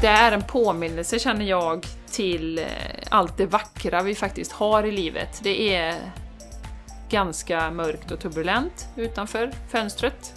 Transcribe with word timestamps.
det 0.00 0.08
är 0.08 0.32
en 0.32 0.42
påminnelse 0.42 1.18
känner 1.18 1.44
jag 1.44 1.86
till 2.10 2.58
eh, 2.58 2.64
allt 3.10 3.36
det 3.36 3.46
vackra 3.46 4.02
vi 4.02 4.14
faktiskt 4.14 4.52
har 4.52 4.82
i 4.82 4.92
livet. 4.92 5.40
Det 5.42 5.74
är 5.74 5.94
ganska 7.10 7.70
mörkt 7.70 8.10
och 8.10 8.20
turbulent 8.20 8.88
utanför 8.96 9.50
fönstret. 9.70 10.34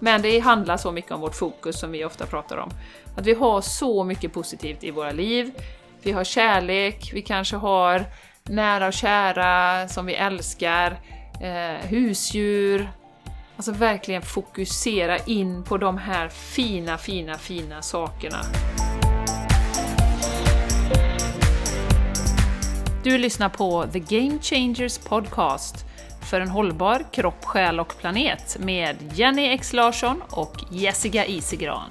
Men 0.00 0.22
det 0.22 0.38
handlar 0.38 0.76
så 0.76 0.92
mycket 0.92 1.12
om 1.12 1.20
vårt 1.20 1.34
fokus 1.34 1.80
som 1.80 1.92
vi 1.92 2.04
ofta 2.04 2.26
pratar 2.26 2.56
om. 2.56 2.70
Att 3.16 3.26
vi 3.26 3.34
har 3.34 3.60
så 3.60 4.04
mycket 4.04 4.32
positivt 4.32 4.84
i 4.84 4.90
våra 4.90 5.10
liv. 5.10 5.50
Vi 6.02 6.12
har 6.12 6.24
kärlek, 6.24 7.10
vi 7.14 7.22
kanske 7.22 7.56
har 7.56 8.04
nära 8.42 8.86
och 8.86 8.92
kära 8.92 9.88
som 9.88 10.06
vi 10.06 10.14
älskar, 10.14 10.98
eh, 11.42 11.88
husdjur. 11.88 12.90
Alltså 13.56 13.72
verkligen 13.72 14.22
fokusera 14.22 15.18
in 15.18 15.62
på 15.62 15.76
de 15.76 15.98
här 15.98 16.28
fina, 16.28 16.98
fina, 16.98 17.38
fina 17.38 17.82
sakerna. 17.82 18.36
Du 23.04 23.18
lyssnar 23.18 23.48
på 23.48 23.86
The 23.92 23.98
Game 23.98 24.38
Changers 24.42 24.98
Podcast 24.98 25.84
för 26.30 26.40
en 26.40 26.48
hållbar 26.48 27.04
kropp, 27.12 27.44
själ 27.44 27.80
och 27.80 27.98
planet 27.98 28.56
med 28.60 28.96
Jenny 29.14 29.48
X 29.48 29.72
Larsson 29.72 30.22
och 30.30 30.54
Jessica 30.70 31.26
Isigran. 31.26 31.90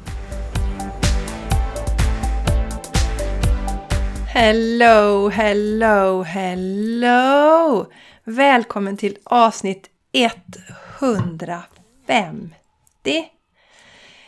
Hello, 4.27 5.29
hello, 5.29 6.23
hello! 6.23 7.85
Välkommen 8.23 8.97
till 8.97 9.17
avsnitt 9.23 9.89
150. 10.99 12.55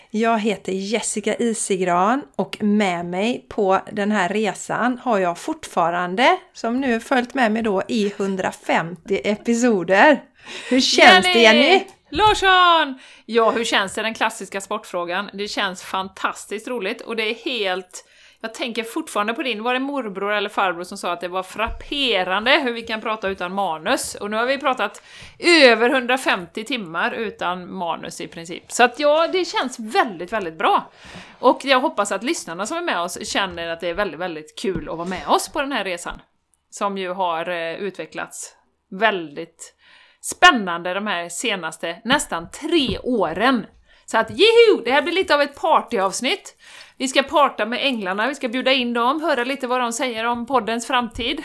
Jag 0.10 0.40
heter 0.40 0.72
Jessica 0.72 1.36
Isigran 1.36 2.22
och 2.36 2.64
med 2.64 3.06
mig 3.06 3.46
på 3.50 3.80
den 3.92 4.12
här 4.12 4.30
resan 4.30 5.00
har 5.04 5.20
jag 5.20 5.38
fortfarande, 5.38 6.38
som 6.54 6.82
nu 6.82 7.00
följt 7.00 7.34
med 7.34 7.52
mig 7.52 7.62
då 7.62 7.84
i 7.88 8.08
150 8.08 9.22
episoder. 9.24 10.24
Hur 10.70 10.82
känns 10.82 11.26
Jenny! 11.26 11.34
det 11.34 11.40
Jenny? 11.40 11.84
Larsson! 12.10 13.00
Ja, 13.26 13.52
hur 13.52 13.64
känns 13.64 13.94
det? 13.94 14.02
Den 14.02 14.14
klassiska 14.14 14.62
sportfrågan. 14.62 15.30
Det 15.34 15.48
känns 15.48 15.84
fantastiskt 15.84 16.68
roligt 16.68 17.02
och 17.02 17.16
det 17.16 17.24
är 17.24 17.36
helt... 17.36 18.07
Jag 18.42 18.54
tänker 18.54 18.84
fortfarande 18.84 19.34
på 19.34 19.44
din, 19.44 19.64
var 19.64 19.74
det 19.74 19.80
morbror 19.80 20.34
eller 20.34 20.50
farbror 20.50 20.84
som 20.84 20.98
sa 20.98 21.12
att 21.12 21.22
det 21.22 21.28
var 21.28 21.44
frapperande 21.44 22.52
hur 22.52 22.74
vi 22.74 22.82
kan 22.82 23.02
prata 23.02 23.28
utan 23.28 23.54
manus? 23.54 24.16
Och 24.16 24.32
nu 24.32 24.38
har 24.38 24.46
vi 24.46 24.58
pratat 24.58 25.02
över 25.40 25.90
150 25.90 26.64
timmar 26.64 27.12
utan 27.12 27.74
manus 27.74 28.22
i 28.22 28.28
princip. 28.28 28.72
Så 28.72 28.84
att 28.84 29.00
ja, 29.00 29.28
det 29.28 29.46
känns 29.46 29.80
väldigt, 29.80 30.34
väldigt 30.34 30.58
bra. 30.58 30.92
Och 31.40 31.66
jag 31.66 31.80
hoppas 31.80 32.12
att 32.12 32.24
lyssnarna 32.24 32.66
som 32.66 32.78
är 32.78 32.82
med 32.82 33.00
oss 33.00 33.28
känner 33.28 33.68
att 33.68 33.80
det 33.80 33.90
är 33.90 33.94
väldigt, 33.94 34.20
väldigt 34.20 34.60
kul 34.60 34.90
att 34.90 34.98
vara 34.98 35.08
med 35.08 35.28
oss 35.28 35.50
på 35.50 35.62
den 35.62 35.72
här 35.72 35.84
resan. 35.84 36.22
Som 36.70 36.98
ju 36.98 37.10
har 37.10 37.50
eh, 37.50 37.76
utvecklats 37.76 38.56
väldigt 38.92 39.74
spännande 40.22 40.94
de 40.94 41.08
här 41.08 41.30
senaste 41.30 42.02
nästan 42.04 42.52
tre 42.52 43.00
åren. 43.00 43.66
Så 44.06 44.18
att 44.18 44.30
jeho! 44.30 44.82
Det 44.86 44.92
här 44.92 45.02
blir 45.02 45.14
lite 45.14 45.36
av 45.36 45.42
ett 45.42 45.56
partyavsnitt. 45.56 46.56
Vi 47.00 47.08
ska 47.08 47.24
parta 47.24 47.66
med 47.66 47.80
änglarna, 47.86 48.28
vi 48.28 48.36
ska 48.36 48.48
bjuda 48.50 48.74
in 48.74 48.94
dem, 48.94 49.22
höra 49.22 49.44
lite 49.44 49.68
vad 49.68 49.82
de 49.82 49.94
säger 49.94 50.24
om 50.26 50.46
poddens 50.46 50.88
framtid. 50.88 51.42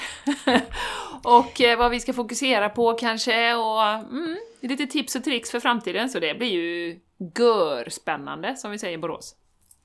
och 1.25 1.61
eh, 1.61 1.79
vad 1.79 1.91
vi 1.91 2.01
ska 2.01 2.13
fokusera 2.13 2.69
på 2.69 2.93
kanske, 2.95 3.55
och 3.55 3.83
mm, 3.89 4.37
lite 4.61 4.87
tips 4.87 5.15
och 5.17 5.25
tricks 5.25 5.51
för 5.51 5.61
framtiden. 5.61 6.09
Så 6.09 6.19
det 6.21 6.35
blir 6.39 6.49
ju 6.53 6.99
görspännande, 7.39 8.57
som 8.57 8.71
vi 8.71 8.79
säger 8.79 8.95
i 8.95 8.99
Borås. 8.99 9.35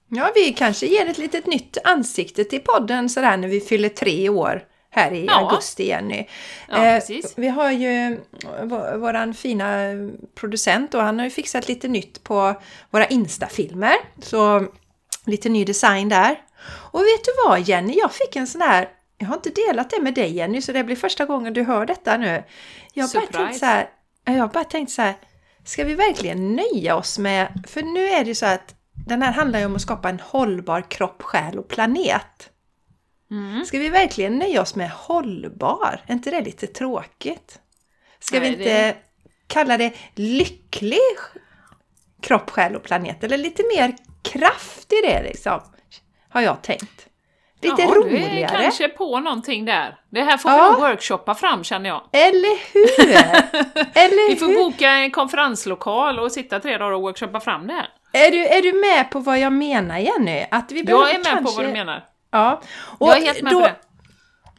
Ja, 0.10 0.32
vi 0.36 0.54
kanske 0.54 0.86
ger 0.86 1.06
ett 1.10 1.18
litet 1.18 1.46
nytt 1.46 1.78
ansikte 1.84 2.44
till 2.44 2.60
podden 2.62 3.10
sådär 3.10 3.38
när 3.38 3.48
vi 3.48 3.60
fyller 3.62 3.90
tre 3.90 4.30
år 4.30 4.64
här 4.90 5.12
i 5.14 5.26
Ja. 5.26 5.34
augusti, 5.34 5.88
Jenny. 5.88 6.26
Ja, 6.70 6.76
Eh, 6.86 7.00
precis. 7.00 7.34
vi 7.38 7.48
har 7.48 7.72
ju 7.72 8.20
vår, 8.64 8.98
våran 8.98 9.34
fina 9.34 9.76
producent 10.36 10.94
och 10.94 11.02
han 11.02 11.18
har 11.20 11.26
ju 11.26 11.32
fixat 11.32 11.68
lite 11.68 11.88
nytt 11.88 12.24
på 12.24 12.54
våra 12.92 13.06
Insta-filmer. 13.06 13.96
Så 14.22 14.66
lite 15.28 15.50
ny 15.50 15.66
design 15.66 16.10
där. 16.10 16.42
Och 16.92 17.00
vet 17.00 17.24
du 17.24 17.32
vad 17.48 17.62
Jenny, 17.62 17.98
jag 17.98 18.12
fick 18.12 18.36
en 18.36 18.48
sån 18.48 18.62
här 18.62 18.90
jag 19.18 19.28
har 19.28 19.36
inte 19.36 19.50
delat 19.50 19.90
det 19.90 20.02
med 20.02 20.14
dig 20.14 20.34
Jenny, 20.36 20.62
så 20.62 20.72
det 20.72 20.84
blir 20.84 20.96
första 20.96 21.26
gången 21.26 21.54
du 21.54 21.64
hör 21.64 21.86
detta 21.86 22.18
nu. 22.18 22.44
Jag 22.94 23.04
har 23.08 23.14
bara 23.14 23.22
Surprise. 23.26 23.38
tänkt 23.46 23.60
så 23.60 23.66
här, 23.66 23.90
jag 24.26 24.34
har 24.34 24.48
bara 24.48 24.64
tänkt 24.64 24.92
så 24.92 25.02
här, 25.02 25.14
ska 25.64 25.84
vi 25.84 25.96
verkligen 25.96 26.56
nöja 26.56 26.96
oss 26.96 27.20
med, 27.20 27.64
för 27.68 27.82
nu 27.82 28.06
är 28.08 28.20
det 28.24 28.28
ju 28.28 28.36
så 28.36 28.46
att 28.46 28.76
den 29.08 29.22
här 29.22 29.32
handlar 29.32 29.60
ju 29.60 29.66
om 29.66 29.76
att 29.76 29.82
skapa 29.82 30.10
en 30.10 30.20
hållbar 30.20 30.82
kropp, 30.92 31.22
själ 31.22 31.60
och 31.60 31.68
planet. 31.68 32.50
Mm. 33.32 33.66
Ska 33.66 33.80
vi 33.80 33.90
verkligen 33.90 34.38
nöja 34.38 34.62
oss 34.62 34.76
med 34.76 34.92
hållbar? 34.92 36.02
Är 36.08 36.14
inte 36.14 36.32
det 36.32 36.42
lite 36.42 36.68
tråkigt? 36.68 37.60
Ska 38.20 38.40
Nej, 38.40 38.50
vi 38.50 38.58
inte 38.58 38.64
det- 38.88 38.96
kalla 39.48 39.78
det 39.78 39.94
lycklig 40.16 41.00
kropp, 42.22 42.50
själ 42.50 42.76
och 42.76 42.84
planet? 42.84 43.24
Eller 43.24 43.38
lite 43.38 43.64
mer 43.76 43.96
kraft 44.32 44.94
i 44.94 45.02
det 45.08 45.24
liksom, 45.24 45.62
har 46.30 46.42
jag 46.42 46.62
tänkt. 46.62 47.04
Lite 47.62 47.82
ja, 47.82 47.88
Du 47.88 47.94
är 47.94 48.02
roligare. 48.20 48.62
kanske 48.62 48.88
på 48.88 49.20
någonting 49.20 49.66
där. 49.66 49.98
Det 50.10 50.22
här 50.24 50.38
får 50.38 50.52
Ja. 50.52 50.58
vi 50.64 50.72
nog 50.72 50.80
workshoppa 50.90 51.36
fram 51.36 51.64
känner 51.64 51.90
jag. 51.90 52.02
Eller 52.12 52.74
hur? 52.74 53.16
Eller 54.04 54.30
Vi 54.30 54.36
får 54.36 54.48
hur? 54.48 54.56
boka 54.56 54.90
en 54.92 55.12
konferenslokal 55.12 56.20
och 56.20 56.32
sitta 56.32 56.60
tre 56.60 56.78
dagar 56.78 56.92
och 56.92 57.02
workshoppa 57.02 57.40
fram 57.40 57.68
det 57.68 57.74
här. 57.74 57.88
Är 58.14 58.32
du, 58.32 58.46
är 58.48 58.62
du 58.62 58.74
med 58.74 59.12
på 59.12 59.20
vad 59.20 59.40
jag 59.40 59.54
menar 59.54 59.98
Jenny? 59.98 60.46
Att 60.52 60.72
vi 60.72 60.82
Jag 60.88 61.10
är 61.10 61.18
med 61.18 61.26
kanske... 61.26 61.44
på 61.44 61.52
vad 61.52 61.66
du 61.66 61.72
menar. 61.74 62.04
Ja. 62.32 62.62
Och 63.00 63.08
Jag 63.10 63.18
är 63.18 63.22
helt 63.22 63.42
med 63.42 63.54
då, 63.54 63.60
på 63.62 63.66
det. 63.68 63.76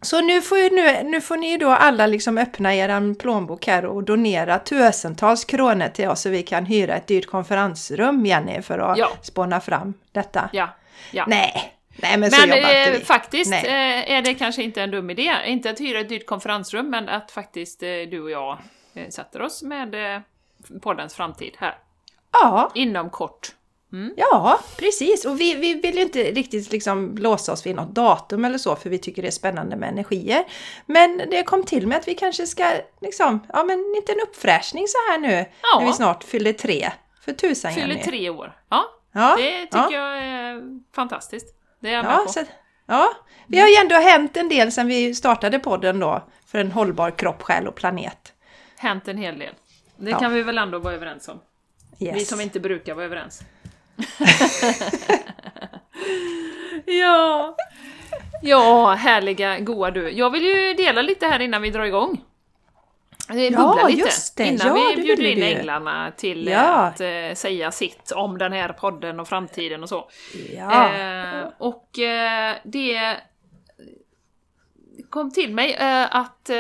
Så 0.01 0.21
nu 0.21 0.43
får, 0.43 0.59
ju, 0.59 0.71
nu, 0.71 1.03
nu 1.03 1.21
får 1.21 1.37
ni 1.37 1.51
ju 1.51 1.59
då 1.59 1.71
alla 1.71 2.07
liksom 2.07 2.39
öppna 2.39 2.75
er 2.75 3.15
plånbok 3.15 3.67
här 3.67 3.85
och 3.85 4.05
donera 4.05 4.59
tusentals 4.59 5.45
kronor 5.45 5.89
till 5.89 6.09
oss 6.09 6.21
så 6.21 6.29
vi 6.29 6.43
kan 6.43 6.67
hyra 6.67 6.97
ett 6.97 7.07
dyrt 7.07 7.27
konferensrum, 7.27 8.27
Jenny, 8.27 8.63
för 8.63 8.79
att 8.79 8.99
Ja. 8.99 9.11
spåna 9.23 9.61
fram 9.61 9.95
detta. 10.13 10.51
Ja. 10.53 10.69
ja. 11.13 11.25
Nej, 11.27 11.73
nej 11.97 12.19
men, 12.19 12.31
Men 12.49 12.95
eh, 12.95 13.01
faktiskt 13.01 13.53
eh, 13.53 14.13
är 14.13 14.23
det 14.23 14.35
kanske 14.35 14.63
inte 14.63 14.83
en 14.83 14.91
dum 14.91 15.11
idé. 15.11 15.35
Inte 15.47 15.71
att 15.71 15.81
hyra 15.81 16.01
ett 16.01 16.09
dyrt 16.09 16.27
konferensrum, 16.27 16.91
men 16.91 17.09
att 17.09 17.31
faktiskt 17.31 17.83
eh, 17.83 17.89
du 17.89 18.21
och 18.21 18.31
jag 18.31 18.59
eh, 18.95 19.09
sätter 19.09 19.43
oss 19.43 19.63
med 19.63 20.15
eh, 20.15 20.21
poddens 20.83 21.15
framtid 21.15 21.57
här. 21.59 21.75
Ja, 22.33 22.71
Inom 22.75 23.11
kort. 23.11 23.49
Ja, 24.17 24.61
precis. 24.79 25.25
Och 25.25 25.41
vi, 25.41 25.55
vi 25.55 25.75
vill 25.75 25.97
ju 25.97 26.03
inte 26.03 26.23
riktigt 26.23 26.73
liksom 26.73 27.17
låsa 27.19 27.53
oss 27.53 27.67
vid 27.67 27.77
något 27.77 27.95
datum 27.95 28.45
eller 28.45 28.59
så, 28.59 28.77
för 28.77 28.91
vi 28.91 28.99
tycker 28.99 29.23
det 29.23 29.29
är 29.29 29.33
spännande 29.33 29.77
med 29.77 29.89
energier. 29.89 30.45
Men 30.87 31.19
det 31.31 31.43
kom 31.43 31.65
till 31.65 31.87
med 31.87 31.99
att 31.99 32.09
vi 32.09 32.15
kanske 32.15 32.47
ska, 32.47 32.73
liksom, 33.01 33.47
ja 33.53 33.65
men 33.65 33.79
en 33.79 33.93
liten 33.97 34.17
uppfräschning 34.23 34.85
så 34.89 34.97
här 35.11 35.19
nu, 35.19 35.45
Ja. 35.63 35.79
när 35.81 35.87
vi 35.87 35.93
snart 35.93 36.25
fyller 36.25 36.53
tre. 36.53 36.91
För 37.25 37.33
tusan 37.33 37.73
Fyller 37.73 37.89
Jenny. 37.89 38.03
tre 38.03 38.31
år. 38.31 38.57
Ja, 38.71 38.85
Ja, 39.13 39.37
det 39.39 39.63
tycker 39.67 39.79
ja. 39.79 39.93
jag 39.93 40.19
är 40.19 40.63
fantastiskt. 40.95 41.55
Det 41.81 41.89
är 41.89 41.93
jag 41.93 42.05
med 42.05 42.13
Ja, 42.15 42.23
på. 42.27 42.33
så, 42.33 42.41
ja, 42.87 43.09
vi 43.47 43.59
har 43.61 43.69
ju 43.69 43.75
ändå 43.75 43.95
hänt 43.95 44.37
en 44.37 44.49
del 44.49 44.73
sedan 44.73 44.87
vi 44.87 45.15
startade 45.15 45.59
podden 45.59 45.99
då 46.01 46.29
för 46.47 46.59
en 46.59 46.73
hållbar 46.73 47.11
kropp, 47.11 47.43
själ 47.43 47.69
och 47.69 47.75
planet. 47.75 48.33
Hänt 48.79 49.09
en 49.09 49.19
hel 49.19 49.39
del. 49.39 49.55
Det 49.97 50.13
kan 50.13 50.35
vi 50.35 50.43
väl 50.43 50.59
ändå 50.59 50.79
vara 50.79 50.95
överens 50.95 51.29
om. 51.29 51.41
Yes. 52.01 52.17
Vi 52.17 52.25
som 52.25 52.41
inte 52.41 52.61
brukar 52.61 52.95
vara 52.95 53.05
överens. 53.05 53.43
Ja. 56.87 57.57
Ja, 58.43 58.95
härliga, 58.95 59.59
goa 59.59 59.91
du. 59.91 60.11
Jag 60.11 60.31
vill 60.31 60.45
ju 60.45 60.75
dela 60.75 61.03
lite 61.03 61.27
här 61.27 61.41
innan 61.41 61.63
vi 61.63 61.71
drar 61.71 61.85
igång. 61.85 62.21
Ja, 63.29 63.87
lite. 63.89 64.01
just 64.01 64.37
det. 64.37 64.47
Innan 64.47 64.67
Ja, 64.67 64.93
vi 64.97 65.03
bjuder 65.03 65.25
in 65.25 65.43
änglarna 65.43 66.13
till 66.17 66.47
Ja. 66.47 66.61
att 66.61 67.01
eh, 67.01 67.35
säga 67.35 67.71
sitt 67.71 68.11
om 68.11 68.39
den 68.39 68.53
här 68.53 68.69
podden 68.69 69.21
och 69.21 69.29
framtiden 69.29 69.83
och 69.83 69.89
så. 69.89 70.11
Ja. 70.57 70.95
Eh, 70.95 71.45
och 71.59 71.99
eh, 71.99 72.57
det 72.65 73.17
kom 75.11 75.31
till 75.31 75.55
mig 75.55 75.75
eh, 75.75 76.17
att 76.17 76.51
eh, 76.51 76.57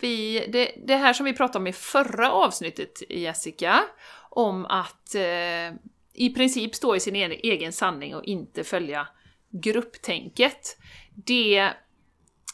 vi, 0.00 0.46
det, 0.48 0.72
det 0.86 0.96
här 0.96 1.12
som 1.12 1.26
vi 1.26 1.32
pratade 1.32 1.58
om 1.58 1.66
i 1.66 1.72
förra 1.72 2.32
avsnittet, 2.32 3.02
Jessica, 3.08 3.80
om 4.30 4.66
att 4.66 5.14
eh, 5.14 5.76
i 6.18 6.30
princip 6.30 6.74
stå 6.74 6.96
i 6.96 7.00
sin 7.00 7.16
egen 7.16 7.72
sanning 7.72 8.14
och 8.14 8.24
inte 8.24 8.64
följa 8.64 9.08
grupptänket. 9.50 10.76
Det 11.14 11.70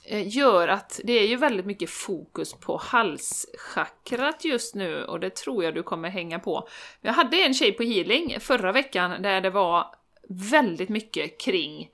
eh, 0.07 0.37
gör 0.37 0.69
att 0.69 1.01
det 1.05 1.13
är 1.13 1.27
ju 1.27 1.37
väldigt 1.37 1.67
mycket 1.67 1.91
fokus 1.91 2.53
på 2.53 2.77
halschakrat 2.77 4.45
just 4.45 4.75
nu 4.75 5.05
och 5.05 5.21
det 5.21 5.35
tror 5.35 5.65
jag 5.65 5.75
du 5.75 5.83
kommer 5.83 6.09
hänga 6.09 6.39
på. 6.39 6.69
Jag 7.01 7.13
hade 7.13 7.37
en 7.37 7.55
tjej 7.55 7.73
på 7.73 7.83
healing 7.83 8.41
förra 8.41 8.73
veckan 8.73 9.23
där 9.23 9.41
det 9.41 9.51
var 9.51 9.87
väldigt 10.29 10.89
mycket 10.89 11.41
kring 11.41 11.91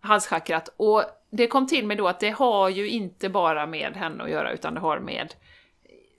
halschakrat 0.00 0.74
och 0.76 1.04
det 1.30 1.46
kom 1.46 1.66
till 1.66 1.86
mig 1.86 1.96
då 1.96 2.08
att 2.08 2.20
det 2.20 2.30
har 2.30 2.68
ju 2.68 2.88
inte 2.88 3.28
bara 3.28 3.66
med 3.66 3.96
henne 3.96 4.24
att 4.24 4.30
göra 4.30 4.52
utan 4.52 4.74
det 4.74 4.80
har 4.80 5.00
med 5.00 5.34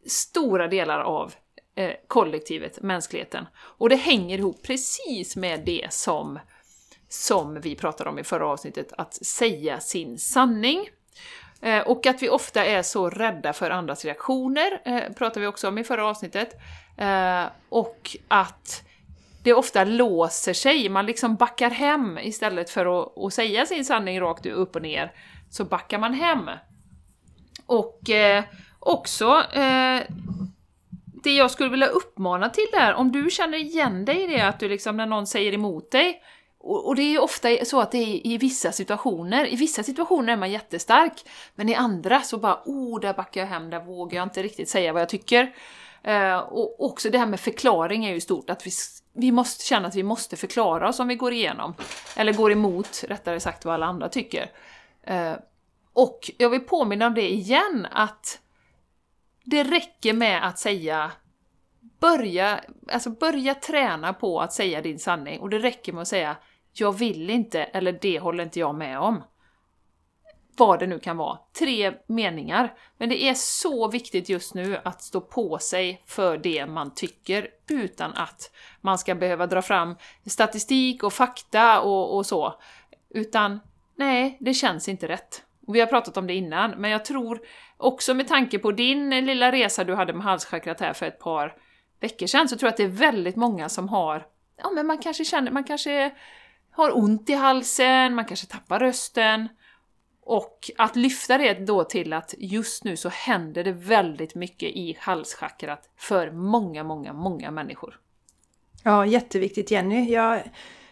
stora 0.07 0.67
delar 0.67 0.99
av 0.99 1.33
eh, 1.75 1.91
kollektivet, 2.07 2.81
mänskligheten. 2.81 3.45
Och 3.55 3.89
det 3.89 3.95
hänger 3.95 4.37
ihop 4.37 4.63
precis 4.63 5.35
med 5.35 5.65
det 5.65 5.87
som 5.93 6.39
som 7.13 7.61
vi 7.61 7.75
pratade 7.75 8.09
om 8.09 8.19
i 8.19 8.23
förra 8.23 8.47
avsnittet, 8.47 8.93
att 8.97 9.13
säga 9.13 9.79
sin 9.79 10.19
sanning. 10.19 10.89
Eh, 11.61 11.79
och 11.79 12.05
att 12.05 12.23
vi 12.23 12.29
ofta 12.29 12.65
är 12.65 12.81
så 12.81 13.09
rädda 13.09 13.53
för 13.53 13.69
andras 13.69 14.05
reaktioner, 14.05 14.81
eh, 14.85 15.13
pratade 15.13 15.39
vi 15.39 15.47
också 15.47 15.67
om 15.67 15.77
i 15.77 15.83
förra 15.83 16.05
avsnittet. 16.05 16.55
Eh, 16.97 17.45
och 17.69 18.17
att 18.27 18.83
det 19.43 19.53
ofta 19.53 19.83
låser 19.83 20.53
sig, 20.53 20.89
man 20.89 21.05
liksom 21.05 21.35
backar 21.35 21.69
hem 21.69 22.17
istället 22.17 22.69
för 22.69 23.01
att, 23.01 23.17
att 23.17 23.33
säga 23.33 23.65
sin 23.65 23.85
sanning 23.85 24.19
rakt 24.19 24.45
upp 24.45 24.75
och 24.75 24.81
ner, 24.81 25.11
så 25.49 25.65
backar 25.65 25.97
man 25.97 26.13
hem. 26.13 26.49
Och 27.65 28.09
eh, 28.09 28.43
också 28.79 29.43
eh, 29.53 30.01
det 31.23 31.35
jag 31.35 31.51
skulle 31.51 31.69
vilja 31.69 31.87
uppmana 31.87 32.49
till 32.49 32.67
där, 32.71 32.93
om 32.93 33.11
du 33.11 33.29
känner 33.29 33.57
igen 33.57 34.05
dig 34.05 34.23
i 34.23 34.27
det 34.27 34.41
att 34.41 34.59
du 34.59 34.69
liksom 34.69 34.97
när 34.97 35.05
någon 35.05 35.27
säger 35.27 35.53
emot 35.53 35.91
dig, 35.91 36.21
och, 36.63 36.87
och 36.87 36.95
det 36.95 37.01
är 37.01 37.21
ofta 37.21 37.49
så 37.65 37.81
att 37.81 37.91
det 37.91 37.97
är 37.97 38.27
i 38.27 38.37
vissa 38.37 38.71
situationer, 38.71 39.53
i 39.53 39.55
vissa 39.55 39.83
situationer 39.83 40.33
är 40.33 40.37
man 40.37 40.51
jättestark, 40.51 41.25
men 41.55 41.69
i 41.69 41.75
andra 41.75 42.21
så 42.21 42.37
bara 42.37 42.61
oh, 42.65 42.99
där 42.99 43.13
backar 43.13 43.41
jag 43.41 43.47
hem, 43.47 43.69
där 43.69 43.79
vågar 43.79 44.17
jag 44.17 44.25
inte 44.25 44.43
riktigt 44.43 44.69
säga 44.69 44.93
vad 44.93 45.01
jag 45.01 45.09
tycker. 45.09 45.55
Eh, 46.03 46.37
och 46.37 46.85
också 46.85 47.09
det 47.09 47.17
här 47.17 47.25
med 47.25 47.39
förklaring 47.39 48.05
är 48.05 48.13
ju 48.13 48.21
stort, 48.21 48.49
att 48.49 48.67
vi, 48.67 48.71
vi 49.13 49.31
måste 49.31 49.65
känna 49.65 49.87
att 49.87 49.95
vi 49.95 50.03
måste 50.03 50.37
förklara 50.37 50.89
oss 50.89 50.99
om 50.99 51.07
vi 51.07 51.15
går 51.15 51.33
igenom, 51.33 51.73
eller 52.15 52.33
går 52.33 52.51
emot, 52.51 53.03
rättare 53.07 53.39
sagt, 53.39 53.65
vad 53.65 53.73
alla 53.73 53.85
andra 53.85 54.09
tycker. 54.09 54.51
Eh, 55.03 55.33
och 55.93 56.31
jag 56.37 56.49
vill 56.49 56.61
påminna 56.61 57.07
om 57.07 57.13
det 57.13 57.33
igen, 57.33 57.87
att 57.91 58.39
det 59.43 59.63
räcker 59.63 60.13
med 60.13 60.47
att 60.47 60.59
säga 60.59 61.11
Börja, 61.99 62.63
alltså 62.91 63.09
börja 63.09 63.55
träna 63.55 64.13
på 64.13 64.41
att 64.41 64.53
säga 64.53 64.81
din 64.81 64.99
sanning 64.99 65.39
och 65.39 65.49
det 65.49 65.59
räcker 65.59 65.93
med 65.93 66.01
att 66.01 66.07
säga 66.07 66.35
jag 66.73 66.91
vill 66.97 67.29
inte, 67.29 67.63
eller 67.63 67.99
det 68.01 68.19
håller 68.19 68.43
inte 68.43 68.59
jag 68.59 68.75
med 68.75 68.99
om. 68.99 69.23
Vad 70.57 70.79
det 70.79 70.87
nu 70.87 70.99
kan 70.99 71.17
vara. 71.17 71.39
Tre 71.59 71.93
meningar. 72.07 72.73
Men 72.97 73.09
det 73.09 73.23
är 73.23 73.33
så 73.33 73.87
viktigt 73.87 74.29
just 74.29 74.53
nu 74.53 74.79
att 74.83 75.01
stå 75.01 75.21
på 75.21 75.57
sig 75.57 76.03
för 76.05 76.37
det 76.37 76.65
man 76.65 76.93
tycker 76.93 77.47
utan 77.69 78.13
att 78.13 78.51
man 78.81 78.97
ska 78.97 79.15
behöva 79.15 79.47
dra 79.47 79.61
fram 79.61 79.95
statistik 80.25 81.03
och 81.03 81.13
fakta 81.13 81.81
och, 81.81 82.17
och 82.17 82.25
så. 82.25 82.59
Utan, 83.09 83.59
nej, 83.95 84.37
det 84.39 84.53
känns 84.53 84.89
inte 84.89 85.07
rätt. 85.07 85.43
Och 85.67 85.75
vi 85.75 85.79
har 85.79 85.87
pratat 85.87 86.17
om 86.17 86.27
det 86.27 86.33
innan, 86.33 86.71
men 86.71 86.91
jag 86.91 87.05
tror 87.05 87.39
också 87.83 88.13
med 88.13 88.27
tanke 88.27 88.59
på 88.59 88.71
din 88.71 89.13
eh, 89.13 89.21
lilla 89.21 89.51
resa 89.51 89.83
du 89.83 89.95
hade 89.95 90.13
med 90.13 90.23
halschakrat 90.23 90.79
här 90.79 90.93
för 90.93 91.05
ett 91.05 91.19
par 91.19 91.55
veckor 91.99 92.27
sedan, 92.27 92.49
så 92.49 92.57
tror 92.57 92.67
jag 92.67 92.71
att 92.71 92.77
det 92.77 92.83
är 92.83 92.87
väldigt 92.87 93.35
många 93.35 93.69
som 93.69 93.89
har, 93.89 94.25
ja 94.57 94.71
men 94.71 94.87
man 94.87 94.97
kanske 94.97 95.25
känner, 95.25 95.51
man 95.51 95.63
kanske 95.63 96.11
har 96.71 96.97
ont 96.97 97.29
i 97.29 97.33
halsen, 97.33 98.15
man 98.15 98.25
kanske 98.25 98.47
tappar 98.47 98.79
rösten. 98.79 99.47
Och 100.25 100.71
att 100.77 100.95
lyfta 100.95 101.37
det 101.37 101.53
då 101.53 101.83
till 101.83 102.13
att 102.13 102.33
just 102.37 102.83
nu 102.83 102.97
så 102.97 103.09
händer 103.09 103.63
det 103.63 103.71
väldigt 103.71 104.35
mycket 104.35 104.69
i 104.69 104.97
halschakrat 104.99 105.89
för 105.97 106.31
många, 106.31 106.83
många, 106.83 107.13
många 107.13 107.51
människor. 107.51 107.99
Ja, 108.83 109.05
jätteviktigt 109.05 109.71
Jenny. 109.71 110.11
Jag, 110.11 110.43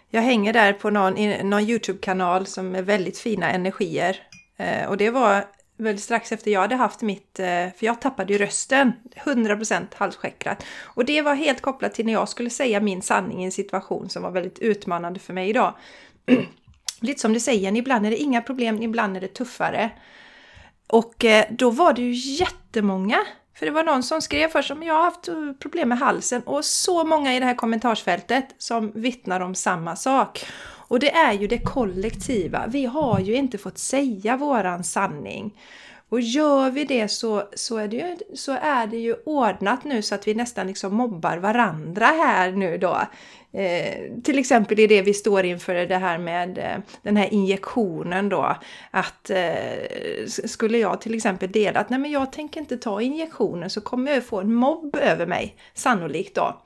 jag 0.09 0.21
hänger 0.21 0.53
där 0.53 0.73
på 0.73 0.89
någon, 0.89 1.13
någon 1.49 1.61
Youtube-kanal 1.61 2.45
som 2.45 2.75
är 2.75 2.81
väldigt 2.81 3.17
fina 3.19 3.51
energier. 3.51 4.27
Eh, 4.57 4.89
och 4.89 4.97
det 4.97 5.09
var 5.09 5.45
väl 5.81 5.99
strax 5.99 6.31
efter 6.31 6.51
jag 6.51 6.61
hade 6.61 6.75
haft 6.75 7.01
mitt, 7.01 7.39
eh, 7.39 7.45
för 7.45 7.85
jag 7.85 8.01
tappade 8.01 8.33
ju 8.33 8.39
rösten, 8.39 8.93
100% 9.15 9.93
halschakrat. 9.93 10.65
Och 10.83 11.05
det 11.05 11.21
var 11.21 11.35
helt 11.35 11.61
kopplat 11.61 11.93
till 11.93 12.05
när 12.05 12.13
jag 12.13 12.29
skulle 12.29 12.49
säga 12.49 12.79
min 12.79 13.01
sanning 13.01 13.41
i 13.41 13.45
en 13.45 13.51
situation 13.51 14.09
som 14.09 14.23
var 14.23 14.31
väldigt 14.31 14.59
utmanande 14.59 15.19
för 15.19 15.33
mig 15.33 15.49
idag. 15.49 15.73
Lite 17.01 17.19
som 17.19 17.33
du 17.33 17.39
säger, 17.39 17.77
ibland 17.77 18.05
är 18.05 18.09
det 18.09 18.17
inga 18.17 18.41
problem, 18.41 18.81
ibland 18.81 19.17
är 19.17 19.21
det 19.21 19.33
tuffare. 19.33 19.91
Och 20.87 21.25
eh, 21.25 21.45
då 21.49 21.69
var 21.69 21.93
det 21.93 22.01
ju 22.01 22.13
jättemånga 22.13 23.17
för 23.61 23.65
det 23.65 23.71
var 23.71 23.83
någon 23.83 24.03
som 24.03 24.21
skrev 24.21 24.47
först 24.47 24.71
om 24.71 24.83
jag 24.83 24.93
har 24.93 25.03
haft 25.03 25.29
problem 25.59 25.89
med 25.89 25.97
halsen 25.97 26.41
och 26.41 26.65
så 26.65 27.03
många 27.03 27.35
i 27.35 27.39
det 27.39 27.45
här 27.45 27.55
kommentarsfältet 27.55 28.55
som 28.57 28.91
vittnar 28.95 29.39
om 29.39 29.55
samma 29.55 29.95
sak. 29.95 30.45
Och 30.91 30.99
det 30.99 31.11
är 31.11 31.33
ju 31.33 31.47
det 31.47 31.57
kollektiva. 31.57 32.67
Vi 32.67 32.85
har 32.85 33.19
ju 33.19 33.35
inte 33.35 33.57
fått 33.57 33.77
säga 33.77 34.38
våran 34.38 34.83
sanning. 34.83 35.53
Och 36.09 36.21
gör 36.21 36.71
vi 36.71 36.85
det 36.85 37.07
så, 37.07 37.43
så, 37.55 37.77
är 37.77 37.88
det 37.88 37.95
ju, 37.95 38.17
så 38.35 38.51
är 38.51 38.88
det 38.88 38.97
ju 38.97 39.15
ordnat 39.25 39.83
nu 39.83 40.01
så 40.01 40.15
att 40.15 40.27
vi 40.27 40.33
nästan 40.33 40.67
liksom 40.67 40.95
mobbar 40.95 41.38
varandra 41.38 42.05
här 42.05 42.51
nu 42.51 42.77
då. 42.77 43.01
Eh, 43.51 44.21
till 44.23 44.39
exempel 44.39 44.79
i 44.79 44.88
det 44.88 45.01
vi 45.01 45.13
står 45.13 45.45
inför 45.45 45.73
det 45.73 45.97
här 45.97 46.17
med 46.17 46.57
eh, 46.57 46.77
den 47.01 47.17
här 47.17 47.33
injektionen 47.33 48.29
då. 48.29 48.57
Att 48.91 49.29
eh, 49.29 50.25
skulle 50.27 50.77
jag 50.77 51.01
till 51.01 51.15
exempel 51.15 51.51
dela 51.51 51.79
att 51.79 51.89
nej 51.89 51.99
men 51.99 52.11
jag 52.11 52.31
tänker 52.31 52.59
inte 52.59 52.77
ta 52.77 53.01
injektionen 53.01 53.69
så 53.69 53.81
kommer 53.81 54.11
jag 54.11 54.25
få 54.25 54.39
en 54.39 54.53
mobb 54.53 54.95
över 54.95 55.25
mig, 55.25 55.55
sannolikt 55.73 56.35
då. 56.35 56.61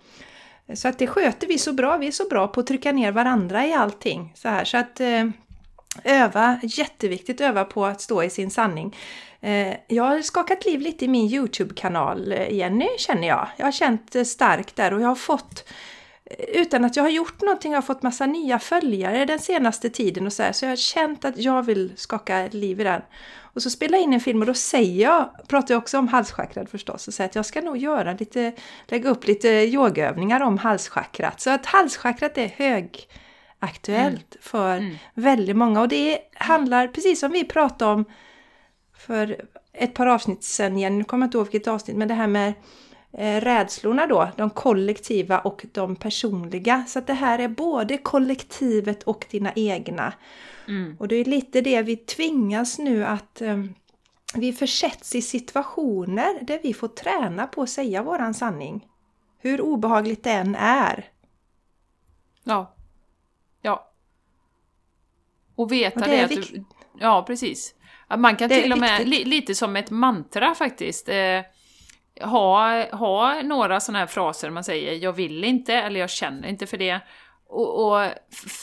Så 0.74 0.88
att 0.88 1.00
det 1.00 1.08
sköter 1.08 1.48
vi 1.48 1.58
så 1.58 1.74
bra. 1.74 1.98
Vi 1.98 2.08
är 2.08 2.12
så 2.12 2.28
bra 2.28 2.48
på 2.48 2.60
att 2.60 2.68
trycka 2.68 2.92
ner 2.92 3.12
varandra 3.12 3.66
i 3.66 3.74
allting. 3.74 4.34
Så, 4.36 4.50
här. 4.50 4.66
så 4.66 4.78
att 4.78 5.00
eh, 5.00 5.26
öva, 6.04 6.60
jätteviktigt 6.64 7.42
öva 7.42 7.66
på 7.66 7.86
att 7.86 8.02
stå 8.02 8.24
i 8.24 8.30
sin 8.30 8.52
sanning. 8.52 8.96
Eh, 9.42 9.74
jag 9.88 10.04
har 10.04 10.22
skakat 10.22 10.66
liv 10.66 10.82
lite 10.82 11.06
i 11.06 11.08
min 11.08 11.34
Youtube-kanal, 11.34 12.32
eh, 12.32 12.54
Jenny, 12.54 12.90
känner 12.98 13.28
jag. 13.28 13.48
Jag 13.58 13.66
har 13.66 13.72
känt 13.72 14.16
eh, 14.16 14.24
starkt 14.24 14.76
där 14.76 14.94
och 14.94 15.02
jag 15.02 15.08
har 15.08 15.16
fått 15.16 15.70
utan 16.48 16.86
att 16.86 16.96
jag 16.96 17.04
har 17.04 17.10
gjort 17.10 17.42
någonting, 17.42 17.72
jag 17.72 17.78
har 17.78 17.86
fått 17.86 18.04
massa 18.04 18.26
nya 18.26 18.60
följare 18.60 19.26
den 19.26 19.40
senaste 19.40 19.90
tiden 19.90 20.26
och 20.26 20.34
så 20.34 20.44
här, 20.44 20.52
så 20.52 20.66
jag 20.66 20.72
har 20.72 20.76
känt 20.76 21.26
att 21.26 21.38
jag 21.38 21.64
vill 21.64 21.94
skaka 21.96 22.48
liv 22.52 22.82
i 22.82 22.84
den. 22.84 23.02
Och 23.38 23.62
så 23.62 23.70
spelar 23.70 23.98
jag 23.98 24.04
in 24.04 24.14
en 24.14 24.20
film 24.20 24.42
och 24.42 24.46
då 24.46 24.54
säger 24.54 25.04
jag, 25.04 25.30
pratar 25.48 25.74
jag 25.74 25.82
också 25.82 25.98
om 25.98 26.08
halschakrat 26.08 26.70
förstås, 26.70 27.08
och 27.08 27.14
säger 27.14 27.30
att 27.30 27.36
jag 27.36 27.46
ska 27.46 27.62
nog 27.62 27.78
göra 27.78 28.14
lite, 28.14 28.52
lägga 28.88 29.10
upp 29.10 29.28
lite 29.28 29.48
yogaövningar 29.48 30.42
om 30.42 30.58
halschakrat. 30.58 31.42
Så 31.42 31.50
att 31.50 31.66
halschakrat 31.66 32.38
är 32.38 32.48
högaktuellt 32.48 34.36
mm. 34.36 34.42
för 34.42 34.78
mm. 34.78 34.96
väldigt 35.14 35.56
många 35.56 35.82
och 35.82 35.88
det 35.88 36.20
handlar, 36.34 36.88
precis 36.88 37.20
som 37.20 37.32
vi 37.32 37.44
pratade 37.44 37.92
om 37.92 38.06
för 38.98 39.42
ett 39.74 39.94
par 39.94 40.08
avsnitt 40.08 40.44
sedan 40.44 40.78
igen, 40.78 40.98
nu 40.98 41.04
kommer 41.04 41.24
jag 41.24 41.28
inte 41.28 41.38
ihåg 41.38 41.52
vilket 41.52 41.68
avsnitt, 41.68 41.98
men 41.98 42.08
det 42.08 42.14
här 42.14 42.28
med 42.28 42.54
rädslorna 43.18 44.08
då, 44.08 44.30
de 44.36 44.50
kollektiva 44.50 45.40
och 45.40 45.66
de 45.72 45.96
personliga. 45.96 46.86
Så 46.88 47.00
att 47.00 47.08
det 47.08 47.14
här 47.14 47.40
är 47.40 47.48
både 47.48 47.98
kollektivet 47.98 49.04
och 49.04 49.26
dina 49.32 49.52
egna. 49.56 50.14
Mm. 50.68 50.98
Och 51.00 51.08
det 51.08 51.16
är 51.16 51.26
lite 51.26 51.62
det 51.62 51.82
vi 51.82 51.98
tvingas 51.98 52.80
nu 52.80 53.06
att 53.06 53.42
eh, 53.42 53.64
vi 54.36 54.54
försätts 54.54 55.16
i 55.16 55.22
situationer 55.22 56.40
där 56.42 56.60
vi 56.64 56.74
får 56.74 56.88
träna 56.88 57.48
på 57.48 57.62
att 57.62 57.70
säga 57.70 58.04
våran 58.04 58.34
sanning. 58.34 58.88
Hur 59.38 59.62
obehagligt 59.62 60.24
det 60.24 60.32
än 60.32 60.56
är. 60.56 61.06
Ja. 62.44 62.76
Ja. 63.62 63.92
Och 65.56 65.72
veta 65.72 66.00
och 66.00 66.06
det, 66.06 66.16
det 66.16 66.24
att 66.24 66.30
du, 66.30 66.64
Ja, 67.00 67.24
precis. 67.28 67.76
Man 68.18 68.36
kan 68.36 68.50
det 68.50 68.62
till 68.62 68.72
och 68.72 68.80
med, 68.80 69.08
li, 69.08 69.26
lite 69.26 69.56
som 69.56 69.76
ett 69.76 69.90
mantra 69.90 70.56
faktiskt, 70.56 71.10
eh, 71.10 71.42
ha, 72.22 72.86
ha 72.96 73.42
några 73.44 73.80
sådana 73.80 74.00
här 74.00 74.08
fraser 74.08 74.50
man 74.50 74.64
säger 74.64 74.94
“jag 74.94 75.14
vill 75.14 75.44
inte” 75.44 75.74
eller 75.74 76.00
“jag 76.00 76.10
känner 76.10 76.48
inte 76.48 76.68
för 76.68 76.78
det” 76.78 77.00
och, 77.48 77.86
och 77.86 78.10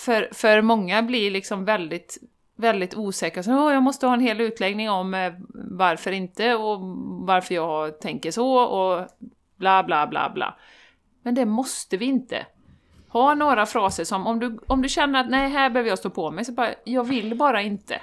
för, 0.05 0.29
för 0.33 0.63
många 0.63 1.03
blir 1.03 1.31
liksom 1.31 1.65
väldigt, 1.65 2.19
väldigt 2.57 2.95
osäkra. 2.95 3.43
Så, 3.43 3.53
oh, 3.53 3.73
jag 3.73 3.83
måste 3.83 4.07
ha 4.07 4.15
en 4.15 4.21
hel 4.21 4.41
utläggning 4.41 4.91
om 4.91 5.15
eh, 5.15 5.33
varför 5.55 6.13
inte 6.13 6.55
och 6.55 6.81
varför 7.27 7.55
jag 7.55 8.01
tänker 8.01 8.31
så 8.31 8.57
och 8.57 9.09
bla 9.57 9.83
bla 9.83 10.07
bla 10.07 10.31
bla. 10.31 10.59
Men 11.23 11.35
det 11.35 11.45
måste 11.45 11.97
vi 11.97 12.05
inte. 12.05 12.47
Ha 13.09 13.35
några 13.35 13.67
fraser 13.67 14.05
som 14.05 14.27
om 14.27 14.39
du, 14.39 14.59
om 14.67 14.83
du 14.83 14.89
känner 14.89 15.21
att 15.21 15.31
nej, 15.31 15.49
här 15.49 15.71
behöver 15.71 15.91
jag 15.91 15.99
stå 15.99 16.11
på 16.11 16.31
mig, 16.31 16.45
så 16.45 16.53
bara 16.53 16.71
jag 16.85 17.05
vill 17.05 17.37
bara 17.37 17.63
inte. 17.63 18.01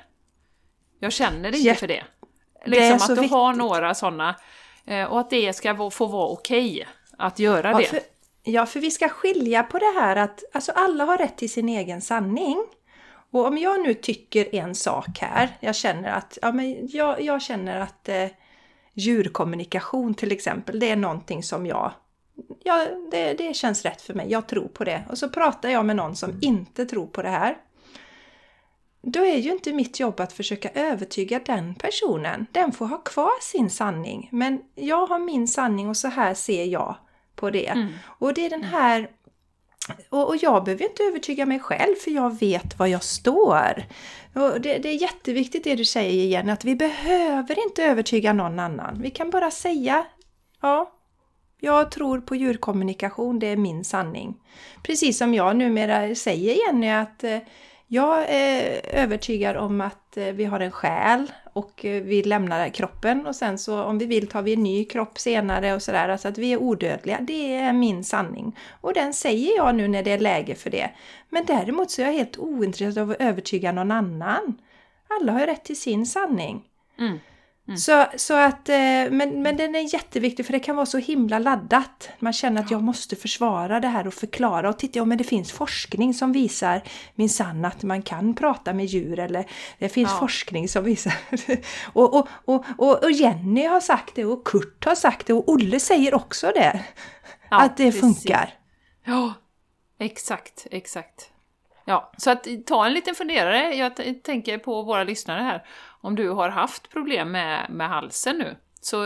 Jag 1.00 1.14
känner 1.14 1.48
inte 1.48 1.68
ja, 1.68 1.76
för 1.76 1.88
det. 1.88 2.04
Liksom 2.66 2.98
det 2.98 3.04
att 3.04 3.08
du 3.08 3.14
viktigt. 3.16 3.32
har 3.32 3.54
några 3.54 3.94
sådana 3.94 4.36
och 5.10 5.20
att 5.20 5.30
det 5.30 5.54
ska 5.54 5.90
få 5.90 6.06
vara 6.06 6.28
okej 6.28 6.72
okay 6.72 6.86
att 7.18 7.40
göra 7.40 7.74
det. 7.74 7.82
Ja 7.82 7.88
för, 7.88 8.00
ja, 8.44 8.66
för 8.66 8.80
vi 8.80 8.92
ska 8.92 9.10
skilja 9.10 9.64
på 9.64 9.80
det 9.80 10.00
här 10.00 10.16
att 10.16 10.44
alltså 10.54 10.72
alla 10.72 11.06
har 11.06 11.18
rätt 11.18 11.38
till 11.38 11.52
sin 11.52 11.70
egen 11.70 12.02
sanning. 12.02 12.66
Och 13.32 13.46
om 13.46 13.58
jag 13.58 13.82
nu 13.82 13.94
tycker 13.94 14.56
en 14.56 14.76
sak 14.76 15.20
här, 15.20 15.50
jag 15.60 15.76
känner 15.76 16.12
att, 16.12 16.38
ja, 16.42 16.52
men 16.52 16.88
jag, 16.88 17.22
jag 17.22 17.42
känner 17.42 17.80
att 17.80 18.10
eh, 18.10 18.28
djurkommunikation 18.94 20.14
till 20.14 20.32
exempel, 20.32 20.80
det 20.80 20.90
är 20.90 20.96
någonting 20.96 21.44
som 21.44 21.66
jag, 21.66 21.92
ja, 22.64 22.86
det, 23.12 23.34
det 23.34 23.56
känns 23.56 23.86
rätt 23.86 24.02
för 24.02 24.14
mig, 24.14 24.32
jag 24.32 24.48
tror 24.48 24.68
på 24.68 24.84
det. 24.84 25.04
Och 25.10 25.18
så 25.18 25.30
pratar 25.30 25.70
jag 25.70 25.86
med 25.86 25.96
någon 25.96 26.16
som 26.16 26.40
inte 26.42 26.86
tror 26.86 27.08
på 27.08 27.22
det 27.22 27.30
här 27.30 27.58
då 29.02 29.26
är 29.26 29.38
ju 29.38 29.52
inte 29.52 29.74
mitt 29.74 30.00
jobb 30.00 30.20
att 30.20 30.34
försöka 30.34 30.70
övertyga 30.70 31.40
den 31.46 31.76
personen. 31.76 32.46
Den 32.52 32.72
får 32.72 32.86
ha 32.86 32.98
kvar 32.98 33.42
sin 33.42 33.70
sanning. 33.70 34.30
Men 34.32 34.62
jag 34.76 35.08
har 35.08 35.20
min 35.20 35.48
sanning 35.48 35.90
och 35.90 35.98
så 35.98 36.08
här 36.08 36.34
ser 36.34 36.66
jag 36.66 36.96
på 37.36 37.50
det. 37.50 37.68
Mm. 37.68 37.94
Och 38.06 38.34
det 38.34 38.46
är 38.46 38.50
den 38.50 38.64
här 38.64 39.10
och, 40.10 40.28
och 40.28 40.36
jag 40.36 40.64
behöver 40.64 40.84
inte 40.86 41.04
övertyga 41.04 41.46
mig 41.46 41.60
själv 41.60 41.96
för 41.96 42.12
jag 42.12 42.40
vet 42.40 42.80
var 42.80 42.88
jag 42.88 43.04
står. 43.04 43.84
Och 44.34 44.62
det, 44.62 44.78
det 44.78 44.90
är 44.90 45.02
jätteviktigt 45.02 45.64
det 45.64 45.76
du 45.76 45.86
säger 45.86 46.24
igen, 46.24 46.50
att 46.50 46.66
vi 46.66 46.76
behöver 46.76 47.64
inte 47.64 47.84
övertyga 47.84 48.34
någon 48.34 48.60
annan. 48.60 49.02
Vi 49.02 49.12
kan 49.12 49.30
bara 49.30 49.52
säga 49.52 50.06
ja, 50.62 50.92
jag 51.60 51.92
tror 51.92 52.22
på 52.22 52.36
djurkommunikation, 52.36 53.40
det 53.40 53.48
är 53.48 53.58
min 53.58 53.84
sanning. 53.84 54.36
Precis 54.84 55.18
som 55.18 55.34
jag 55.34 55.56
numera 55.56 56.16
säger 56.16 56.68
Jenny 56.68 56.90
att 56.90 57.24
eh, 57.24 57.38
jag 57.92 58.20
eh, 58.20 58.28
är 58.30 58.96
övertygad 58.96 59.58
om 59.58 59.82
att 59.82 60.18
eh, 60.18 60.26
vi 60.26 60.46
har 60.46 60.60
en 60.60 60.72
själ 60.72 61.32
och 61.54 61.86
eh, 61.86 62.04
vi 62.04 62.24
lämnar 62.24 62.70
kroppen 62.70 63.28
och 63.28 63.36
sen 63.36 63.58
så 63.58 63.84
om 63.84 63.98
vi 63.98 64.06
vill 64.06 64.28
tar 64.28 64.42
vi 64.42 64.54
en 64.54 64.64
ny 64.64 64.86
kropp 64.86 65.20
senare 65.20 65.74
och 65.76 65.82
sådär. 65.82 66.10
Alltså 66.10 66.28
att 66.28 66.38
vi 66.38 66.54
är 66.54 66.58
odödliga. 66.58 67.20
Det 67.22 67.56
är 67.56 67.74
min 67.74 68.04
sanning. 68.04 68.58
Och 68.82 68.94
den 68.94 69.14
säger 69.14 69.56
jag 69.56 69.76
nu 69.76 69.88
när 69.88 70.04
det 70.04 70.12
är 70.12 70.20
läge 70.20 70.56
för 70.56 70.70
det. 70.70 70.90
Men 71.30 71.46
däremot 71.46 71.92
så 71.92 72.02
är 72.02 72.06
jag 72.06 72.14
helt 72.14 72.38
ointresserad 72.38 72.98
av 72.98 73.12
att 73.12 73.22
övertyga 73.22 73.72
någon 73.72 73.92
annan. 73.92 74.58
Alla 75.08 75.32
har 75.32 75.40
ju 75.40 75.46
rätt 75.46 75.64
till 75.64 75.80
sin 75.80 76.06
sanning. 76.06 76.64
Mm. 77.00 77.20
Mm. 77.70 77.78
Så, 77.78 78.06
så 78.16 78.34
att, 78.34 78.70
eh, 78.70 78.76
men, 79.10 79.42
men 79.42 79.58
den 79.58 79.76
är 79.76 79.94
jätteviktig 79.94 80.46
för 80.46 80.54
det 80.54 80.60
kan 80.60 80.76
vara 80.76 80.86
så 80.86 80.98
himla 80.98 81.40
laddat. 81.40 82.10
Man 82.20 82.34
känner 82.34 82.62
att 82.62 82.72
jag 82.72 82.84
måste 82.84 83.16
försvara 83.16 83.80
det 83.80 83.88
här 83.88 84.08
och 84.08 84.14
förklara. 84.14 84.70
Och 84.70 84.80
titta, 84.80 85.00
ja 85.00 85.06
men 85.06 85.18
det 85.18 85.24
finns 85.24 85.52
forskning 85.52 86.14
som 86.14 86.32
visar 86.32 86.82
minsann 87.16 87.66
att 87.66 87.84
man 87.84 88.02
kan 88.02 88.36
prata 88.36 88.74
med 88.74 88.86
djur 88.86 89.20
eller 89.20 89.46
det 89.80 89.90
finns 89.90 90.12
ja. 90.12 90.20
forskning 90.20 90.68
som 90.68 90.84
visar. 90.84 91.14
och, 91.94 92.14
och, 92.14 92.28
och, 92.46 92.66
och, 92.78 93.04
och 93.04 93.12
Jenny 93.12 93.66
har 93.66 93.80
sagt 93.80 94.16
det 94.16 94.26
och 94.26 94.48
Kurt 94.48 94.86
har 94.86 94.96
sagt 94.96 95.28
det 95.28 95.34
och 95.34 95.50
Olle 95.50 95.80
säger 95.80 96.14
också 96.14 96.52
det. 96.56 96.80
Ja, 97.50 97.62
att 97.62 97.78
det 97.78 97.86
precis. 97.86 98.02
funkar. 98.02 98.54
Ja, 99.06 99.34
exakt, 100.00 100.68
exakt. 100.72 101.32
Ja, 101.86 102.12
så 102.18 102.32
att 102.32 102.48
ta 102.66 102.86
en 102.86 102.94
liten 102.94 103.16
funderare. 103.16 103.76
Jag 103.76 103.92
tänker 104.24 104.58
på 104.58 104.84
våra 104.84 105.04
lyssnare 105.04 105.42
här 105.42 105.66
om 106.02 106.16
du 106.16 106.30
har 106.30 106.50
haft 106.50 106.90
problem 106.90 107.32
med, 107.32 107.70
med 107.70 107.90
halsen 107.90 108.38
nu, 108.38 108.56
så 108.82 109.06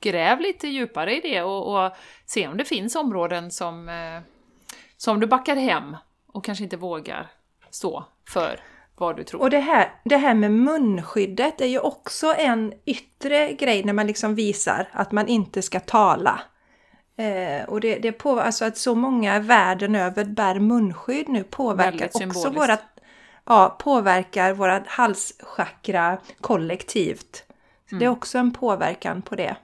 gräv 0.00 0.40
lite 0.40 0.68
djupare 0.68 1.16
i 1.16 1.20
det 1.20 1.42
och, 1.42 1.84
och 1.84 1.92
se 2.26 2.48
om 2.48 2.56
det 2.56 2.64
finns 2.64 2.96
områden 2.96 3.50
som, 3.50 3.88
eh, 3.88 4.20
som 4.96 5.20
du 5.20 5.26
backar 5.26 5.56
hem 5.56 5.96
och 6.26 6.44
kanske 6.44 6.64
inte 6.64 6.76
vågar 6.76 7.30
stå 7.70 8.04
för 8.28 8.60
vad 8.96 9.16
du 9.16 9.24
tror. 9.24 9.40
Och 9.40 9.50
det 9.50 9.58
här, 9.58 9.92
det 10.04 10.16
här 10.16 10.34
med 10.34 10.52
munskyddet 10.52 11.60
är 11.60 11.66
ju 11.66 11.78
också 11.78 12.34
en 12.38 12.72
yttre 12.84 13.52
grej 13.52 13.84
när 13.84 13.92
man 13.92 14.06
liksom 14.06 14.34
visar 14.34 14.88
att 14.92 15.12
man 15.12 15.28
inte 15.28 15.62
ska 15.62 15.80
tala. 15.80 16.40
Eh, 17.16 17.68
och 17.68 17.80
det, 17.80 17.98
det 17.98 18.12
på, 18.12 18.40
alltså 18.40 18.64
att 18.64 18.76
så 18.76 18.94
många 18.94 19.40
världen 19.40 19.94
över 19.94 20.24
bär 20.24 20.60
munskydd 20.60 21.28
nu 21.28 21.44
påverkar 21.44 22.06
också 22.06 22.50
vårat 22.50 22.82
ja, 23.48 23.76
påverkar 23.78 24.52
våra 24.54 24.82
halschakra 24.86 26.18
kollektivt. 26.40 27.44
Så 27.88 27.94
mm. 27.94 27.98
Det 27.98 28.04
är 28.04 28.08
mm. 28.08 28.18
också 28.18 28.38
en 28.38 28.52
påverkan 28.52 29.22
på 29.22 29.36
det. 29.36 29.56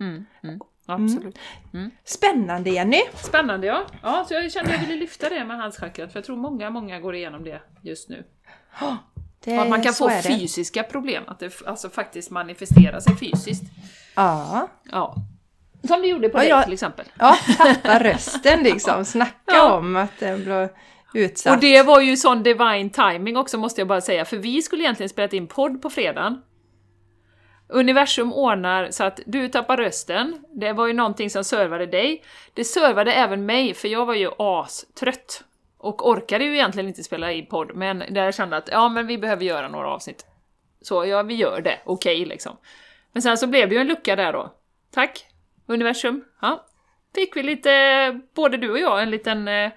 Mm, 0.00 0.26
mm, 0.42 0.60
absolut. 0.86 1.38
Mm. 1.74 1.90
Spännande 2.04 2.70
Jenny! 2.70 3.00
Spännande 3.14 3.66
ja! 3.66 3.86
ja 4.02 4.24
så 4.28 4.34
jag 4.34 4.52
kände 4.52 4.70
att 4.70 4.80
jag 4.80 4.86
ville 4.86 5.00
lyfta 5.00 5.28
det 5.28 5.44
med 5.44 5.56
halschakrat 5.56 6.12
för 6.12 6.18
jag 6.18 6.24
tror 6.24 6.36
många, 6.36 6.70
många 6.70 7.00
går 7.00 7.14
igenom 7.14 7.44
det 7.44 7.62
just 7.82 8.08
nu. 8.08 8.24
Oh, 8.80 8.94
det, 9.44 9.58
att 9.58 9.68
man 9.68 9.82
kan 9.82 9.94
få 9.94 10.10
fysiska 10.10 10.82
problem, 10.82 11.24
att 11.26 11.38
det 11.38 11.62
alltså 11.66 11.90
faktiskt 11.90 12.30
manifesterar 12.30 13.00
sig 13.00 13.16
fysiskt. 13.16 13.64
Ja. 14.14 14.68
ja. 14.90 15.14
Som 15.88 16.02
det 16.02 16.08
gjorde 16.08 16.28
på 16.28 16.38
ja, 16.38 16.40
dig 16.40 16.48
jag, 16.48 16.64
till 16.64 16.72
exempel. 16.72 17.06
Ja, 17.18 17.36
tappa 17.58 17.98
rösten 17.98 18.62
liksom. 18.62 19.04
Snacka 19.04 19.34
ja. 19.46 19.76
om 19.76 19.96
att 19.96 20.18
den 20.18 20.44
blev 20.44 20.68
utsatt. 21.14 21.54
Och 21.54 21.60
det 21.60 21.82
var 21.82 22.00
ju 22.00 22.16
sån 22.16 22.42
divine 22.42 22.90
timing 22.90 23.36
också 23.36 23.58
måste 23.58 23.80
jag 23.80 23.88
bara 23.88 24.00
säga, 24.00 24.24
för 24.24 24.36
vi 24.36 24.62
skulle 24.62 24.82
egentligen 24.82 25.08
spelat 25.08 25.32
in 25.32 25.46
podd 25.46 25.82
på 25.82 25.90
fredagen. 25.90 26.42
Universum 27.68 28.32
ordnar 28.32 28.90
så 28.90 29.04
att 29.04 29.20
du 29.26 29.48
tappar 29.48 29.76
rösten, 29.76 30.44
det 30.54 30.72
var 30.72 30.86
ju 30.86 30.92
någonting 30.92 31.30
som 31.30 31.44
servade 31.44 31.86
dig. 31.86 32.24
Det 32.54 32.64
servade 32.64 33.12
även 33.12 33.46
mig, 33.46 33.74
för 33.74 33.88
jag 33.88 34.06
var 34.06 34.14
ju 34.14 34.30
astrött. 34.38 35.44
Och 35.78 36.08
orkade 36.08 36.44
ju 36.44 36.54
egentligen 36.54 36.88
inte 36.88 37.02
spela 37.02 37.32
in 37.32 37.46
podd, 37.46 37.74
men 37.74 37.98
där 37.98 38.24
jag 38.24 38.34
kände 38.34 38.56
att 38.56 38.68
ja, 38.72 38.88
men 38.88 39.06
vi 39.06 39.18
behöver 39.18 39.44
göra 39.44 39.68
några 39.68 39.88
avsnitt. 39.88 40.26
Så 40.80 41.06
ja, 41.06 41.22
vi 41.22 41.34
gör 41.34 41.60
det, 41.60 41.78
okej 41.84 42.16
okay, 42.16 42.28
liksom. 42.28 42.56
Men 43.12 43.22
sen 43.22 43.38
så 43.38 43.46
blev 43.46 43.68
det 43.68 43.74
ju 43.74 43.80
en 43.80 43.86
lucka 43.86 44.16
där 44.16 44.32
då. 44.32 44.52
Tack, 44.94 45.26
universum. 45.66 46.24
Ja. 46.40 46.66
Fick 47.14 47.36
vi 47.36 47.42
lite, 47.42 48.20
både 48.34 48.56
du 48.56 48.70
och 48.70 48.78
jag, 48.78 49.02
en 49.02 49.10
liten 49.10 49.48
eh, 49.48 49.72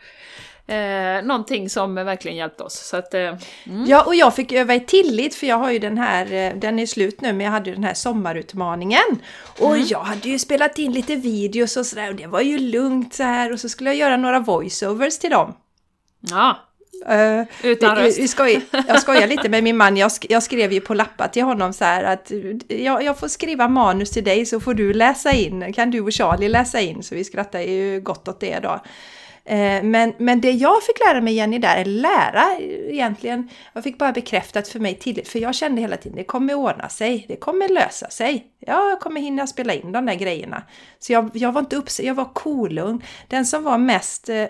Eh, 0.67 1.25
någonting 1.25 1.69
som 1.69 1.95
verkligen 1.95 2.37
hjälpte 2.37 2.63
oss. 2.63 2.73
Så 2.73 2.97
att, 2.97 3.13
eh, 3.13 3.21
mm. 3.21 3.85
Ja, 3.87 4.03
och 4.03 4.15
jag 4.15 4.35
fick 4.35 4.51
öva 4.51 4.75
i 4.75 4.79
tillit 4.79 5.35
för 5.35 5.47
jag 5.47 5.57
har 5.57 5.71
ju 5.71 5.79
den 5.79 5.97
här, 5.97 6.33
eh, 6.33 6.53
den 6.55 6.79
är 6.79 6.85
slut 6.85 7.21
nu, 7.21 7.33
men 7.33 7.45
jag 7.45 7.51
hade 7.51 7.69
ju 7.69 7.75
den 7.75 7.83
här 7.83 7.93
sommarutmaningen. 7.93 9.21
Och 9.59 9.75
mm. 9.75 9.87
jag 9.89 9.99
hade 9.99 10.29
ju 10.29 10.39
spelat 10.39 10.79
in 10.79 10.91
lite 10.91 11.15
videos 11.15 11.77
och 11.77 11.85
sådär 11.85 12.09
och 12.09 12.15
det 12.15 12.27
var 12.27 12.41
ju 12.41 12.57
lugnt 12.57 13.13
så 13.13 13.23
här 13.23 13.53
och 13.53 13.59
så 13.59 13.69
skulle 13.69 13.89
jag 13.89 13.97
göra 13.97 14.17
några 14.17 14.39
voiceovers 14.39 15.19
till 15.19 15.29
dem. 15.29 15.53
Ja. 16.19 16.57
Uh, 17.09 17.45
Utan 17.63 17.95
röst. 17.95 18.19
Vi 18.19 18.27
skoj, 18.27 18.65
jag 18.87 19.01
skojar 19.01 19.27
lite 19.27 19.49
med 19.49 19.63
min 19.63 19.77
man, 19.77 19.97
jag, 19.97 20.11
sk 20.11 20.25
jag 20.29 20.43
skrev 20.43 20.73
ju 20.73 20.81
på 20.81 20.93
lappar 20.93 21.27
till 21.27 21.43
honom 21.43 21.73
så 21.73 21.85
här 21.85 22.03
att 22.03 22.31
jag, 22.67 23.03
jag, 23.03 23.19
får 23.19 23.27
skriva 23.27 23.67
manus 23.67 24.11
till 24.11 24.23
dig 24.23 24.45
så 24.45 24.59
får 24.59 24.73
du 24.73 24.93
läsa 24.93 25.31
in, 25.31 25.73
kan 25.73 25.91
du 25.91 26.01
och 26.01 26.13
Charlie 26.13 26.49
läsa 26.49 26.81
in, 26.81 27.03
så 27.03 27.15
vi 27.15 27.23
skrattar 27.23 27.59
ju 27.59 28.01
gott 28.01 28.27
åt 28.27 28.39
det 28.39 28.59
då. 28.59 28.79
Eh, 29.47 29.83
men, 29.83 30.13
men 30.17 30.41
det 30.41 30.51
jag 30.51 30.83
fick 30.83 30.99
lära 30.99 31.21
mig 31.21 31.33
Jenny 31.33 31.59
där, 31.59 31.77
eller 31.77 32.01
lära 32.01 32.57
egentligen, 32.89 33.49
jag 33.73 33.83
fick 33.83 33.97
bara 33.97 34.11
bekräftat 34.11 34.67
för 34.67 34.79
mig 34.79 34.95
tidigt, 34.95 35.27
för 35.27 35.39
jag 35.39 35.55
kände 35.55 35.81
hela 35.81 35.97
tiden 35.97 36.17
det 36.17 36.23
kommer 36.23 36.53
ordna 36.53 36.89
sig, 36.89 37.25
det 37.27 37.35
kommer 37.35 37.69
lösa 37.69 38.09
sig. 38.09 38.47
Jag 38.59 38.99
kommer 38.99 39.21
hinna 39.21 39.47
spela 39.47 39.73
in 39.73 39.91
de 39.91 40.05
där 40.05 40.15
grejerna. 40.15 40.63
Så 40.99 41.13
jag, 41.13 41.29
jag 41.33 41.51
var 41.51 41.61
inte 41.61 41.75
upps, 41.75 41.99
jag 41.99 42.15
var 42.15 42.33
kolugn. 42.33 43.03
Den 43.27 43.45
som 43.45 43.63
var 43.63 43.77
mest 43.77 44.29
eh, 44.29 44.45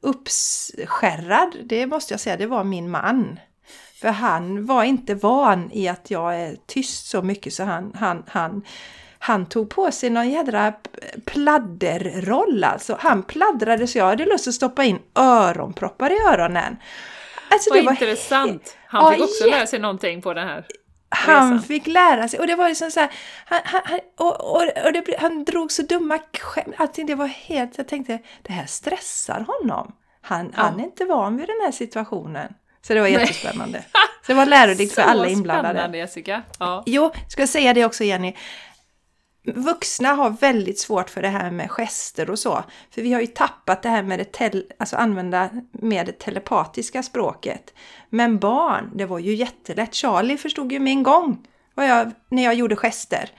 uppskärrad, 0.00 1.56
det 1.64 1.86
måste 1.86 2.12
jag 2.12 2.20
säga, 2.20 2.36
det 2.36 2.46
var 2.46 2.64
min 2.64 2.90
man. 2.90 3.38
För 4.00 4.08
han 4.08 4.66
var 4.66 4.84
inte 4.84 5.14
van 5.14 5.70
i 5.72 5.88
att 5.88 6.10
jag 6.10 6.40
är 6.40 6.56
tyst 6.66 7.06
så 7.06 7.22
mycket 7.22 7.52
så 7.52 7.64
han, 7.64 7.92
han, 7.94 8.22
han 8.26 8.62
han 9.24 9.46
tog 9.46 9.70
på 9.70 9.92
sig 9.92 10.10
någon 10.10 10.30
jädra 10.30 10.72
pladderroll 11.24 12.64
alltså. 12.64 12.96
Han 13.00 13.22
pladdrade 13.22 13.86
så 13.86 13.98
jag 13.98 14.04
hade 14.04 14.24
lust 14.24 14.48
att 14.48 14.54
stoppa 14.54 14.84
in 14.84 14.98
öronproppar 15.14 16.10
i 16.10 16.18
öronen. 16.32 16.76
Alltså, 17.50 17.70
Vad 17.70 17.78
det 17.78 17.82
var 17.82 17.92
intressant! 17.92 18.76
Han 18.86 19.12
fick 19.12 19.20
ja, 19.20 19.24
också 19.24 19.46
lära 19.46 19.66
sig 19.66 19.78
någonting 19.78 20.22
på 20.22 20.34
den 20.34 20.48
här 20.48 20.66
han 21.08 21.52
resan. 21.52 21.62
fick 21.62 21.86
lära 21.86 22.28
sig 22.28 22.40
och 22.40 22.46
det 22.46 22.54
var 22.54 22.68
liksom 22.68 22.90
så 22.90 23.00
här, 23.00 23.10
han, 23.44 23.60
han, 23.64 24.00
och, 24.18 24.40
och, 24.40 24.62
och 24.84 24.92
det, 24.92 25.16
han 25.18 25.44
drog 25.44 25.72
så 25.72 25.82
dumma 25.82 26.18
skämt. 26.40 26.74
Allting 26.76 27.06
det 27.06 27.14
var 27.14 27.26
helt, 27.26 27.78
jag 27.78 27.88
tänkte 27.88 28.18
det 28.42 28.52
här 28.52 28.66
stressar 28.66 29.46
honom. 29.46 29.92
Han, 30.22 30.52
ja. 30.56 30.62
han 30.62 30.80
är 30.80 30.84
inte 30.84 31.04
van 31.04 31.36
vid 31.36 31.46
den 31.46 31.60
här 31.64 31.72
situationen. 31.72 32.54
Så 32.86 32.94
det 32.94 33.00
var 33.00 33.08
jättespännande. 33.08 33.84
Så 34.26 34.32
det 34.32 34.34
var 34.34 34.46
lärorikt 34.46 34.94
för 34.94 35.02
alla 35.10 35.28
inblandade. 35.28 35.68
Så 35.68 35.74
spännande 35.74 35.98
Jessica! 35.98 36.42
Ja. 36.58 36.82
Jo, 36.86 37.12
ska 37.28 37.42
jag 37.42 37.48
säga 37.48 37.74
det 37.74 37.84
också 37.84 38.04
Jenny. 38.04 38.34
Vuxna 39.44 40.08
har 40.08 40.30
väldigt 40.30 40.78
svårt 40.78 41.10
för 41.10 41.22
det 41.22 41.28
här 41.28 41.50
med 41.50 41.70
gester 41.70 42.30
och 42.30 42.38
så. 42.38 42.64
För 42.90 43.02
vi 43.02 43.12
har 43.12 43.20
ju 43.20 43.26
tappat 43.26 43.82
det 43.82 43.88
här 43.88 44.02
med 44.02 44.18
det 44.18 44.32
tel 44.32 44.64
alltså 44.78 44.96
använda 44.96 45.50
med 45.72 46.06
det 46.06 46.12
telepatiska 46.12 47.02
språket. 47.02 47.74
Men 48.10 48.38
barn, 48.38 48.90
det 48.94 49.06
var 49.06 49.18
ju 49.18 49.34
jättelätt. 49.34 49.94
Charlie 49.94 50.36
förstod 50.36 50.72
ju 50.72 50.78
med 50.78 50.90
en 50.90 51.02
gång 51.02 51.46
vad 51.74 51.88
jag, 51.88 52.12
när 52.28 52.44
jag 52.44 52.54
gjorde 52.54 52.76
gester. 52.76 53.30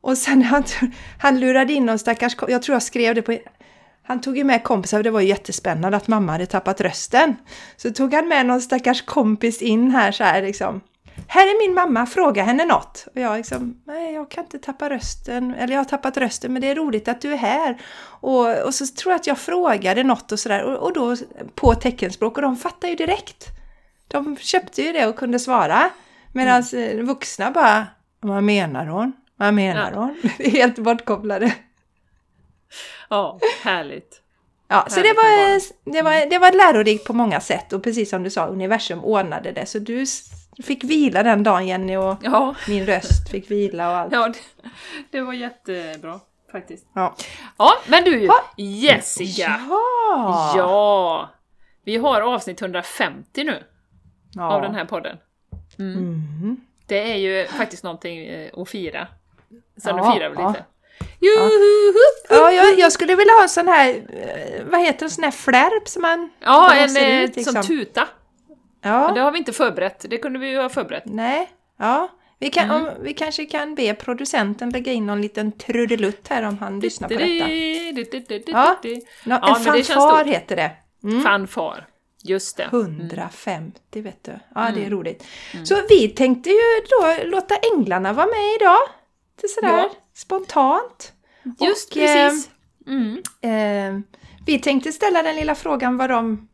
Och 0.00 0.18
sen 0.18 0.42
han, 0.52 0.64
han 1.18 1.40
lurade 1.40 1.72
in 1.72 1.86
någon 1.86 1.98
stackars, 1.98 2.36
jag 2.48 2.62
tror 2.62 2.74
jag 2.74 2.82
skrev 2.82 3.14
det 3.14 3.22
på, 3.22 3.38
han 4.02 4.20
tog 4.20 4.38
ju 4.38 4.44
med 4.44 4.64
kompisar 4.64 4.98
och 4.98 5.04
det 5.04 5.10
var 5.10 5.20
ju 5.20 5.28
jättespännande 5.28 5.96
att 5.96 6.08
mamma 6.08 6.32
hade 6.32 6.46
tappat 6.46 6.80
rösten. 6.80 7.36
Så 7.76 7.90
tog 7.90 8.14
han 8.14 8.28
med 8.28 8.46
någon 8.46 8.60
stackars 8.60 9.02
kompis 9.02 9.62
in 9.62 9.90
här 9.90 10.12
så 10.12 10.24
här 10.24 10.42
liksom 10.42 10.80
här 11.28 11.46
är 11.46 11.68
min 11.68 11.74
mamma, 11.74 12.06
fråga 12.06 12.42
henne 12.42 12.64
något. 12.64 13.06
Och 13.14 13.20
jag 13.20 13.36
liksom, 13.36 13.82
nej 13.86 14.14
jag 14.14 14.30
kan 14.30 14.44
inte 14.44 14.58
tappa 14.58 14.90
rösten, 14.90 15.54
eller 15.54 15.74
jag 15.74 15.80
har 15.80 15.84
tappat 15.84 16.16
rösten 16.16 16.52
men 16.52 16.62
det 16.62 16.68
är 16.70 16.74
roligt 16.74 17.08
att 17.08 17.20
du 17.20 17.32
är 17.32 17.36
här. 17.36 17.80
Och, 18.04 18.62
och 18.62 18.74
så 18.74 18.86
tror 18.86 19.12
jag 19.12 19.20
att 19.20 19.26
jag 19.26 19.38
frågade 19.38 20.02
något 20.02 20.32
och 20.32 20.38
sådär 20.38 20.62
och, 20.64 20.76
och 20.76 20.92
då 20.92 21.16
på 21.54 21.74
teckenspråk 21.74 22.36
och 22.36 22.42
de 22.42 22.56
fattar 22.56 22.88
ju 22.88 22.94
direkt. 22.94 23.46
De 24.08 24.36
köpte 24.36 24.82
ju 24.82 24.92
det 24.92 25.06
och 25.06 25.16
kunde 25.16 25.38
svara. 25.38 25.90
Medan 26.32 26.62
mm. 26.72 27.06
vuxna 27.06 27.50
bara, 27.50 27.86
vad 28.20 28.42
menar 28.42 28.86
hon? 28.86 29.12
Vad 29.36 29.54
menar 29.54 29.92
ja. 29.92 29.98
hon? 29.98 30.30
Helt 30.52 30.78
bortkopplade. 30.78 31.54
Ja, 33.10 33.38
härligt. 33.62 34.20
Ja, 34.68 34.86
så 34.88 35.00
det 35.00 35.12
var, 35.12 35.60
det, 35.92 36.02
var, 36.02 36.30
det 36.30 36.38
var 36.38 36.52
lärorikt 36.52 37.06
på 37.06 37.12
många 37.12 37.40
sätt 37.40 37.72
och 37.72 37.82
precis 37.82 38.10
som 38.10 38.22
du 38.22 38.30
sa, 38.30 38.46
universum 38.46 39.04
ordnade 39.04 39.52
det. 39.52 39.66
Så 39.66 39.78
du 39.78 40.06
fick 40.62 40.84
vila 40.84 41.22
den 41.22 41.42
dagen 41.42 41.66
Jenny 41.66 41.96
och 41.96 42.16
ja. 42.22 42.54
min 42.68 42.86
röst 42.86 43.30
fick 43.30 43.50
vila 43.50 43.90
och 43.90 43.96
allt. 43.96 44.12
Ja, 44.12 44.28
det, 44.28 44.70
det 45.10 45.20
var 45.20 45.32
jättebra 45.32 46.20
faktiskt. 46.52 46.86
Ja. 46.94 47.14
Ja, 47.58 47.72
men 47.86 48.04
du 48.04 48.26
Ha. 48.26 48.40
Jessica! 48.56 49.60
Ja! 49.68 50.52
Ja! 50.56 51.30
Vi 51.84 51.96
har 51.96 52.20
avsnitt 52.20 52.62
150 52.62 53.44
nu 53.44 53.62
Ja. 54.34 54.52
av 54.54 54.62
den 54.62 54.74
här 54.74 54.84
podden. 54.84 55.16
Mm. 55.78 56.56
Det 56.86 57.12
är 57.12 57.16
ju 57.16 57.46
faktiskt 57.46 57.82
någonting 57.84 58.26
eh, 58.26 58.50
att 58.56 58.68
fira. 58.68 59.06
Sen 59.76 59.96
Ja, 59.96 60.08
nu 60.08 60.14
firar 60.14 60.30
vi 60.30 60.36
ja. 60.36 60.48
lite. 60.48 60.64
Juhu! 61.20 61.94
Ja, 62.28 62.50
jag, 62.52 62.78
jag 62.78 62.92
skulle 62.92 63.14
vilja 63.14 63.32
ha 63.32 63.42
en 63.42 63.48
sån 63.48 63.68
här, 63.68 63.88
eh, 63.88 64.64
vad 64.64 64.80
heter 64.80 65.06
det, 65.06 65.10
sån 65.10 65.24
här 65.24 65.30
flärp 65.30 65.88
som 65.88 66.02
man 66.02 66.30
Ja, 66.40 66.74
en 66.74 66.96
eh, 66.96 67.20
ut, 67.22 67.36
liksom. 67.36 67.52
som 67.52 67.62
tuta. 67.62 68.08
Ja, 68.84 69.12
Det 69.14 69.20
har 69.20 69.32
vi 69.32 69.38
inte 69.38 69.52
förberett, 69.52 70.04
det 70.08 70.18
kunde 70.18 70.38
vi 70.38 70.50
ju 70.50 70.58
ha 70.58 70.68
förberett. 70.68 71.04
nej, 71.06 71.50
ja. 71.78 72.08
Vi, 72.38 72.50
kan, 72.50 72.70
Mm. 72.70 72.76
om, 72.84 72.90
vi 73.02 73.14
kanske 73.14 73.44
kan 73.46 73.74
be 73.74 73.94
producenten 73.94 74.70
lägga 74.70 74.92
in 74.92 75.06
någon 75.06 75.22
liten 75.22 75.52
trudelutt 75.52 76.28
här 76.28 76.42
om 76.42 76.58
han 76.58 76.80
lyssnar 76.80 77.08
på 77.08 77.14
detta. 77.14 77.26
Ja. 78.50 78.76
Nå, 79.24 79.38
Ja, 79.42 79.56
en 79.56 79.62
det 79.76 79.84
fanfar 79.84 80.24
heter 80.24 80.56
det. 80.56 80.70
Mm. 81.04 81.22
Fanfar, 81.22 81.86
just 82.24 82.56
det. 82.56 82.64
150 82.64 84.00
vet 84.00 84.24
du. 84.24 84.32
Ja, 84.54 84.60
Mm. 84.68 84.74
det 84.80 84.86
är 84.86 84.90
roligt. 84.90 85.24
Så 85.64 85.76
vi 85.88 86.08
tänkte 86.08 86.50
ju 86.50 86.56
då 86.90 87.14
låta 87.24 87.54
änglarna 87.74 88.12
vara 88.12 88.26
med 88.26 88.54
idag. 88.60 88.78
Det 89.40 89.44
är 89.46 89.48
sådär 89.48 89.78
Ja. 89.78 89.90
spontant. 90.14 91.12
Just 91.60 91.90
Och, 91.92 91.96
eh, 92.02 92.28
precis. 92.30 92.50
Mm. 92.86 93.22
Eh, 93.40 94.00
vi 94.46 94.58
tänkte 94.58 94.92
ställa 94.92 95.22
den 95.22 95.36
lilla 95.36 95.54
frågan 95.54 95.96
vad 95.96 96.10
de, 96.10 96.48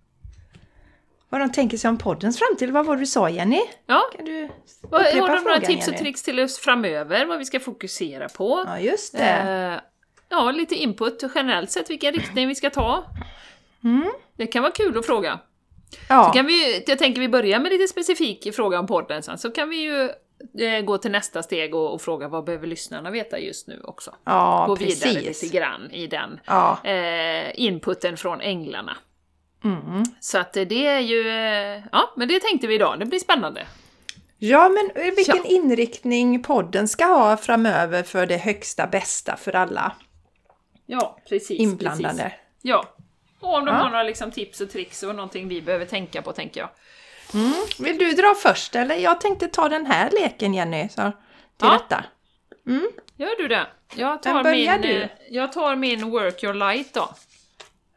vad 1.30 1.40
de 1.40 1.52
tänker 1.52 1.76
sig 1.76 1.88
om 1.88 1.98
poddens 1.98 2.38
framtid. 2.38 2.70
Vad 2.70 2.86
var 2.86 2.94
det 2.96 3.02
du 3.02 3.06
sa 3.06 3.28
Jenny? 3.30 3.60
Ja, 3.86 4.02
Kan 4.16 4.24
du 4.24 4.48
vad, 4.82 5.02
har 5.02 5.36
de 5.36 5.44
några 5.44 5.60
tips 5.60 5.88
och 5.88 5.96
tricks 5.96 6.22
till 6.22 6.40
oss 6.40 6.58
framöver, 6.58 7.26
vad 7.26 7.38
vi 7.38 7.44
ska 7.44 7.60
fokusera 7.60 8.28
på? 8.28 8.64
Ja, 8.66 8.78
just 8.80 9.12
det. 9.16 9.24
Eh, 9.24 9.80
ja, 10.28 10.50
lite 10.50 10.74
input 10.74 11.22
generellt 11.34 11.70
sett, 11.70 11.90
vilken 11.90 12.12
riktning 12.12 12.48
vi 12.48 12.54
ska 12.54 12.70
ta. 12.70 13.04
Mm. 13.84 14.10
Det 14.36 14.46
kan 14.46 14.62
vara 14.62 14.72
kul 14.72 14.98
att 14.98 15.06
fråga. 15.06 15.38
Ja, 16.08 16.24
Så 16.24 16.32
kan 16.36 16.46
vi, 16.46 16.84
jag 16.86 16.98
tänker 16.98 17.20
vi 17.20 17.28
börjar 17.28 17.60
med 17.60 17.72
lite 17.72 17.88
specifik 17.88 18.54
fråga 18.54 18.78
om 18.78 18.86
podden 18.86 19.22
sen, 19.22 19.38
så 19.38 19.50
kan 19.50 19.68
vi 19.68 19.76
ju 19.76 20.10
eh, 20.66 20.80
gå 20.84 20.98
till 20.98 21.10
nästa 21.10 21.42
steg 21.42 21.74
och, 21.74 21.94
och 21.94 22.02
fråga 22.02 22.28
vad 22.28 22.44
behöver 22.44 22.66
lyssnarna 22.66 23.10
veta 23.10 23.38
just 23.38 23.68
nu 23.68 23.80
också. 23.84 24.14
ja 24.24 24.64
gå 24.68 24.74
vidare 24.74 25.12
precis. 25.14 25.42
lite 25.42 25.56
grann 25.56 25.90
i 25.90 26.06
den 26.06 26.40
Ja. 26.46 26.78
eh, 26.84 27.60
inputen 27.60 28.16
från 28.16 28.40
änglarna. 28.40 28.96
Mm. 29.64 30.04
Så 30.20 30.38
att 30.38 30.52
det 30.52 30.86
är 30.86 31.00
ju, 31.00 31.28
eh, 31.28 31.82
ja 31.92 32.12
men 32.16 32.28
det 32.28 32.40
tänkte 32.40 32.66
vi 32.66 32.74
idag, 32.74 32.98
det 33.00 33.06
blir 33.06 33.18
spännande. 33.18 33.66
ja, 34.38 34.68
men 34.68 35.04
eh, 35.04 35.14
vilken 35.14 35.36
Ja. 35.36 35.44
inriktning 35.44 36.42
podden 36.42 36.88
ska 36.88 37.04
ha 37.04 37.36
framöver 37.36 38.02
för 38.02 38.26
det 38.26 38.36
högsta 38.36 38.86
bästa 38.86 39.36
för 39.36 39.56
alla 39.56 39.92
Ja, 40.86 41.18
precis. 41.28 41.60
inblandade. 41.60 42.14
Precis. 42.22 42.38
Ja. 42.62 42.94
Och 43.40 43.54
om 43.54 43.64
de 43.64 43.74
Ja. 43.74 43.82
har 43.82 43.90
några 43.90 44.02
liksom, 44.02 44.30
tips 44.30 44.60
och 44.60 44.70
tricks 44.70 45.02
och 45.02 45.14
någonting 45.14 45.48
vi 45.48 45.62
behöver 45.62 45.86
tänka 45.86 46.22
på, 46.22 46.32
tänker 46.32 46.60
jag. 46.60 46.68
Mm. 47.34 47.52
Vill 47.78 47.98
du 47.98 48.12
dra 48.12 48.34
först 48.42 48.76
eller? 48.76 48.94
Jag 48.94 49.20
tänkte 49.20 49.48
ta 49.48 49.68
den 49.68 49.86
här 49.86 50.10
leken 50.10 50.54
Jenny, 50.54 50.88
så, 50.88 50.94
till 51.02 51.10
Ja. 51.60 51.72
detta. 51.72 52.04
Gör 53.16 53.42
du 53.42 53.48
det? 53.48 53.66
Jag 53.94 54.22
tar, 54.22 54.44
min, 54.44 54.80
du? 54.82 55.02
eh, 55.02 55.08
jag 55.30 55.52
tar 55.52 55.76
min 55.76 56.10
Work 56.10 56.44
Your 56.44 56.54
Light 56.54 56.94
då. 56.94 57.08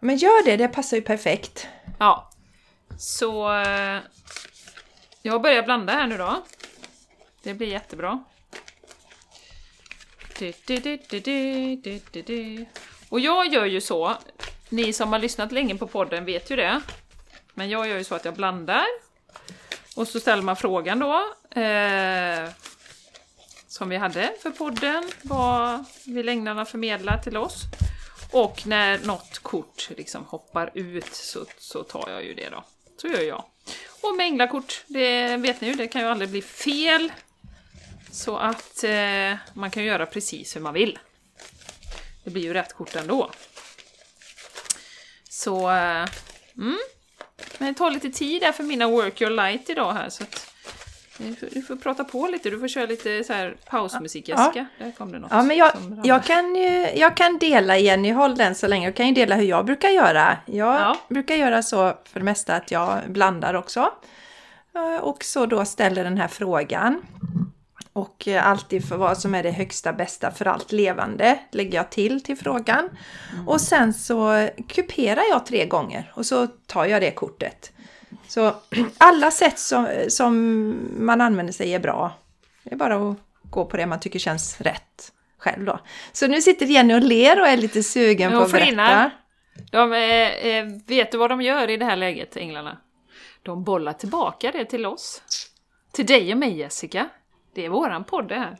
Men 0.04 0.18
gör 0.18 0.46
det, 0.46 0.58
det 0.58 0.68
passar 0.68 0.98
ju 0.98 1.04
perfekt. 1.04 1.68
Ja. 2.00 2.30
Så... 2.98 3.54
Eh, 3.54 4.00
jag 5.22 5.42
börjar 5.42 5.64
blanda 5.64 5.94
här 5.94 6.08
nu 6.08 6.18
då. 6.18 6.44
Det 7.44 7.54
blir 7.54 7.68
jättebra. 7.68 8.24
Och 13.10 13.20
jag 13.20 13.54
gör 13.54 13.66
ju 13.66 13.82
så, 13.82 14.18
ni 14.70 14.94
som 14.94 15.12
har 15.12 15.20
lyssnat 15.20 15.52
länge 15.52 15.76
på 15.76 15.88
podden 15.88 16.26
vet 16.26 16.52
ju 16.52 16.56
det. 16.56 16.82
Men 17.54 17.70
jag 17.70 17.88
gör 17.88 17.98
ju 17.98 18.04
så 18.04 18.16
att 18.16 18.26
jag 18.26 18.34
blandar. 18.34 18.86
Och 19.96 20.08
så 20.08 20.20
ställer 20.20 20.44
man 20.44 20.56
frågan 20.56 21.00
då. 21.00 21.16
Eh, 21.62 22.50
som 23.68 23.90
vi 23.90 23.98
hade 23.98 24.34
för 24.42 24.50
podden. 24.50 25.10
Vad 25.22 25.86
vill 26.06 26.30
änglarna 26.30 26.66
förmedla 26.66 27.18
till 27.18 27.38
oss? 27.38 27.64
Och 28.34 28.68
när 28.68 28.98
något 28.98 29.40
kort 29.40 29.90
liksom 29.98 30.26
hoppar 30.26 30.72
ut 30.74 31.14
så, 31.14 31.46
så 31.58 31.84
tar 31.84 32.10
jag 32.10 32.24
ju 32.24 32.34
det 32.34 32.50
då. 32.50 32.64
Så 32.98 33.08
gör 33.08 33.22
jag. 33.22 33.44
Och 34.02 34.16
med 34.16 34.26
änglakort, 34.26 34.84
det 34.88 35.38
vet 35.38 35.62
ni 35.62 35.68
ju, 35.68 35.74
det 35.74 35.88
kan 35.88 36.02
ju 36.02 36.08
aldrig 36.08 36.30
bli 36.30 36.42
fel. 36.42 37.12
Så 38.12 38.38
att 38.38 38.84
eh, 38.84 39.36
man 39.54 39.72
kan 39.72 39.84
göra 39.84 40.06
precis 40.06 40.56
hur 40.56 40.62
man 40.62 40.74
vill. 40.74 41.00
Det 42.24 42.30
blir 42.30 42.44
ju 42.44 42.54
rätt 42.54 42.74
kort 42.74 42.96
ändå. 42.96 43.32
Så... 45.30 45.72
Eh, 45.72 46.08
mm. 46.58 46.80
Men 47.58 47.74
det 47.74 47.78
tar 47.78 47.92
lite 47.92 48.10
tid 48.10 48.42
där 48.42 48.52
för 48.52 48.64
mina 48.64 48.88
Work 48.88 49.22
Your 49.22 49.32
Light 49.32 49.70
idag 49.70 49.94
här 49.94 50.10
så 50.10 50.24
att... 50.24 50.53
Du 51.18 51.36
får, 51.36 51.48
du 51.52 51.62
får 51.62 51.76
prata 51.76 52.04
på 52.04 52.28
lite, 52.28 52.50
du 52.50 52.60
får 52.60 52.68
köra 52.68 52.86
lite 52.86 53.24
så 53.24 53.34
här 53.34 53.56
pausmusik 53.70 54.30
Ja. 54.30 54.36
Jessica. 54.46 54.66
Där 54.80 54.92
kom 54.92 55.12
det 55.12 55.20
något. 55.20 55.32
Ja, 55.32 55.44
men 55.44 55.58
jag, 55.58 55.72
jag, 56.04 56.24
kan 56.24 56.56
ju, 56.56 56.90
jag 56.96 57.18
kan 57.18 57.38
dela 57.38 57.78
Jenny, 57.78 58.12
håll 58.12 58.36
den 58.38 58.56
så 58.56 58.68
länge. 58.68 58.88
Jag 58.88 58.96
kan 58.96 59.08
ju 59.08 59.14
dela 59.14 59.36
hur 59.36 59.44
jag 59.46 59.66
brukar 59.66 59.90
göra. 59.90 60.38
Jag 60.46 60.76
Ja. 60.76 60.98
brukar 61.10 61.36
göra 61.36 61.64
så 61.64 61.94
för 62.06 62.20
det 62.20 62.24
mesta 62.26 62.56
att 62.56 62.72
jag 62.72 63.00
blandar 63.08 63.54
också. 63.54 63.90
Eh, 64.76 65.04
Och 65.04 65.24
så 65.24 65.46
då 65.46 65.66
ställer 65.66 66.04
den 66.04 66.18
här 66.18 66.28
frågan. 66.28 67.02
Och 67.94 68.28
eh, 68.28 68.48
alltid 68.48 68.88
för 68.88 68.98
vad 68.98 69.18
som 69.18 69.36
är 69.36 69.44
det 69.44 69.52
högsta 69.52 69.94
bästa 69.94 70.32
för 70.32 70.46
allt 70.48 70.72
levande 70.72 71.40
lägger 71.52 71.78
jag 71.78 71.90
till 71.90 72.24
till 72.24 72.38
frågan. 72.38 72.90
Och 73.48 73.62
sen 73.62 73.94
så 73.94 74.50
kuperar 74.68 75.24
jag 75.30 75.46
tre 75.46 75.66
gånger 75.66 76.12
och 76.16 76.26
så 76.26 76.48
tar 76.48 76.86
jag 76.86 77.02
det 77.02 77.12
kortet. 77.12 77.72
Så 78.28 78.56
alla 78.98 79.32
sätt 79.32 79.60
som, 79.60 79.88
som 80.10 80.76
man 80.98 81.22
använder 81.22 81.54
sig 81.54 81.74
är 81.74 81.80
bra. 81.80 82.12
Det 82.64 82.74
är 82.74 82.78
bara 82.78 82.96
att 82.96 83.18
gå 83.42 83.66
på 83.66 83.78
det 83.78 83.86
man 83.86 84.00
tycker 84.00 84.20
känns 84.20 84.62
rätt 84.62 85.12
själv 85.38 85.66
då. 85.66 85.80
Så 86.12 86.28
nu 86.28 86.42
sitter 86.42 86.66
Jenny 86.66 86.94
och 86.94 87.02
ler 87.02 87.42
och 87.42 87.48
är 87.48 87.58
lite 87.58 87.84
sugen 87.84 88.32
på 88.32 88.38
att 88.38 88.52
berätta. 88.52 89.12
De, 89.72 89.94
eh, 89.94 90.30
eh, 90.48 90.66
vet 90.88 91.12
du 91.12 91.18
vad 91.18 91.30
de 91.30 91.42
gör 91.42 91.70
i 91.70 91.78
det 91.78 91.86
här 91.86 91.96
läget, 91.96 92.38
änglarna? 92.38 92.78
De 93.44 93.64
bollar 93.64 93.94
tillbaka 93.94 94.52
det 94.52 94.66
till 94.66 94.86
oss. 94.86 95.22
Till 95.92 96.06
dig 96.06 96.32
och 96.32 96.38
mig 96.38 96.58
Jessica. 96.58 97.10
Det 97.56 97.66
är 97.66 97.70
våran 97.70 98.04
podd 98.04 98.28
det 98.28 98.36
här. 98.36 98.58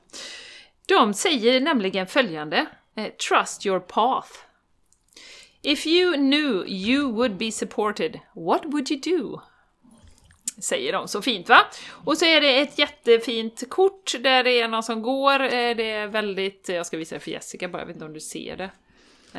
De 0.88 1.14
säger 1.14 1.62
nämligen 1.62 2.08
följande. 2.08 2.66
Eh, 2.96 3.08
Trust 3.30 3.66
your 3.66 3.80
path. 3.80 4.30
If 5.66 5.88
you 5.88 6.18
knew 6.18 6.66
you 6.68 7.12
would 7.12 7.38
be 7.38 7.52
supported, 7.52 8.20
what 8.36 8.66
would 8.66 8.92
you 8.92 9.00
do? 9.00 9.42
Säger 10.62 10.94
de 10.94 11.08
så 11.08 11.22
fint 11.22 11.50
va? 11.50 11.60
Och 12.06 12.18
så 12.18 12.26
är 12.26 12.42
det 12.42 12.60
ett 12.60 12.80
jättefint 12.80 13.70
kort 13.70 14.14
där 14.20 14.44
det 14.44 14.60
är 14.60 14.68
någon 14.68 14.84
som 14.84 15.02
går. 15.02 15.44
Eh, 15.44 15.76
det 15.76 15.92
är 15.92 16.08
väldigt, 16.08 16.70
jag 16.70 16.86
ska 16.86 16.98
visa 16.98 17.16
det 17.16 17.20
för 17.20 17.32
Jessica 17.32 17.68
bara, 17.68 17.82
jag 17.82 17.86
vet 17.86 17.96
inte 17.96 18.06
om 18.06 18.14
du 18.14 18.20
ser 18.20 18.58
det. 18.58 18.70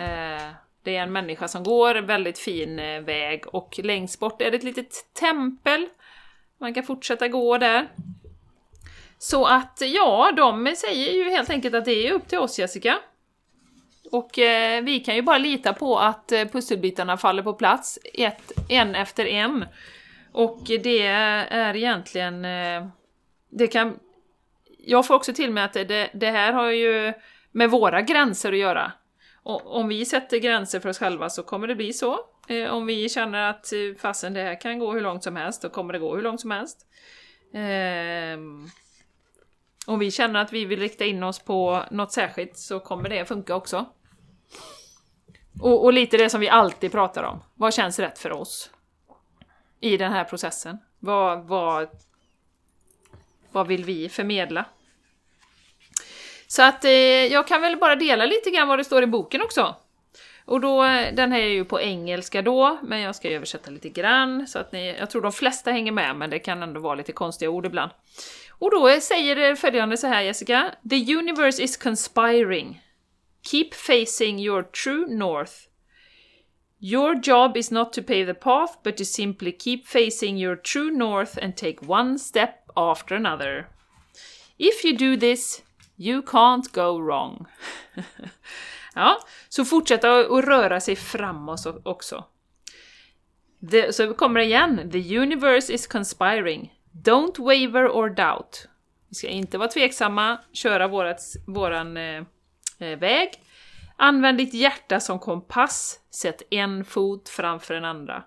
Eh, 0.01 0.53
det 0.83 0.97
är 0.97 1.03
en 1.03 1.13
människa 1.13 1.49
som 1.49 1.63
går 1.63 1.95
en 1.95 2.07
väldigt 2.07 2.39
fin 2.39 2.79
eh, 2.79 3.01
väg 3.01 3.47
och 3.47 3.81
längst 3.83 4.21
bort 4.21 4.43
är 4.43 4.51
det 4.51 4.57
ett 4.57 4.65
litet 4.65 5.15
tempel. 5.21 5.89
Man 6.61 6.75
kan 6.75 6.85
fortsätta 6.85 7.29
gå 7.29 7.59
där. 7.59 7.89
Så 9.19 9.47
att 9.47 9.79
ja, 9.81 10.33
de 10.37 10.75
säger 10.77 11.13
ju 11.13 11.31
helt 11.31 11.51
enkelt 11.51 11.75
att 11.75 11.85
det 11.85 12.09
är 12.09 12.13
upp 12.13 12.29
till 12.29 12.39
oss 12.39 12.59
Jessica. 12.59 12.99
Och 14.14 14.38
eh, 14.38 14.83
vi 14.85 15.00
kan 15.00 15.14
ju 15.14 15.22
bara 15.22 15.38
lita 15.38 15.72
på 15.72 15.98
att 15.98 16.33
eh, 16.33 16.44
pusselbitarna 16.44 17.16
faller 17.16 17.42
på 17.42 17.53
plats, 17.53 17.98
ett, 18.14 18.53
en 18.68 18.94
efter 18.94 19.27
en. 19.27 19.64
Och 20.33 20.61
det 20.66 21.07
är 21.07 21.77
egentligen... 21.77 22.44
Eh, 22.44 22.87
det 23.50 23.66
kan... 23.66 23.98
Jag 24.79 25.07
får 25.07 25.14
också 25.14 25.33
till 25.33 25.50
mig 25.50 25.64
att 25.64 25.72
det, 25.72 26.11
det 26.14 26.31
här 26.31 26.53
har 26.53 26.70
ju 26.70 27.12
med 27.53 27.70
våra 27.70 28.03
gränser 28.03 28.53
att 28.53 28.59
göra. 28.59 28.92
Och 29.42 29.77
om 29.77 29.88
vi 29.88 30.05
sätter 30.05 30.38
gränser 30.38 30.81
för 30.81 30.88
oss 30.88 30.98
själva 30.98 31.31
så 31.31 31.42
kommer 31.42 31.66
det 31.66 31.74
bli 31.74 31.92
så. 31.92 32.18
Eh, 32.48 32.70
om 32.70 32.87
vi 32.87 33.09
känner 33.09 33.50
att 33.50 33.72
eh, 33.72 33.79
fasen 33.98 34.35
det 34.35 34.42
här 34.42 34.61
kan 34.61 34.79
gå 34.79 34.92
hur 34.92 35.00
långt 35.00 35.24
som 35.24 35.37
helst, 35.37 35.62
då 35.62 35.68
kommer 35.68 35.92
det 35.92 35.98
gå 35.98 36.14
hur 36.14 36.22
långt 36.22 36.40
som 36.40 36.50
helst. 36.50 36.87
Ehm, 37.55 38.66
om 39.87 39.98
vi 39.98 40.11
känner 40.11 40.40
att 40.40 40.53
vi 40.53 40.64
vill 40.64 40.81
rikta 40.81 41.05
in 41.05 41.22
oss 41.22 41.38
på 41.38 41.85
något 41.90 42.12
särskilt 42.12 42.57
så 42.57 42.81
kommer 42.81 43.09
det 43.09 43.24
funka 43.24 43.55
också. 43.55 43.87
Och, 45.61 45.85
och 45.85 45.93
lite 45.93 46.17
det 46.17 46.31
som 46.31 46.40
vi 46.40 46.49
alltid 46.49 46.93
pratar 46.93 47.23
om. 47.23 47.43
Vad 47.55 47.75
känns 47.75 47.99
rätt 47.99 48.19
för 48.19 48.33
oss? 48.33 48.71
I 49.81 49.97
den 49.97 50.12
här 50.12 50.25
processen. 50.25 50.79
Vad, 50.99 51.45
vad, 51.45 51.88
vad 53.53 53.67
vill 53.67 53.85
vi 53.85 54.09
förmedla? 54.09 54.64
Så 56.47 56.62
att 56.62 56.85
eh, 56.85 56.90
jag 57.27 57.47
kan 57.47 57.62
väl 57.62 57.77
bara 57.77 57.97
dela 57.97 58.27
lite 58.27 58.51
grann 58.51 58.69
vad 58.69 58.79
det 58.79 58.85
står 58.85 59.03
i 59.03 59.07
boken 59.07 59.43
också. 59.43 59.77
Och 60.45 60.61
då, 60.61 60.85
eh, 60.85 61.14
den 61.14 61.33
här 61.33 61.40
är 61.40 61.49
ju 61.49 61.64
på 61.64 61.81
engelska 61.81 62.43
då, 62.43 62.79
men 62.83 63.01
jag 63.01 63.14
ska 63.14 63.31
översätta 63.31 63.71
lite 63.71 63.88
grann 63.88 64.47
så 64.47 64.59
att 64.59 64.73
ni, 64.73 64.97
jag 64.99 65.11
tror 65.11 65.23
de 65.23 65.33
flesta 65.33 65.71
hänger 65.71 65.93
med, 65.93 66.17
men 66.17 66.31
det 66.31 66.38
kan 66.38 66.62
ändå 66.62 66.81
vara 66.81 66.95
lite 66.95 67.12
konstiga 67.12 67.51
ord 67.51 67.67
ibland. 67.67 67.90
Och 68.51 68.71
då 68.71 69.01
säger 69.01 69.37
det 69.37 69.57
följande 69.57 69.97
så 69.97 70.07
här 70.07 70.23
Jessica, 70.23 70.71
The 70.90 71.17
universe 71.17 71.62
is 71.62 71.77
conspiring 71.77 72.84
Keep 73.44 73.74
facing 73.74 74.38
your 74.38 74.62
true 74.62 75.07
north. 75.07 75.68
Your 76.80 77.14
job 77.14 77.57
is 77.57 77.70
not 77.70 77.92
to 77.92 78.02
pave 78.02 78.26
the 78.26 78.35
path, 78.35 78.78
but 78.83 78.96
to 78.96 79.04
simply 79.04 79.52
keep 79.52 79.87
facing 79.87 80.37
your 80.37 80.57
true 80.57 80.90
north 80.90 81.38
and 81.40 81.57
take 81.57 81.88
one 81.88 82.18
step 82.18 82.70
after 82.76 83.14
another. 83.14 83.68
If 84.59 84.85
you 84.85 84.96
do 84.96 85.16
this, 85.16 85.62
you 85.96 86.22
can't 86.22 86.72
go 86.72 86.98
wrong. 86.98 87.46
ja, 88.94 89.18
så 89.48 89.64
fortsätta 89.64 90.20
att 90.20 90.44
röra 90.44 90.80
sig 90.80 90.96
framåt 90.96 91.66
också. 91.85 92.24
The, 93.70 93.92
så 93.92 94.14
kommer 94.14 94.40
det 94.40 94.46
igen. 94.46 94.90
The 94.90 95.18
universe 95.18 95.72
is 95.72 95.87
conspiring. 95.87 96.72
Don't 96.92 97.38
waver 97.38 97.88
or 97.88 98.09
doubt. 98.09 98.68
Vi 99.09 99.14
ska 99.14 99.28
inte 99.28 99.59
vara 99.59 99.68
tveksamma, 99.68 100.40
köra 100.52 100.88
vårat, 100.88 101.20
våran 101.46 101.96
eh, 101.96 102.22
väg. 102.79 103.31
Använd 103.97 104.39
ditt 104.39 104.55
hjärta 104.55 105.01
som 105.01 105.19
kompass. 105.19 106.01
Sätt 106.11 106.43
en 106.51 106.85
fot 106.85 107.29
framför 107.29 107.75
den 107.75 107.85
andra. 107.85 108.25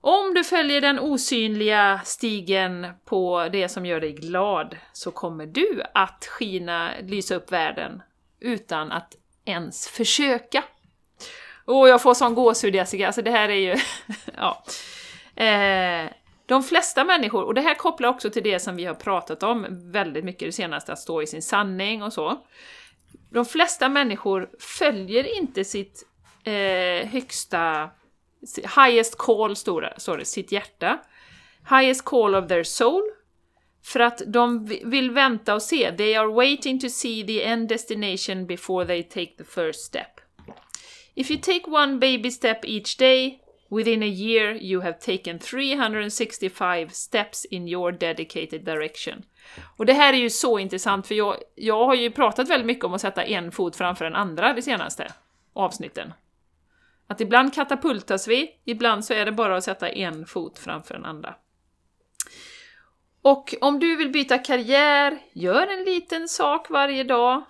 Om 0.00 0.34
du 0.34 0.44
följer 0.44 0.80
den 0.80 0.98
osynliga 0.98 2.00
stigen 2.04 2.86
på 3.04 3.48
det 3.52 3.68
som 3.68 3.86
gör 3.86 4.00
dig 4.00 4.12
glad 4.12 4.76
så 4.92 5.10
kommer 5.10 5.46
du 5.46 5.82
att 5.94 6.24
skina, 6.30 6.90
lysa 7.02 7.34
upp 7.34 7.52
världen 7.52 8.02
utan 8.40 8.92
att 8.92 9.14
ens 9.44 9.88
försöka. 9.88 10.64
Och 11.64 11.88
jag 11.88 12.02
får 12.02 12.14
sån 12.14 12.34
gåshud 12.34 12.74
Jessica, 12.74 13.06
alltså 13.06 13.22
det 13.22 13.30
här 13.30 13.48
är 13.48 13.54
ju... 13.54 13.76
ja. 14.36 14.64
Eh, 15.44 16.10
de 16.46 16.62
flesta 16.62 17.04
människor, 17.04 17.44
och 17.44 17.54
det 17.54 17.60
här 17.60 17.74
kopplar 17.74 18.08
också 18.08 18.30
till 18.30 18.42
det 18.42 18.60
som 18.60 18.76
vi 18.76 18.84
har 18.84 18.94
pratat 18.94 19.42
om 19.42 19.66
väldigt 19.70 20.24
mycket 20.24 20.48
det 20.48 20.52
senaste, 20.52 20.92
att 20.92 20.98
stå 20.98 21.22
i 21.22 21.26
sin 21.26 21.42
sanning 21.42 22.02
och 22.02 22.12
så. 22.12 22.46
De 23.30 23.44
flesta 23.44 23.88
människor 23.88 24.50
följer 24.60 25.36
inte 25.38 25.64
sitt 25.64 26.06
eh, 26.44 27.08
högsta 27.08 27.90
Highest 28.76 29.18
call 29.18 29.56
står 29.56 30.16
det, 30.18 30.24
sitt 30.24 30.52
hjärta. 30.52 30.98
Highest 31.70 32.04
call 32.04 32.34
of 32.34 32.48
their 32.48 32.62
soul. 32.64 33.02
För 33.84 34.00
att 34.00 34.22
de 34.26 34.64
vill 34.84 35.10
vänta 35.10 35.54
och 35.54 35.62
se. 35.62 35.92
They 35.96 36.14
are 36.14 36.32
waiting 36.32 36.80
to 36.80 36.88
see 36.88 37.26
the 37.26 37.44
end 37.44 37.68
destination 37.68 38.46
before 38.46 38.86
they 38.86 39.02
take 39.02 39.34
the 39.38 39.44
first 39.44 39.80
step. 39.80 40.20
If 41.14 41.30
you 41.30 41.40
take 41.40 41.70
one 41.70 41.98
baby 41.98 42.30
step 42.30 42.64
each 42.64 42.96
day, 42.96 43.40
within 43.76 44.02
a 44.02 44.06
year 44.06 44.54
you 44.62 44.82
have 44.82 44.98
taken 44.98 45.38
365 45.38 46.88
steps 46.90 47.44
in 47.44 47.68
your 47.68 47.92
dedicated 47.92 48.64
direction. 48.64 49.22
Och 49.76 49.86
det 49.86 49.92
här 49.92 50.12
är 50.12 50.16
ju 50.16 50.30
så 50.30 50.58
intressant 50.58 51.06
för 51.06 51.14
jag, 51.14 51.36
jag 51.54 51.86
har 51.86 51.94
ju 51.94 52.10
pratat 52.10 52.48
väldigt 52.48 52.66
mycket 52.66 52.84
om 52.84 52.94
att 52.94 53.00
sätta 53.00 53.24
en 53.24 53.52
fot 53.52 53.76
framför 53.76 54.04
den 54.04 54.14
andra 54.14 54.52
de 54.52 54.62
senaste 54.62 55.12
avsnitten. 55.52 56.12
Att 57.06 57.20
ibland 57.20 57.54
katapultas 57.54 58.28
vi, 58.28 58.50
ibland 58.64 59.04
så 59.04 59.14
är 59.14 59.24
det 59.24 59.32
bara 59.32 59.56
att 59.56 59.64
sätta 59.64 59.88
en 59.88 60.26
fot 60.26 60.58
framför 60.58 60.94
den 60.94 61.04
andra. 61.04 61.34
Och 63.22 63.54
om 63.60 63.78
du 63.78 63.96
vill 63.96 64.10
byta 64.10 64.38
karriär, 64.38 65.18
gör 65.32 65.66
en 65.66 65.84
liten 65.84 66.28
sak 66.28 66.70
varje 66.70 67.04
dag 67.04 67.44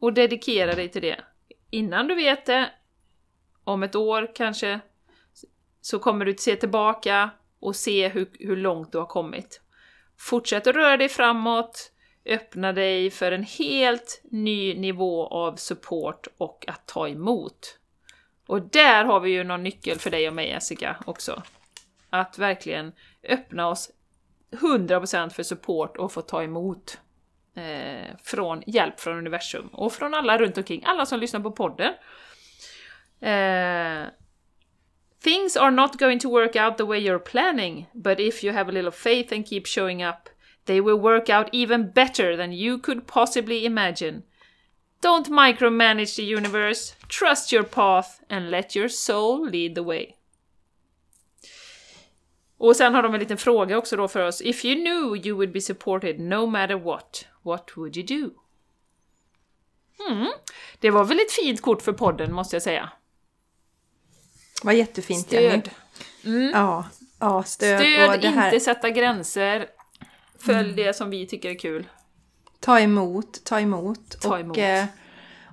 och 0.00 0.12
dedikera 0.12 0.74
dig 0.74 0.88
till 0.88 1.02
det. 1.02 1.20
Innan 1.70 2.08
du 2.08 2.14
vet 2.14 2.46
det, 2.46 2.70
om 3.64 3.82
ett 3.82 3.94
år 3.94 4.30
kanske, 4.34 4.80
så 5.80 5.98
kommer 5.98 6.24
du 6.24 6.34
se 6.38 6.56
tillbaka 6.56 7.30
och 7.60 7.76
se 7.76 8.08
hur, 8.08 8.30
hur 8.38 8.56
långt 8.56 8.92
du 8.92 8.98
har 8.98 9.06
kommit. 9.06 9.60
Fortsätt 10.18 10.66
att 10.66 10.74
röra 10.74 10.96
dig 10.96 11.08
framåt, 11.08 11.92
öppna 12.26 12.72
dig 12.72 13.10
för 13.10 13.32
en 13.32 13.44
helt 13.44 14.20
ny 14.30 14.74
nivå 14.74 15.26
av 15.26 15.56
support 15.56 16.26
och 16.38 16.64
att 16.68 16.86
ta 16.86 17.08
emot. 17.08 17.78
Och 18.46 18.62
där 18.62 19.04
har 19.04 19.20
vi 19.20 19.30
ju 19.30 19.44
någon 19.44 19.62
nyckel 19.62 19.98
för 19.98 20.10
dig 20.10 20.28
och 20.28 20.34
mig 20.34 20.48
Jessica 20.48 20.96
också. 21.06 21.42
Att 22.10 22.38
verkligen 22.38 22.92
öppna 23.22 23.68
oss 23.68 23.90
100% 24.50 25.30
för 25.30 25.42
support 25.42 25.96
och 25.96 26.12
få 26.12 26.22
ta 26.22 26.42
emot 26.42 26.98
eh, 27.54 28.16
från 28.22 28.62
hjälp 28.66 29.00
från 29.00 29.18
universum 29.18 29.68
och 29.72 29.92
från 29.92 30.14
alla 30.14 30.38
runt 30.38 30.58
omkring, 30.58 30.82
alla 30.86 31.06
som 31.06 31.20
lyssnar 31.20 31.40
på 31.40 31.50
podden. 31.50 31.94
Eh, 33.20 34.08
Things 35.20 35.56
are 35.56 35.70
not 35.70 35.98
going 35.98 36.18
to 36.20 36.28
work 36.28 36.56
out 36.56 36.76
the 36.76 36.86
way 36.86 36.98
you're 36.98 37.18
planning, 37.18 37.86
but 37.94 38.20
if 38.20 38.44
you 38.44 38.52
have 38.52 38.68
a 38.68 38.72
little 38.72 38.92
faith 38.92 39.32
and 39.32 39.44
keep 39.44 39.66
showing 39.66 40.02
up, 40.02 40.28
they 40.66 40.80
will 40.80 40.98
work 41.00 41.28
out 41.28 41.48
even 41.52 41.90
better 41.90 42.36
than 42.36 42.52
you 42.52 42.78
could 42.78 43.06
possibly 43.06 43.64
imagine. 43.64 44.22
Don't 45.00 45.30
micromanage 45.30 46.16
the 46.16 46.24
universe, 46.24 46.94
trust 47.08 47.52
your 47.52 47.64
path 47.64 48.20
and 48.30 48.50
let 48.50 48.76
your 48.76 48.88
soul 48.88 49.48
lead 49.48 49.74
the 49.74 49.82
way. 49.82 50.14
Och 52.58 52.76
sen 52.76 52.94
har 52.94 53.02
de 53.02 53.14
en 53.14 53.20
liten 53.20 53.38
fråga 53.38 53.78
också 53.78 53.96
då 53.96 54.08
för 54.08 54.26
oss. 54.26 54.40
If 54.40 54.64
you 54.64 54.74
knew 54.74 55.26
you 55.26 55.36
would 55.36 55.52
be 55.52 55.60
supported 55.60 56.20
no 56.20 56.46
matter 56.46 56.74
what, 56.74 57.26
what 57.42 57.76
would 57.76 57.96
you 57.96 58.06
do? 58.06 58.30
Mm. 60.10 60.32
Det 60.80 60.90
var 60.90 61.04
väl 61.04 61.20
ett 61.20 61.32
fint 61.32 61.60
kort 61.60 61.82
för 61.82 61.92
podden 61.92 62.32
måste 62.32 62.56
jag 62.56 62.62
säga. 62.62 62.90
Var 64.62 64.72
jättefint 64.72 65.26
Stöd. 65.26 65.42
Jenny. 65.42 65.62
Mm. 66.24 66.50
Ja, 66.54 66.84
ja, 67.18 67.42
stöd. 67.42 67.80
Stöd, 67.80 68.08
och 68.08 68.24
inte 68.24 68.60
sätta 68.60 68.90
gränser. 68.90 69.66
Följ 70.40 70.72
det 70.72 70.96
som 70.96 71.10
vi 71.10 71.26
tycker 71.26 71.50
är 71.50 71.58
kul. 71.58 71.86
Ta 72.60 72.80
emot, 72.80 73.44
ta 73.44 73.60
emot. 73.60 74.20
Ta 74.20 74.28
och, 74.28 74.40
emot. 74.40 74.58
eh, 74.58 74.84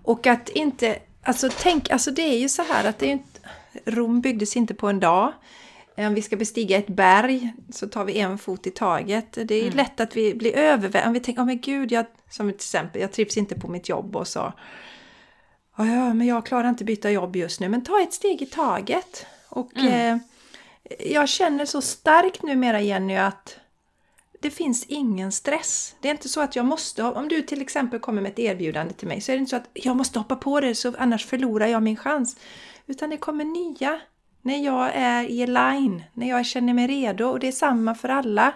och 0.04 0.28
att 0.28 0.50
inte, 0.50 1.00
alltså 1.24 1.50
tänk, 1.60 1.90
alltså 1.90 2.12
det 2.12 2.22
är 2.22 2.38
ju 2.38 2.50
så 2.50 2.64
här 2.64 2.90
att 2.90 3.00
det 3.00 3.06
är 3.08 3.12
inte, 3.12 3.40
Rom 3.86 4.22
byggdes 4.22 4.56
inte 4.56 4.74
på 4.74 4.88
en 4.88 5.00
dag. 5.00 5.32
Om 5.98 6.14
vi 6.14 6.22
ska 6.22 6.36
bestiga 6.36 6.78
ett 6.78 6.88
berg 6.88 7.54
så 7.74 7.88
tar 7.88 8.06
vi 8.06 8.20
en 8.20 8.38
fot 8.38 8.68
i 8.68 8.72
taget. 8.72 9.32
Det 9.32 9.56
är 9.56 9.62
Mm. 9.64 9.76
lätt 9.78 10.00
att 10.00 10.16
vi 10.18 10.34
blir 10.36 10.56
överväldigade. 10.56 11.08
Om 11.08 11.14
vi 11.14 11.20
tänker, 11.20 11.42
oh, 11.42 11.46
men 11.46 11.60
gud, 11.62 11.92
jag, 11.92 12.06
som 12.30 12.48
till 12.48 12.56
exempel, 12.56 13.02
jag 13.02 13.12
trivs 13.12 13.38
inte 13.38 13.56
på 13.56 13.68
mitt 13.68 13.90
jobb 13.90 14.16
och 14.16 14.28
så. 14.28 14.54
"Ja, 15.76 16.14
men 16.14 16.28
jag 16.28 16.46
klarar 16.46 16.70
inte 16.70 16.84
byta 16.84 17.12
jobb 17.12 17.36
just 17.36 17.60
nu. 17.60 17.70
Men 17.70 17.84
ta 17.84 18.02
ett 18.02 18.14
steg 18.14 18.42
i 18.42 18.46
taget. 18.46 19.26
Och 19.50 19.78
Mm. 19.78 19.92
eh, 19.94 20.18
jag 21.12 21.30
känner 21.30 21.66
så 21.66 21.82
starkt 21.82 22.44
numera 22.44 22.82
Jenny 22.82 23.16
att 23.16 23.58
det 24.40 24.50
finns 24.52 24.86
ingen 24.88 25.32
stress. 25.32 25.96
Det 26.02 26.08
är 26.08 26.12
inte 26.12 26.30
så 26.30 26.42
att 26.42 26.56
jag 26.56 26.66
måste, 26.66 27.04
om 27.04 27.28
du 27.28 27.42
till 27.42 27.62
exempel 27.62 28.00
kommer 28.00 28.22
med 28.22 28.32
ett 28.32 28.40
erbjudande 28.40 28.94
till 28.94 29.08
mig 29.08 29.22
så 29.22 29.32
är 29.32 29.36
det 29.36 29.40
inte 29.40 29.50
så 29.50 29.56
att 29.56 29.70
jag 29.74 29.96
måste 29.98 30.20
hoppa 30.20 30.36
på 30.36 30.60
det 30.60 30.76
så 30.76 30.94
annars 30.98 31.26
förlorar 31.26 31.68
jag 31.68 31.84
min 31.84 31.98
chans. 31.98 32.38
Utan 32.88 33.10
det 33.10 33.18
kommer 33.18 33.46
nya 33.46 34.00
när 34.46 34.66
jag 34.66 34.92
är 34.94 35.24
i 35.24 35.48
line, 35.48 36.04
när 36.14 36.30
jag 36.30 36.46
känner 36.46 36.74
mig 36.74 36.88
redo 36.88 37.26
och 37.26 37.40
det 37.40 37.48
är 37.48 37.52
samma 37.52 37.96
för 37.96 38.10
alla. 38.10 38.54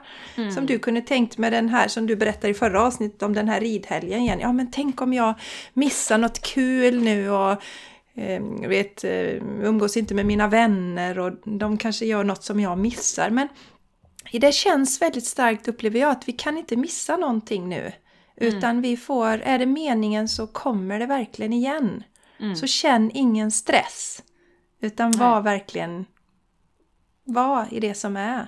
Som 0.53 0.65
du 0.65 0.79
kunde 0.79 1.01
tänkt 1.01 1.37
med 1.37 1.53
den 1.53 1.69
här 1.69 1.87
som 1.87 2.07
du 2.07 2.15
berättade 2.15 2.49
i 2.49 2.53
förra 2.53 2.81
avsnittet 2.83 3.23
om 3.23 3.33
den 3.33 3.49
här 3.49 3.59
ridhelgen 3.59 4.21
igen. 4.21 4.39
Ja 4.39 4.53
men 4.53 4.71
tänk 4.71 5.01
om 5.01 5.13
jag 5.13 5.33
missar 5.73 6.17
något 6.17 6.41
kul 6.41 7.03
nu 7.03 7.29
och 7.29 7.51
eh, 8.15 8.43
vet, 8.67 9.03
eh, 9.03 9.11
umgås 9.63 9.97
inte 9.97 10.13
med 10.13 10.25
mina 10.25 10.47
vänner 10.47 11.19
och 11.19 11.31
de 11.45 11.77
kanske 11.77 12.05
gör 12.05 12.23
något 12.23 12.43
som 12.43 12.59
jag 12.59 12.77
missar. 12.77 13.29
Men 13.29 13.47
det 14.31 14.53
känns 14.53 15.01
väldigt 15.01 15.25
starkt 15.25 15.67
upplever 15.67 15.99
jag 15.99 16.11
att 16.11 16.27
vi 16.27 16.33
kan 16.33 16.57
inte 16.57 16.75
missa 16.75 17.17
någonting 17.17 17.69
nu. 17.69 17.91
Utan 18.37 18.81
vi 18.81 18.97
får, 18.97 19.27
är 19.27 19.59
det 19.59 19.65
meningen 19.65 20.27
så 20.27 20.47
kommer 20.47 20.99
det 20.99 21.05
verkligen 21.05 21.53
igen. 21.53 22.03
Så 22.55 22.67
känn 22.67 23.11
ingen 23.13 23.51
stress. 23.51 24.23
Utan 24.81 25.11
var 25.11 25.41
verkligen, 25.41 26.05
var 27.23 27.67
i 27.71 27.79
det 27.79 27.93
som 27.93 28.17
är. 28.17 28.45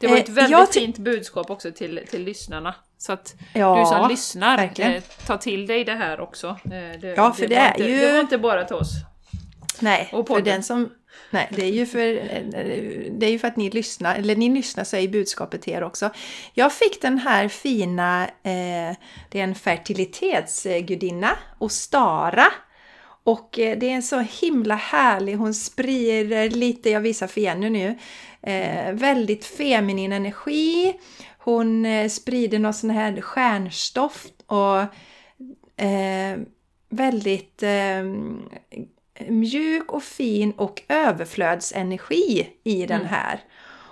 Det 0.00 0.06
var 0.06 0.16
Eh, 0.16 0.22
ett 0.22 0.28
väldigt 0.28 0.50
jag 0.50 0.72
ty- 0.72 0.80
fint 0.80 0.98
budskap 0.98 1.50
också 1.50 1.72
till, 1.72 2.00
till 2.10 2.24
lyssnarna. 2.24 2.74
Så 2.98 3.12
att 3.12 3.34
Ja, 3.54 3.80
du 3.80 3.86
som 3.86 4.08
lyssnar, 4.10 4.56
verkligen. 4.56 4.92
eh, 4.94 5.02
ta 5.26 5.36
till 5.38 5.66
dig 5.66 5.84
det 5.84 5.94
här 5.94 6.20
också. 6.20 6.48
Eh, 6.64 6.70
det, 7.00 7.14
Ja, 7.16 7.32
för 7.32 7.46
det 7.46 7.54
var 7.56 7.62
är 7.62 7.68
inte, 7.70 7.84
ju- 7.84 8.00
Det 8.00 8.12
var 8.12 8.20
inte 8.20 8.38
bara 8.38 8.64
till 8.64 8.76
oss. 8.76 8.90
Nej, 9.80 10.08
Och 10.12 10.28
för 10.28 10.40
den 10.42 10.62
som... 10.62 10.90
Nej, 11.30 11.48
det 11.50 11.62
är 11.64 11.72
ju 11.72 11.86
för, 11.86 11.98
det 13.18 13.26
är 13.26 13.30
ju 13.30 13.38
för 13.38 13.48
att 13.48 13.56
ni 13.56 13.70
lyssnar, 13.70 14.14
eller 14.16 14.36
ni 14.36 14.48
lyssnar 14.48 14.84
så 14.84 14.96
är 14.96 15.00
ju 15.00 15.08
budskapet 15.08 15.62
till 15.62 15.72
er 15.72 15.82
också. 15.82 16.10
Jag 16.54 16.72
fick 16.72 17.02
den 17.02 17.18
här 17.18 17.48
fina, 17.48 18.22
eh, 18.24 18.96
det 19.30 19.40
är 19.40 19.44
en 19.44 19.54
fertilitetsgudinna, 19.54 21.38
Ostara. 21.58 22.44
Och 23.24 23.58
eh, 23.58 23.78
det 23.78 23.86
är 23.86 23.94
en 23.94 24.02
så 24.02 24.18
himla 24.18 24.74
härlig, 24.74 25.36
hon 25.36 25.54
sprider 25.54 26.50
lite, 26.50 26.90
jag 26.90 27.00
visar 27.00 27.26
för 27.26 27.40
Jenny 27.40 27.70
nu, 27.70 27.98
eh, 28.42 28.92
väldigt 28.92 29.44
feminin 29.44 30.12
energi. 30.12 30.94
Hon 31.38 31.86
eh, 31.86 32.08
sprider 32.08 32.58
någon 32.58 32.74
sån 32.74 32.90
här 32.90 33.20
stjärnstoft 33.20 34.34
och 34.46 34.80
eh, 35.84 36.38
väldigt 36.88 37.62
eh, 37.62 38.02
mjuk 39.28 39.92
och 39.92 40.02
fin 40.02 40.52
och 40.52 40.82
överflödsenergi 40.88 42.48
i 42.64 42.86
den 42.86 43.04
här. 43.04 43.40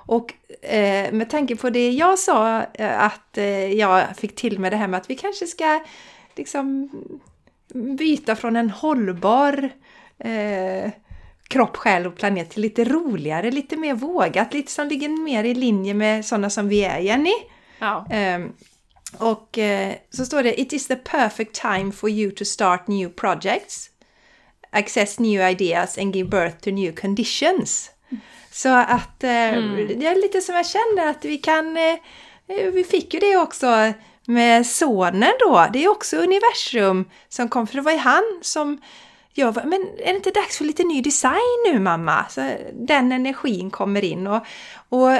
Och 0.06 0.34
eh, 0.62 1.12
med 1.12 1.30
tanke 1.30 1.56
på 1.56 1.70
det 1.70 1.90
jag 1.90 2.18
sa 2.18 2.62
eh, 2.74 3.02
att 3.02 3.38
jag 3.74 4.16
fick 4.16 4.34
till 4.34 4.58
med 4.58 4.72
det 4.72 4.76
här 4.76 4.88
med 4.88 4.98
att 4.98 5.10
vi 5.10 5.14
kanske 5.14 5.46
ska 5.46 5.84
liksom 6.36 6.88
byta 7.74 8.36
från 8.36 8.56
en 8.56 8.70
hållbar 8.70 9.70
eh, 10.18 10.90
kropp, 11.48 11.76
själ 11.76 12.06
och 12.06 12.16
planet 12.16 12.50
till 12.50 12.62
lite 12.62 12.84
roligare, 12.84 13.50
lite 13.50 13.76
mer 13.76 13.94
vågat, 13.94 14.54
lite 14.54 14.72
som 14.72 14.88
ligger 14.88 15.08
mer 15.08 15.44
i 15.44 15.54
linje 15.54 15.94
med 15.94 16.24
sådana 16.24 16.50
som 16.50 16.68
vi 16.68 16.84
är, 16.84 16.98
Jenny. 16.98 17.34
Ja. 17.78 18.06
Ehm, 18.10 18.52
och 19.18 19.58
eh, 19.58 19.94
så 20.10 20.26
står 20.26 20.42
det 20.42 20.60
It 20.60 20.72
is 20.72 20.86
the 20.86 20.96
perfect 20.96 21.54
time 21.54 21.92
for 21.92 22.10
you 22.10 22.30
to 22.30 22.44
start 22.44 22.88
new 22.88 23.08
projects, 23.08 23.90
access 24.70 25.18
new 25.18 25.50
ideas 25.50 25.98
and 25.98 26.16
give 26.16 26.28
birth 26.28 26.56
to 26.56 26.70
new 26.70 26.94
conditions. 26.94 27.90
Så 28.50 28.68
att 28.68 29.24
eh, 29.24 29.30
det 29.98 30.06
är 30.06 30.22
lite 30.22 30.40
som 30.40 30.54
jag 30.54 30.66
känner 30.66 31.10
att 31.10 31.24
vi 31.24 31.38
kan, 31.38 31.76
eh, 31.76 31.96
vi 32.72 32.84
fick 32.84 33.14
ju 33.14 33.20
det 33.20 33.36
också 33.36 33.92
med 34.30 34.66
sonen 34.66 35.32
då. 35.40 35.66
Det 35.72 35.84
är 35.84 35.88
också 35.88 36.16
universum 36.16 37.10
som 37.28 37.48
kom, 37.48 37.66
för 37.66 37.74
det 37.76 37.82
var 37.82 37.92
ju 37.92 37.98
han 37.98 38.22
som 38.42 38.80
jag 39.32 39.52
var, 39.52 39.62
men 39.64 39.80
är 39.98 40.06
det 40.10 40.16
inte 40.16 40.30
dags 40.30 40.58
för 40.58 40.64
lite 40.64 40.84
ny 40.84 41.02
design 41.02 41.64
nu 41.72 41.78
mamma? 41.78 42.24
Så 42.28 42.52
den 42.72 43.12
energin 43.12 43.70
kommer 43.70 44.04
in 44.04 44.26
och, 44.26 44.46
och 44.88 45.10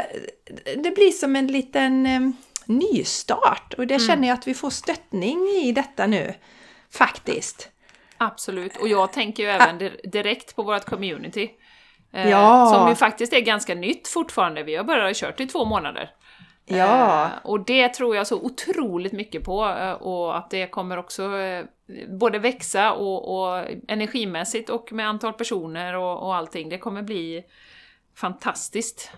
det 0.77 0.90
blir 0.94 1.11
som 1.11 1.37
en 1.37 1.46
liten 1.46 2.07
eh, 2.07 2.20
nystart 2.64 3.75
och 3.79 3.87
det 3.87 3.99
känner 3.99 4.29
jag 4.29 4.35
att 4.38 4.46
vi 4.49 4.55
får 4.55 4.70
stöttning 4.70 5.38
i 5.49 5.73
detta 5.73 6.07
nu. 6.07 6.35
Faktiskt. 6.92 7.68
Absolut, 8.18 8.77
och 8.77 8.88
jag 8.88 9.12
tänker 9.12 9.42
ju 9.42 9.49
även 9.49 9.79
di- 9.79 10.01
direkt 10.05 10.57
på 10.57 10.62
vårt 10.62 10.85
community. 10.85 11.51
Eh, 12.12 12.31
Ja. 12.31 12.73
Som 12.75 12.88
ju 12.88 12.94
faktiskt 12.94 13.33
är 13.33 13.40
ganska 13.40 13.75
nytt 13.75 14.09
fortfarande, 14.09 14.62
vi 14.62 14.77
har 14.77 14.85
bara 14.85 15.14
kört 15.14 15.40
i 15.40 15.46
två 15.46 15.64
månader. 15.64 16.11
Ja. 16.70 17.24
Eh, 17.24 17.30
och 17.42 17.64
det 17.64 17.88
tror 17.88 18.16
jag 18.16 18.26
så 18.26 18.37
otroligt 18.40 19.12
mycket 19.12 19.44
på, 19.44 19.64
eh, 19.68 19.92
och 19.92 20.37
att 20.37 20.50
det 20.50 20.66
kommer 20.66 20.96
också 20.96 21.38
eh, 21.38 21.64
både 22.09 22.38
växa 22.38 22.92
och, 22.92 23.40
och 23.40 23.64
energimässigt 23.88 24.70
och 24.70 24.92
med 24.92 25.09
antal 25.09 25.33
personer 25.33 25.94
och, 25.96 26.22
och 26.22 26.35
allting. 26.35 26.68
Det 26.68 26.78
kommer 26.78 27.02
bli 27.02 27.42
fantastiskt. 28.14 29.11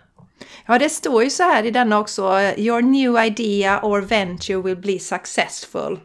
Ja, 0.67 0.79
det 0.79 0.89
står 0.89 1.25
ju 1.25 1.31
så 1.31 1.43
här 1.43 1.65
i 1.65 1.71
denna 1.71 1.99
också. 1.99 2.41
Your 2.57 2.83
new 2.83 3.17
idea 3.25 3.81
or 3.83 4.01
venture 4.01 4.63
will 4.63 4.77
be 4.77 4.99
successful. 4.99 5.99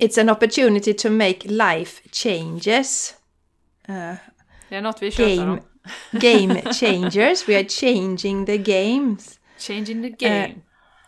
It's 0.00 0.20
an 0.20 0.30
opportunity 0.30 0.92
to 0.94 1.10
make 1.10 1.38
life 1.48 2.02
changes. 2.12 3.14
Eh, 3.88 4.14
Det 4.68 4.76
är 4.76 4.82
något 4.82 5.02
vi 5.02 5.10
tjatar 5.10 5.48
om. 5.48 5.60
game 6.10 6.62
changers. 6.72 7.48
We 7.48 7.56
are 7.58 7.68
changing 7.68 8.46
the 8.46 8.58
games. 8.58 9.38
Changing 9.66 10.02
the 10.02 10.26
game. 10.28 10.54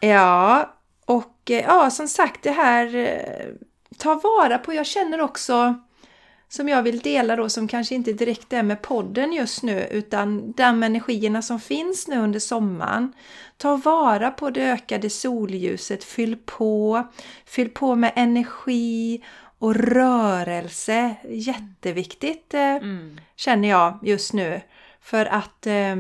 Ja, 0.01 0.75
och 1.07 1.51
eh, 1.51 1.65
ja, 1.65 1.91
som 1.91 2.09
sagt 2.09 2.43
det 2.43 2.51
här 2.51 2.97
eh, 2.97 3.55
ta 3.99 4.15
vara 4.15 4.59
på. 4.59 4.73
Jag 4.75 4.87
känner 4.87 5.21
också 5.21 5.75
som 6.49 6.69
jag 6.69 6.83
vill 6.83 6.99
dela 6.99 7.37
då 7.37 7.49
som 7.49 7.69
kanske 7.69 7.95
inte 7.95 8.13
direkt 8.13 8.53
är 8.53 8.63
med 8.63 8.83
podden 8.83 9.33
just 9.33 9.63
nu 9.63 9.87
utan 9.91 10.53
de 10.53 10.83
energierna 10.83 11.43
som 11.43 11.61
finns 11.61 12.09
nu 12.09 12.19
under 12.21 12.41
sommaren. 12.41 13.13
Ta 13.57 13.77
vara 13.77 14.31
på 14.31 14.51
det 14.51 14.63
ökade 14.73 15.11
solljuset, 15.11 16.05
fyll 16.05 16.37
på, 16.37 17.07
fyll 17.47 17.71
på 17.71 17.95
med 17.95 18.13
energi 18.17 19.25
och 19.59 19.75
rörelse. 19.77 21.17
Jätteviktigt 21.29 22.55
eh, 22.55 22.61
Mm. 22.77 23.21
känner 23.37 23.69
jag 23.69 23.99
just 24.03 24.33
nu. 24.33 24.61
För 25.01 25.27
att 25.27 25.67
eh, 25.67 25.97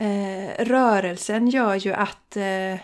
eh, 0.00 0.64
rörelsen 0.64 1.48
gör 1.48 1.74
ju 1.74 1.92
att 1.92 2.36
eh, 2.36 2.76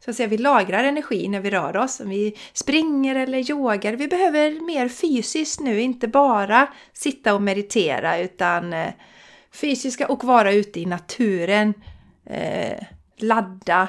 så 0.00 0.10
att 0.10 0.16
säga, 0.16 0.28
vi 0.28 0.38
lagrar 0.38 0.84
energi 0.84 1.28
när 1.28 1.40
vi 1.40 1.50
rör 1.50 1.76
oss. 1.76 2.00
Om 2.00 2.08
vi 2.08 2.36
springer 2.52 3.14
eller 3.14 3.50
yogar. 3.50 3.92
Vi 3.92 4.08
behöver 4.08 4.66
mer 4.66 4.88
fysiskt 4.88 5.60
nu, 5.60 5.80
inte 5.80 6.08
bara 6.08 6.66
sitta 6.92 7.34
och 7.34 7.42
meditera 7.42 8.18
utan 8.18 8.72
eh, 8.72 8.92
fysiska 9.52 10.08
och 10.08 10.24
vara 10.24 10.52
ute 10.52 10.80
i 10.80 10.86
naturen. 10.86 11.74
Eh, 12.26 12.84
ladda 13.16 13.88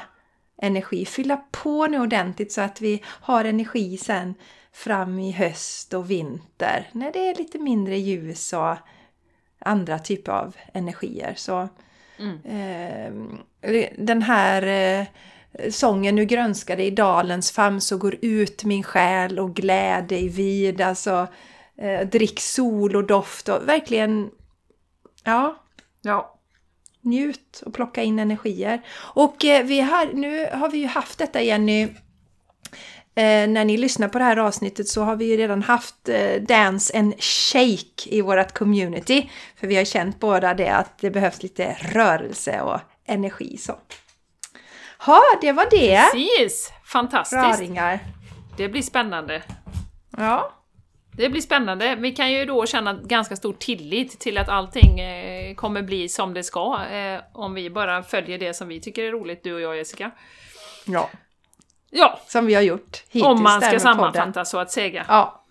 energi, 0.62 1.04
fylla 1.04 1.36
på 1.36 1.86
nu 1.86 2.00
ordentligt 2.00 2.52
så 2.52 2.60
att 2.60 2.80
vi 2.80 3.02
har 3.06 3.44
energi 3.44 3.96
sen 3.96 4.34
fram 4.72 5.18
i 5.18 5.32
höst 5.32 5.94
och 5.94 6.10
vinter 6.10 6.88
när 6.92 7.12
det 7.12 7.28
är 7.28 7.34
lite 7.34 7.58
mindre 7.58 7.98
ljus 7.98 8.52
och 8.52 8.76
andra 9.58 9.98
typer 9.98 10.32
av 10.32 10.56
energier. 10.72 11.34
Så 11.36 11.68
eh, 12.44 13.12
den 13.98 14.22
här 14.22 14.62
eh, 14.62 15.06
sången 15.70 16.14
Nu 16.14 16.24
grönskade 16.24 16.84
i 16.84 16.90
dalens 16.90 17.52
famn 17.52 17.80
så 17.80 17.96
går 17.96 18.16
ut 18.22 18.64
min 18.64 18.82
själ 18.82 19.38
och 19.38 19.54
gläd 19.56 20.04
dig 20.04 20.28
vid. 20.28 20.80
Alltså 20.80 21.28
eh, 21.76 22.08
drick 22.08 22.40
sol 22.40 22.96
och 22.96 23.06
doft 23.06 23.48
och 23.48 23.68
verkligen 23.68 24.30
ja, 25.24 25.56
Ja. 26.02 26.38
njut 27.00 27.62
och 27.66 27.74
plocka 27.74 28.02
in 28.02 28.18
energier. 28.18 28.82
Och 29.14 29.44
eh, 29.44 29.64
vi 29.64 29.80
har, 29.80 30.12
nu 30.12 30.46
har 30.52 30.68
vi 30.70 30.78
ju 30.78 30.86
haft 30.86 31.18
detta 31.18 31.42
Jenny. 31.42 31.88
Eh, 33.14 33.48
när 33.48 33.64
ni 33.64 33.76
lyssnar 33.76 34.08
på 34.08 34.18
det 34.18 34.24
här 34.24 34.36
avsnittet 34.36 34.88
så 34.88 35.02
har 35.02 35.16
vi 35.16 35.24
ju 35.24 35.36
redan 35.36 35.62
haft 35.62 36.08
eh, 36.08 36.42
Dance 36.42 36.98
and 36.98 37.14
Shake 37.22 38.06
i 38.06 38.20
vårt 38.20 38.52
community. 38.52 39.30
För 39.56 39.66
vi 39.66 39.76
har 39.76 39.84
känt 39.84 40.20
båda 40.20 40.54
det 40.54 40.68
att 40.68 40.98
det 40.98 41.10
behövs 41.10 41.42
lite 41.42 41.76
rörelse 41.80 42.60
och 42.60 42.80
energi 43.06 43.56
så. 43.56 43.78
Ja, 45.06 45.22
det 45.40 45.52
var 45.52 45.66
det. 45.70 46.02
Precis! 46.12 46.72
Fantastiskt! 46.84 47.42
Raringar. 47.42 47.98
Det 48.56 48.68
blir 48.68 48.82
spännande. 48.82 49.42
Ja. 50.16 50.52
Det 51.12 51.28
blir 51.28 51.40
spännande. 51.40 51.94
Vi 51.94 52.12
kan 52.12 52.32
ju 52.32 52.44
då 52.44 52.66
känna 52.66 52.92
ganska 52.92 53.36
stor 53.36 53.52
tillit 53.52 54.20
till 54.20 54.38
att 54.38 54.48
allting 54.48 55.00
eh, 55.00 55.54
kommer 55.54 55.82
bli 55.82 56.08
som 56.08 56.34
det 56.34 56.42
ska, 56.42 56.84
eh, 56.84 57.20
om 57.32 57.54
vi 57.54 57.70
bara 57.70 58.02
följer 58.02 58.38
det 58.38 58.54
som 58.54 58.68
vi 58.68 58.80
tycker 58.80 59.04
är 59.04 59.12
roligt, 59.12 59.44
du 59.44 59.54
och 59.54 59.60
jag 59.60 59.76
Jessica. 59.76 60.10
ja, 60.86 61.10
Ja, 61.90 62.20
som 62.26 62.46
vi 62.46 62.54
har 62.54 62.62
gjort 62.62 62.96
hittills. 63.06 63.24
om 63.24 63.42
man 63.42 63.60
ska 63.60 63.80
sammanfatta 63.80 64.26
podden. 64.26 64.46
så 64.46 64.58
att 64.58 64.70
säga. 64.70 65.04
Ja. 65.08 65.44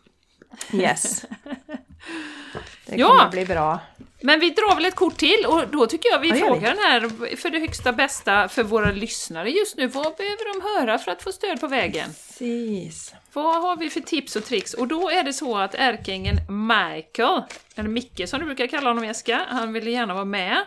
Yes. 0.74 1.26
Det 2.86 2.96
Ja. 2.96 3.08
kommer 3.08 3.30
bli 3.32 3.46
bra. 3.46 3.80
Men 4.22 4.40
vi 4.40 4.50
drar 4.50 4.76
väl 4.76 4.86
ett 4.86 4.96
kort 4.96 5.18
till 5.18 5.46
och 5.48 5.68
då 5.68 5.88
tycker 5.88 6.10
jag 6.12 6.20
vi 6.20 6.30
Ja, 6.30 6.36
frågar 6.36 6.70
den 6.76 6.78
här 6.80 7.36
för 7.36 7.50
det 7.50 7.60
högsta 7.60 7.92
bästa 7.94 8.48
för 8.50 8.64
våra 8.64 8.92
lyssnare 8.92 9.50
just 9.50 9.78
nu. 9.78 9.88
Vad 9.88 10.16
behöver 10.16 10.54
de 10.54 10.80
höra 10.80 10.98
för 10.98 11.12
att 11.12 11.22
få 11.22 11.32
stöd 11.32 11.60
på 11.62 11.68
vägen? 11.68 12.06
Precis. 12.10 13.14
Vad 13.34 13.62
har 13.62 13.78
vi 13.78 13.90
för 13.90 14.00
tips 14.00 14.36
och 14.36 14.46
tricks? 14.46 14.74
Och 14.74 14.88
då 14.88 15.10
är 15.10 15.24
det 15.24 15.34
så 15.34 15.58
att 15.58 15.76
ärkeängeln 15.76 16.38
Michael, 16.68 17.42
eller 17.76 17.90
Micke 17.90 18.22
som 18.30 18.40
du 18.40 18.46
brukar 18.46 18.68
kalla 18.68 18.90
honom 18.90 19.06
Jessica, 19.06 19.46
han 19.50 19.74
ville 19.74 19.92
gärna 19.92 20.14
vara 20.14 20.26
med 20.26 20.58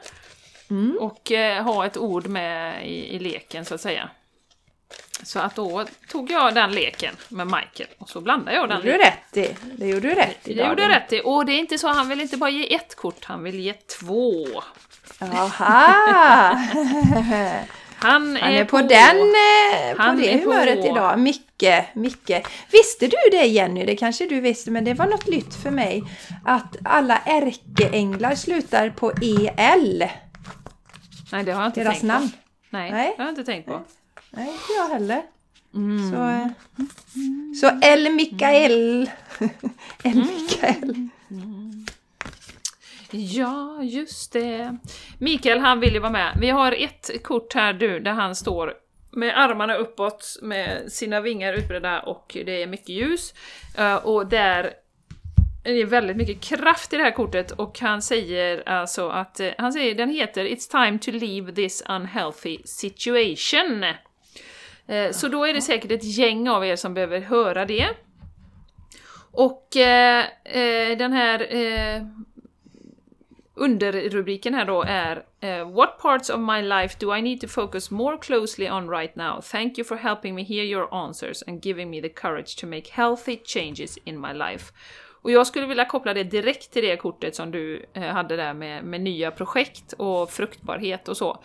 och 1.01 1.33
eh, 1.33 1.65
ha 1.65 1.87
ett 1.87 1.97
ord 1.97 2.27
med 2.27 2.87
i, 2.89 3.15
i 3.17 3.19
leken 3.19 3.65
så 3.65 3.75
att 3.75 3.81
säga. 3.81 4.11
Så 5.23 5.39
att 5.39 5.55
då 5.55 5.85
tog 6.09 6.31
jag 6.31 6.55
den 6.55 6.73
leken 6.73 7.15
med 7.29 7.47
Michael 7.47 7.89
och 7.99 8.09
så 8.09 8.21
blandade 8.21 8.57
jag 8.57 8.69
Det 8.69 8.75
den 8.75 8.87
gjorde 8.87 8.99
du 8.99 9.05
rätt 9.05 9.37
i. 9.37 9.57
Det 9.77 9.87
gjorde 9.87 10.09
du 10.09 10.15
rätt 10.15 10.49
i. 10.49 10.55
Det 10.55 10.69
gjorde 10.69 10.83
jag 10.83 10.91
rätt 10.91 11.13
i. 11.13 11.21
Och 11.25 11.47
det 11.47 11.53
är 11.53 11.59
inte 11.59 11.79
så, 11.79 11.89
han 11.89 12.09
vill 12.09 12.21
inte 12.21 12.37
bara 12.37 12.51
ge 12.51 12.75
ett 12.75 12.95
kort, 12.95 13.25
han 13.25 13.43
vill 13.43 13.61
ge 13.61 13.73
två. 13.73 14.47
Jaha! 15.19 16.55
Han 17.97 18.37
är, 18.37 18.41
Han 18.41 18.53
är 18.53 18.65
på, 18.65 18.79
den, 18.79 19.17
eh, 19.17 19.97
på 19.97 20.03
Han 20.03 20.17
det 20.19 20.35
är 20.35 20.39
på. 20.39 20.51
humöret 20.51 20.85
idag. 20.85 21.19
Micke, 21.19 21.65
Micke. 21.95 22.47
Visste 22.73 23.07
du 23.07 23.17
det 23.31 23.47
Jenny? 23.47 23.85
Det 23.87 23.97
kanske 23.97 24.27
du 24.27 24.41
visste, 24.41 24.71
men 24.71 24.85
det 24.85 24.95
var 24.95 25.07
något 25.07 25.27
nytt 25.27 25.55
för 25.55 25.71
mig. 25.71 26.03
Att 26.45 26.77
alla 26.85 27.19
ärkeänglar 27.19 28.35
slutar 28.35 28.91
på 28.91 29.13
EL. 29.23 30.05
Nej, 31.33 31.45
det 31.45 31.53
har 31.53 31.63
jag 31.63 31.69
inte 31.69 31.81
Deras 31.81 31.93
tänkt 31.93 32.03
namn. 32.03 32.29
på. 32.31 32.37
Nej, 32.71 32.91
Nej. 32.91 33.15
det 33.17 33.23
har 33.23 33.29
jag 33.29 33.33
inte 33.39 33.45
tänkt 33.45 33.67
på. 33.67 33.81
Nej, 34.33 34.49
inte 34.49 34.73
jag 34.79 34.89
heller. 34.89 35.23
Mm. 35.75 36.11
Så, 36.11 36.17
eh, 36.29 36.47
så 37.61 37.87
El 37.87 38.13
Mikael. 38.13 39.11
El. 40.05 40.17
Mikael. 40.25 41.09
Ja, 43.11 43.83
just 43.83 44.33
det. 44.33 44.77
Mikael, 45.19 45.59
han 45.59 45.81
vill 45.81 45.95
ju 45.95 45.99
vara 46.01 46.13
med. 46.13 46.37
Vi 46.41 46.51
har 46.51 46.73
ett 46.73 47.23
kort 47.23 47.55
här 47.55 47.73
du, 47.73 48.01
där 48.01 48.13
han 48.13 48.35
står 48.37 48.75
med 49.11 49.39
armarna 49.39 49.75
uppåt, 49.75 50.39
med 50.43 50.93
sina 50.93 51.21
vingar 51.21 51.53
utbredda 51.53 52.01
och 52.01 52.37
det 52.47 52.63
är 52.63 52.67
mycket 52.67 52.89
ljus. 52.89 53.35
Eh, 53.79 53.95
Och 53.95 54.27
där 54.27 54.73
är 55.65 55.73
det 55.75 55.85
väldigt 55.85 56.17
mycket 56.17 56.41
kraft 56.41 56.93
i 56.93 56.97
det 56.97 57.03
här 57.03 57.11
kortet 57.11 57.51
och 57.51 57.81
han 57.81 58.03
säger 58.03 58.69
alltså 58.69 59.09
att, 59.09 59.41
eh, 59.41 59.51
han 59.59 59.73
säger 59.73 59.95
den 59.95 60.11
heter 60.11 60.45
It's 60.45 60.71
time 60.71 60.99
to 60.99 61.11
leave 61.11 61.53
this 61.53 61.83
unhealthy 61.89 62.59
situation. 62.65 63.85
Eh, 64.87 65.11
Så 65.11 65.29
då 65.29 65.45
är 65.45 65.55
det 65.55 65.61
säkert 65.63 65.91
ett 65.91 66.05
gäng 66.05 66.49
av 66.49 66.65
er 66.67 66.77
som 66.77 66.95
behöver 66.95 67.21
höra 67.21 67.65
det. 67.65 67.89
Och 69.33 69.77
eh, 69.77 70.25
eh, 70.45 70.99
den 70.99 71.13
här 71.13 71.55
eh, 71.57 72.03
underrubriken 73.55 74.55
här 74.55 74.65
då 74.65 74.83
är 74.83 75.25
eh, 75.41 75.71
What 75.71 75.99
parts 75.99 76.31
of 76.31 76.41
my 76.41 76.63
life 76.63 76.97
do 77.01 77.17
I 77.17 77.23
need 77.23 77.41
to 77.41 77.49
focus 77.49 77.91
more 77.91 78.17
closely 78.19 78.71
on 78.71 78.91
right 78.91 79.17
now? 79.17 79.41
Thank 79.41 79.79
you 79.79 79.85
for 79.85 79.97
helping 79.97 80.35
me 80.35 80.43
hear 80.43 80.65
your 80.65 80.95
answers 80.95 81.43
and 81.47 81.65
giving 81.65 81.91
me 81.91 82.03
the 82.03 82.09
courage 82.09 82.61
to 82.61 82.67
make 82.67 82.91
healthy 82.91 83.39
changes 83.45 83.99
in 84.05 84.21
my 84.21 84.33
life. 84.33 84.73
Och 85.23 85.31
jag 85.31 85.47
skulle 85.47 85.67
vilja 85.67 85.85
koppla 85.85 86.15
det 86.15 86.25
direkt 86.25 86.73
till 86.73 86.83
det 86.83 86.97
kortet 86.97 87.37
som 87.37 87.51
du 87.51 87.87
hade 87.95 88.37
där 88.37 88.55
med, 88.55 88.85
med 88.85 89.01
nya 89.01 89.31
projekt 89.31 89.93
och 89.93 90.31
fruktbarhet 90.31 91.09
och 91.09 91.17
så. 91.17 91.43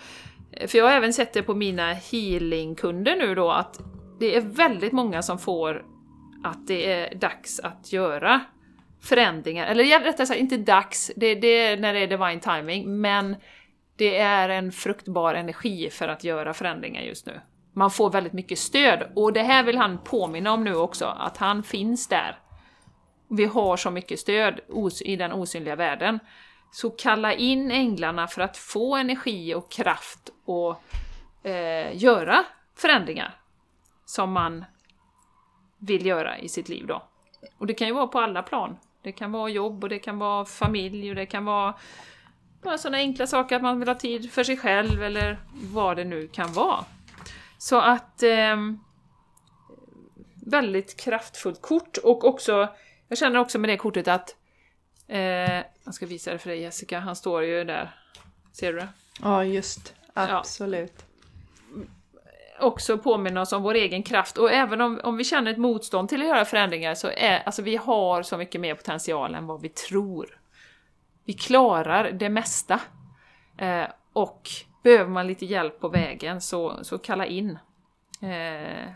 För 0.68 0.78
jag 0.78 0.86
har 0.86 0.92
även 0.92 1.14
sett 1.14 1.34
det 1.34 1.44
på 1.44 1.56
mina 1.56 1.94
healingkunder 1.94 3.16
nu 3.16 3.36
då 3.36 3.52
att 3.52 3.80
det 4.20 4.36
är 4.36 4.42
väldigt 4.42 4.94
många 4.94 5.22
som 5.22 5.40
får 5.40 5.86
att 6.44 6.68
det 6.68 6.92
är 6.92 7.16
dags 7.16 7.60
att 7.60 7.94
göra 7.94 8.42
förändringar, 9.02 9.68
eller 9.68 10.00
rättare 10.00 10.28
sagt 10.28 10.40
inte 10.40 10.58
dags, 10.58 11.12
det, 11.16 11.36
det 11.36 11.48
är 11.48 11.78
när 11.78 11.94
det 11.94 12.00
är 12.00 12.08
divine 12.08 12.40
timing, 12.40 13.02
men 13.02 13.36
det 13.96 14.18
är 14.18 14.50
en 14.50 14.72
fruktbar 14.72 15.34
energi 15.34 15.90
för 15.90 16.08
att 16.08 16.24
göra 16.24 16.54
förändringar 16.54 17.02
just 17.02 17.26
nu. 17.26 17.42
Man 17.74 17.92
får 17.92 18.10
väldigt 18.10 18.34
mycket 18.34 18.60
stöd 18.60 19.12
och 19.16 19.34
det 19.34 19.44
här 19.44 19.64
vill 19.64 19.78
han 19.78 19.98
påminna 20.04 20.52
om 20.52 20.64
nu 20.64 20.76
också, 20.76 21.06
att 21.06 21.38
han 21.38 21.64
finns 21.64 22.08
där. 22.08 22.40
Vi 23.30 23.46
har 23.46 23.78
så 23.78 23.92
mycket 23.92 24.20
stöd 24.20 24.60
i 25.06 25.16
den 25.16 25.32
osynliga 25.32 25.76
världen. 25.76 26.20
Så 26.72 26.90
kalla 26.90 27.34
in 27.34 27.72
änglarna 27.72 28.28
för 28.28 28.42
att 28.42 28.58
få 28.58 28.96
energi 28.96 29.56
och 29.56 29.72
kraft 29.72 30.30
och 30.46 30.82
eh, 31.44 31.98
göra 31.98 32.46
förändringar 32.76 33.36
som 34.06 34.32
man 34.32 34.66
vill 35.78 36.06
göra 36.06 36.38
i 36.38 36.50
sitt 36.50 36.70
liv 36.70 36.88
då. 36.88 37.04
Och 37.58 37.68
det 37.68 37.74
kan 37.74 37.88
ju 37.88 37.94
vara 37.94 38.08
på 38.08 38.20
alla 38.20 38.44
plan. 38.44 38.78
Det 39.02 39.12
kan 39.12 39.32
vara 39.32 39.50
jobb 39.50 39.84
och 39.84 39.90
det 39.90 40.00
kan 40.00 40.20
vara 40.20 40.46
familj 40.46 41.10
och 41.10 41.16
det 41.16 41.26
kan 41.26 41.46
vara 41.46 41.76
bara 42.64 42.78
sådana 42.78 42.98
enkla 42.98 43.28
saker 43.28 43.56
att 43.56 43.62
man 43.62 43.80
vill 43.80 43.88
ha 43.88 43.96
tid 43.96 44.32
för 44.32 44.44
sig 44.44 44.58
själv 44.58 45.04
eller 45.04 45.40
vad 45.54 45.98
det 45.98 46.04
nu 46.04 46.28
kan 46.28 46.54
vara. 46.54 46.86
Så 47.58 47.80
att 47.80 48.24
eh, 48.24 48.58
väldigt 50.46 50.98
kraftfullt 50.98 51.62
kort 51.62 51.98
och 51.98 52.26
också, 52.26 52.68
jag 53.08 53.18
känner 53.18 53.40
också 53.40 53.60
med 53.60 53.70
det 53.70 53.78
kortet 53.78 54.08
att 54.08 54.36
eh, 55.08 55.64
jag 55.84 55.94
ska 55.94 56.06
visa 56.06 56.32
det 56.32 56.38
för 56.38 56.50
dig 56.50 56.60
Jessica, 56.60 57.00
han 57.00 57.16
står 57.16 57.44
ju 57.44 57.64
där. 57.64 57.96
Ser 58.52 58.74
du 58.74 58.80
det? 58.80 58.88
Ja, 59.22 59.44
just. 59.44 59.94
Absolut. 60.14 60.94
Ja 60.98 61.04
också 62.60 62.98
påminna 62.98 63.42
oss 63.42 63.54
om 63.54 63.64
vår 63.64 63.74
egen 63.74 64.04
kraft 64.04 64.38
och 64.38 64.52
även 64.52 64.82
om, 64.82 65.02
om 65.04 65.18
vi 65.18 65.24
känner 65.24 65.52
ett 65.52 65.58
motstånd 65.58 66.10
till 66.10 66.22
att 66.22 66.28
göra 66.28 66.46
förändringar 66.46 66.96
så 66.96 67.08
är 67.08 67.44
alltså 67.46 67.62
vi 67.62 67.76
har 67.76 68.24
så 68.24 68.38
mycket 68.38 68.62
mer 68.62 68.76
potential 68.76 69.36
än 69.36 69.48
vad 69.48 69.62
vi 69.62 69.70
tror. 69.70 70.40
Vi 71.26 71.34
klarar 71.34 72.12
det 72.12 72.30
mesta. 72.30 72.80
Eh, 73.58 73.86
och 74.14 74.50
behöver 74.84 75.10
man 75.10 75.28
lite 75.28 75.46
hjälp 75.46 75.80
på 75.80 75.90
vägen 75.90 76.42
så, 76.42 76.84
så 76.84 76.98
kalla 76.98 77.26
in 77.26 77.60
eh, 78.22 78.90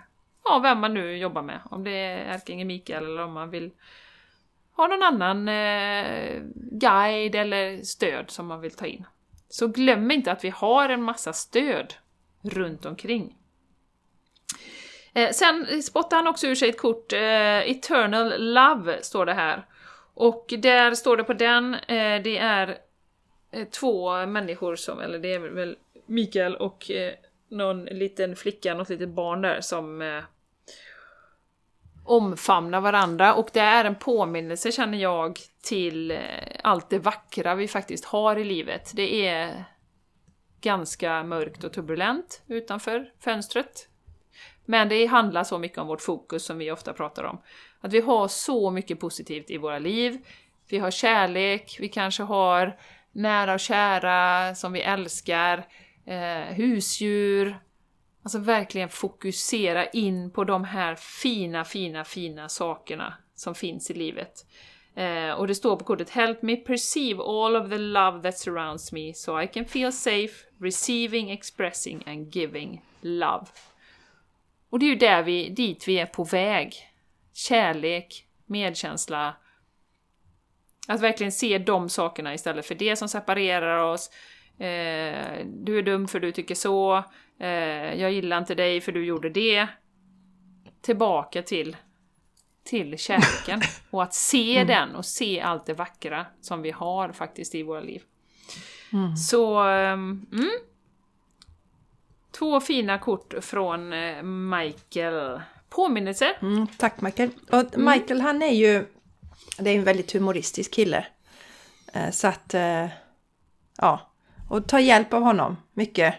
ja, 0.43 0.59
vem 0.63 0.79
man 0.79 0.93
nu 0.93 1.17
jobbar 1.17 1.41
med. 1.41 1.59
Om 1.71 1.83
det 1.83 1.91
är 1.91 2.17
Ärkeängeln 2.17 2.67
Mikael 2.67 3.05
eller 3.05 3.23
om 3.23 3.33
man 3.33 3.49
vill 3.49 3.71
ha 4.75 4.87
någon 4.87 5.03
annan 5.03 5.47
eh, 5.47 6.41
guide 6.71 7.35
eller 7.35 7.83
stöd 7.83 8.31
som 8.31 8.47
man 8.47 8.61
vill 8.61 8.71
ta 8.71 8.85
in. 8.85 9.05
Så 9.49 9.67
glöm 9.67 10.11
inte 10.11 10.31
att 10.31 10.43
vi 10.43 10.49
har 10.49 10.89
en 10.89 11.03
massa 11.03 11.33
stöd 11.33 11.93
runt 12.41 12.85
omkring. 12.85 13.37
Eh, 15.13 15.29
sen 15.31 15.83
spottar 15.83 16.17
han 16.17 16.27
också 16.27 16.47
ur 16.47 16.55
sig 16.55 16.69
ett 16.69 16.81
kort, 16.81 17.13
eh, 17.13 17.71
Eternal 17.71 18.53
Love 18.53 19.03
står 19.03 19.25
det 19.25 19.33
här. 19.33 19.65
Och 20.13 20.53
där 20.57 20.93
står 20.95 21.17
det 21.17 21.23
på 21.23 21.33
den, 21.33 21.73
eh, 21.73 22.21
det 22.23 22.37
är 22.37 22.77
eh, 23.51 23.67
två 23.67 24.25
människor 24.25 24.75
som, 24.75 24.99
eller 24.99 25.19
det 25.19 25.33
är 25.33 25.39
väl 25.39 25.77
Mikael 26.05 26.55
och 26.55 26.91
eh, 26.91 27.13
någon 27.49 27.85
liten 27.85 28.35
flicka, 28.35 28.73
något 28.73 28.89
litet 28.89 29.09
barn 29.09 29.41
där 29.41 29.61
som 29.61 30.01
eh, 30.01 30.23
omfamna 32.03 32.79
varandra 32.79 33.33
och 33.33 33.49
det 33.53 33.59
är 33.59 33.85
en 33.85 33.95
påminnelse 33.95 34.71
känner 34.71 34.97
jag 34.97 35.39
till 35.63 36.11
eh, 36.11 36.17
allt 36.63 36.89
det 36.89 36.99
vackra 36.99 37.55
vi 37.55 37.67
faktiskt 37.67 38.05
har 38.05 38.35
i 38.35 38.43
livet. 38.43 38.91
Det 38.95 39.27
är 39.27 39.63
ganska 40.61 41.23
mörkt 41.23 41.63
och 41.63 41.73
turbulent 41.73 42.41
utanför 42.47 43.11
fönstret 43.19 43.87
men 44.65 44.89
det 44.89 45.05
handlar 45.05 45.43
så 45.43 45.57
mycket 45.57 45.77
om 45.77 45.87
vårt 45.87 46.01
fokus 46.01 46.45
som 46.45 46.57
vi 46.57 46.71
ofta 46.71 46.93
pratar 46.93 47.23
om. 47.23 47.41
Att 47.81 47.93
vi 47.93 48.01
har 48.01 48.27
så 48.27 48.71
mycket 48.71 48.99
positivt 48.99 49.49
i 49.49 49.57
våra 49.57 49.79
liv. 49.79 50.17
Vi 50.69 50.77
har 50.77 50.91
kärlek, 50.91 51.77
vi 51.79 51.87
kanske 51.87 52.23
har 52.23 52.77
nära 53.11 53.53
och 53.53 53.59
kära 53.59 54.55
som 54.55 54.73
vi 54.73 54.81
älskar, 54.81 55.67
eh, 56.05 56.55
husdjur. 56.55 57.59
Alltså 58.23 58.39
verkligen 58.39 58.89
fokusera 58.89 59.85
in 59.85 60.31
på 60.31 60.43
de 60.43 60.63
här 60.63 60.95
fina, 60.95 61.65
fina, 61.65 62.03
fina 62.03 62.49
sakerna 62.49 63.13
som 63.35 63.55
finns 63.55 63.91
i 63.91 63.93
livet. 63.93 64.45
Eh, 64.95 65.31
och 65.31 65.47
det 65.47 65.55
står 65.55 65.75
på 65.75 65.85
kortet 65.85 66.09
Help 66.09 66.41
me 66.41 66.55
perceive 66.55 67.23
all 67.23 67.55
of 67.55 67.69
the 67.69 67.77
love 67.77 68.21
that 68.21 68.37
surrounds 68.37 68.91
me 68.91 69.13
so 69.13 69.41
I 69.41 69.47
can 69.47 69.65
feel 69.65 69.91
safe, 69.91 70.45
receiving, 70.59 71.31
expressing 71.31 72.03
and 72.05 72.35
giving 72.35 72.85
love. 73.01 73.45
Och 74.69 74.79
det 74.79 74.85
är 74.85 74.89
ju 74.89 74.95
där 74.95 75.23
vi, 75.23 75.49
dit 75.49 75.87
vi 75.87 75.99
är 75.99 76.05
på 76.05 76.23
väg. 76.23 76.75
Kärlek, 77.33 78.25
medkänsla. 78.45 79.35
Att 80.87 81.01
verkligen 81.01 81.31
se 81.31 81.57
de 81.57 81.89
sakerna 81.89 82.33
istället 82.33 82.65
för 82.65 82.75
det 82.75 82.95
som 82.95 83.09
separerar 83.09 83.77
oss. 83.77 84.09
Eh, 84.59 85.45
du 85.45 85.77
är 85.77 85.81
dum 85.81 86.07
för 86.07 86.19
du 86.19 86.31
tycker 86.31 86.55
så. 86.55 87.03
Eh, 87.41 87.93
jag 88.01 88.11
gillar 88.11 88.37
inte 88.37 88.55
dig 88.55 88.81
för 88.81 88.91
du 88.91 89.05
gjorde 89.05 89.29
det. 89.29 89.67
Tillbaka 90.81 91.41
till, 91.41 91.77
till 92.63 92.97
kärleken. 92.97 93.61
Och 93.89 94.03
att 94.03 94.13
se 94.13 94.55
mm. 94.55 94.67
den 94.67 94.95
och 94.95 95.05
se 95.05 95.41
allt 95.41 95.65
det 95.65 95.73
vackra 95.73 96.25
som 96.41 96.61
vi 96.61 96.71
har 96.71 97.11
faktiskt 97.11 97.55
i 97.55 97.63
våra 97.63 97.81
liv. 97.81 98.01
Mm. 98.93 99.15
Så, 99.15 99.59
ehm, 99.59 100.25
mm, 100.31 100.51
Två 102.31 102.59
fina 102.59 102.97
kort 102.97 103.33
från 103.41 103.93
eh, 103.93 104.23
Michael. 104.23 105.41
Påminnelse. 105.69 106.35
Mm, 106.41 106.67
tack 106.77 107.01
Michael. 107.01 107.29
Och 107.49 107.75
mm. 107.75 107.85
Michael 107.85 108.19
mm. 108.19 108.25
han 108.25 108.41
är 108.41 108.53
ju 108.53 108.85
det 109.57 109.69
är 109.69 109.75
en 109.75 109.83
väldigt 109.83 110.11
humoristisk 110.11 110.73
kille. 110.73 111.05
Eh, 111.93 112.11
så 112.11 112.27
att, 112.27 112.53
eh, 112.53 112.87
ja. 113.77 114.11
Och 114.49 114.67
ta 114.67 114.79
hjälp 114.79 115.13
av 115.13 115.21
honom 115.23 115.57
mycket. 115.73 116.15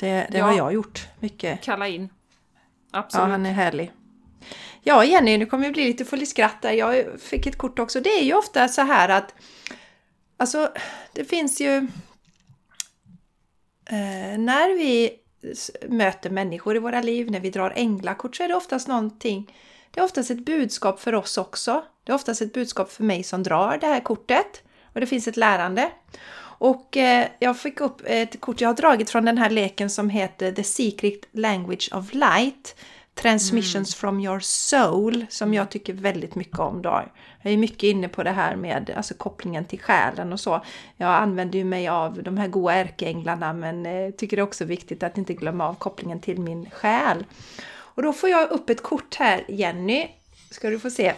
Det, 0.00 0.26
det 0.30 0.38
ja. 0.38 0.44
har 0.44 0.56
jag 0.56 0.72
gjort 0.72 1.08
mycket. 1.20 1.62
Kalla 1.62 1.88
in. 1.88 2.08
Absolut. 2.90 3.24
Ja, 3.24 3.30
han 3.30 3.46
är 3.46 3.52
härlig. 3.52 3.92
Ja, 4.82 5.04
Jenny, 5.04 5.38
nu 5.38 5.46
kommer 5.46 5.66
vi 5.66 5.72
bli 5.72 5.84
lite 5.84 6.04
full 6.04 6.22
i 6.22 6.26
skratt 6.26 6.62
där. 6.62 6.72
Jag 6.72 7.20
fick 7.20 7.46
ett 7.46 7.58
kort 7.58 7.78
också. 7.78 8.00
Det 8.00 8.10
är 8.10 8.22
ju 8.22 8.34
ofta 8.34 8.68
så 8.68 8.82
här 8.82 9.08
att 9.08 9.34
Alltså, 10.40 10.72
det 11.12 11.24
finns 11.24 11.60
ju 11.60 11.76
eh, 13.90 14.38
när 14.38 14.78
vi 14.78 15.10
möter 15.88 16.30
människor 16.30 16.76
i 16.76 16.78
våra 16.78 17.00
liv, 17.00 17.30
när 17.30 17.40
vi 17.40 17.50
drar 17.50 17.72
änglakort 17.76 18.36
så 18.36 18.42
är 18.42 18.48
det 18.48 18.54
oftast 18.54 18.88
någonting, 18.88 19.54
det 19.90 20.00
är 20.00 20.04
oftast 20.04 20.30
ett 20.30 20.44
budskap 20.44 21.00
för 21.00 21.14
oss 21.14 21.38
också. 21.38 21.84
Det 22.04 22.12
är 22.12 22.16
oftast 22.16 22.42
ett 22.42 22.52
budskap 22.52 22.92
för 22.92 23.04
mig 23.04 23.22
som 23.22 23.42
drar 23.42 23.78
det 23.80 23.86
här 23.86 24.00
kortet 24.00 24.62
och 24.92 25.00
det 25.00 25.06
finns 25.06 25.28
ett 25.28 25.36
lärande. 25.36 25.90
Och 26.60 26.96
eh, 26.96 27.28
jag 27.38 27.58
fick 27.58 27.80
upp 27.80 28.02
ett 28.04 28.40
kort 28.40 28.60
jag 28.60 28.68
har 28.68 28.74
dragit 28.74 29.10
från 29.10 29.24
den 29.24 29.38
här 29.38 29.50
leken 29.50 29.90
som 29.90 30.10
heter 30.10 30.52
The 30.52 30.64
Secret 30.64 31.20
Language 31.32 31.88
of 31.92 32.14
Light. 32.14 32.76
Transmissions 33.14 33.74
mm. 33.74 34.00
from 34.00 34.20
your 34.20 34.40
soul 34.40 35.26
som 35.28 35.54
jag 35.54 35.70
tycker 35.70 35.92
väldigt 35.92 36.34
mycket 36.34 36.58
om. 36.58 36.82
Då. 36.82 37.02
Jag 37.42 37.52
är 37.52 37.56
mycket 37.56 37.82
inne 37.82 38.08
på 38.08 38.22
det 38.22 38.30
här 38.30 38.56
med 38.56 38.90
alltså, 38.96 39.14
kopplingen 39.14 39.64
till 39.64 39.80
själen 39.80 40.32
och 40.32 40.40
så. 40.40 40.64
Jag 40.96 41.10
använder 41.10 41.58
ju 41.58 41.64
mig 41.64 41.88
av 41.88 42.22
de 42.22 42.36
här 42.36 42.48
goa 42.48 42.74
ärkeänglarna 42.74 43.52
men 43.52 43.86
eh, 43.86 44.10
tycker 44.10 44.36
det 44.36 44.40
är 44.40 44.44
också 44.44 44.64
viktigt 44.64 45.02
att 45.02 45.18
inte 45.18 45.34
glömma 45.34 45.68
av 45.68 45.74
kopplingen 45.74 46.20
till 46.20 46.40
min 46.40 46.70
själ. 46.70 47.24
Och 47.72 48.02
då 48.02 48.12
får 48.12 48.28
jag 48.28 48.50
upp 48.50 48.70
ett 48.70 48.82
kort 48.82 49.14
här, 49.14 49.44
Jenny, 49.48 50.08
ska 50.50 50.70
du 50.70 50.78
få 50.78 50.90
se, 50.90 51.14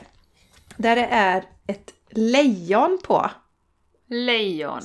där 0.76 0.96
det 0.96 1.06
är 1.06 1.44
ett 1.66 1.92
lejon 2.10 2.98
på. 3.04 3.30
Lejon. 4.08 4.82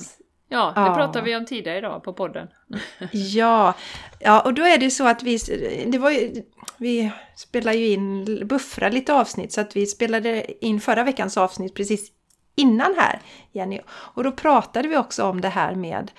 Ja, 0.48 0.72
det 0.74 0.80
ja. 0.80 0.94
pratade 0.94 1.24
vi 1.24 1.36
om 1.36 1.46
tidigare 1.46 1.78
idag 1.78 2.04
på 2.04 2.12
podden. 2.12 2.48
ja, 3.12 3.74
ja, 4.20 4.40
och 4.40 4.54
då 4.54 4.62
är 4.62 4.78
det 4.78 4.90
så 4.90 5.06
att 5.08 5.22
vi, 5.22 5.38
det 5.86 5.98
var 5.98 6.10
ju, 6.10 6.42
vi 6.76 7.10
spelar 7.36 7.72
ju 7.72 7.88
in, 7.88 8.24
buffrar 8.46 8.90
lite 8.90 9.14
avsnitt 9.14 9.52
så 9.52 9.60
att 9.60 9.76
vi 9.76 9.86
spelade 9.86 10.64
in 10.64 10.80
förra 10.80 11.04
veckans 11.04 11.36
avsnitt 11.36 11.74
precis 11.74 12.12
innan 12.58 12.94
här, 12.98 13.20
Jenny. 13.52 13.80
Och 13.88 14.24
då 14.24 14.32
pratade 14.32 14.88
vi 14.88 14.96
också 14.96 15.24
om 15.24 15.40
det 15.40 15.48
här 15.48 15.74
med 15.74 16.10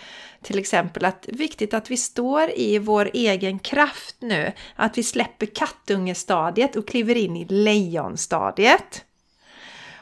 till 0.42 0.60
exempel 0.60 1.06
att 1.06 1.26
viktigt 1.28 1.74
att 1.74 1.92
vi 1.92 1.98
står 1.98 2.50
i 2.56 2.80
vår 2.80 3.10
egen 3.14 3.60
kraft 3.60 4.16
nu. 4.20 4.52
Att 4.76 4.98
vi 4.98 5.04
släpper 5.04 5.46
kattungestadiet 5.46 6.76
och 6.76 6.88
kliver 6.88 7.16
in 7.16 7.38
i 7.38 7.46
lejonstadiet. 7.46 9.06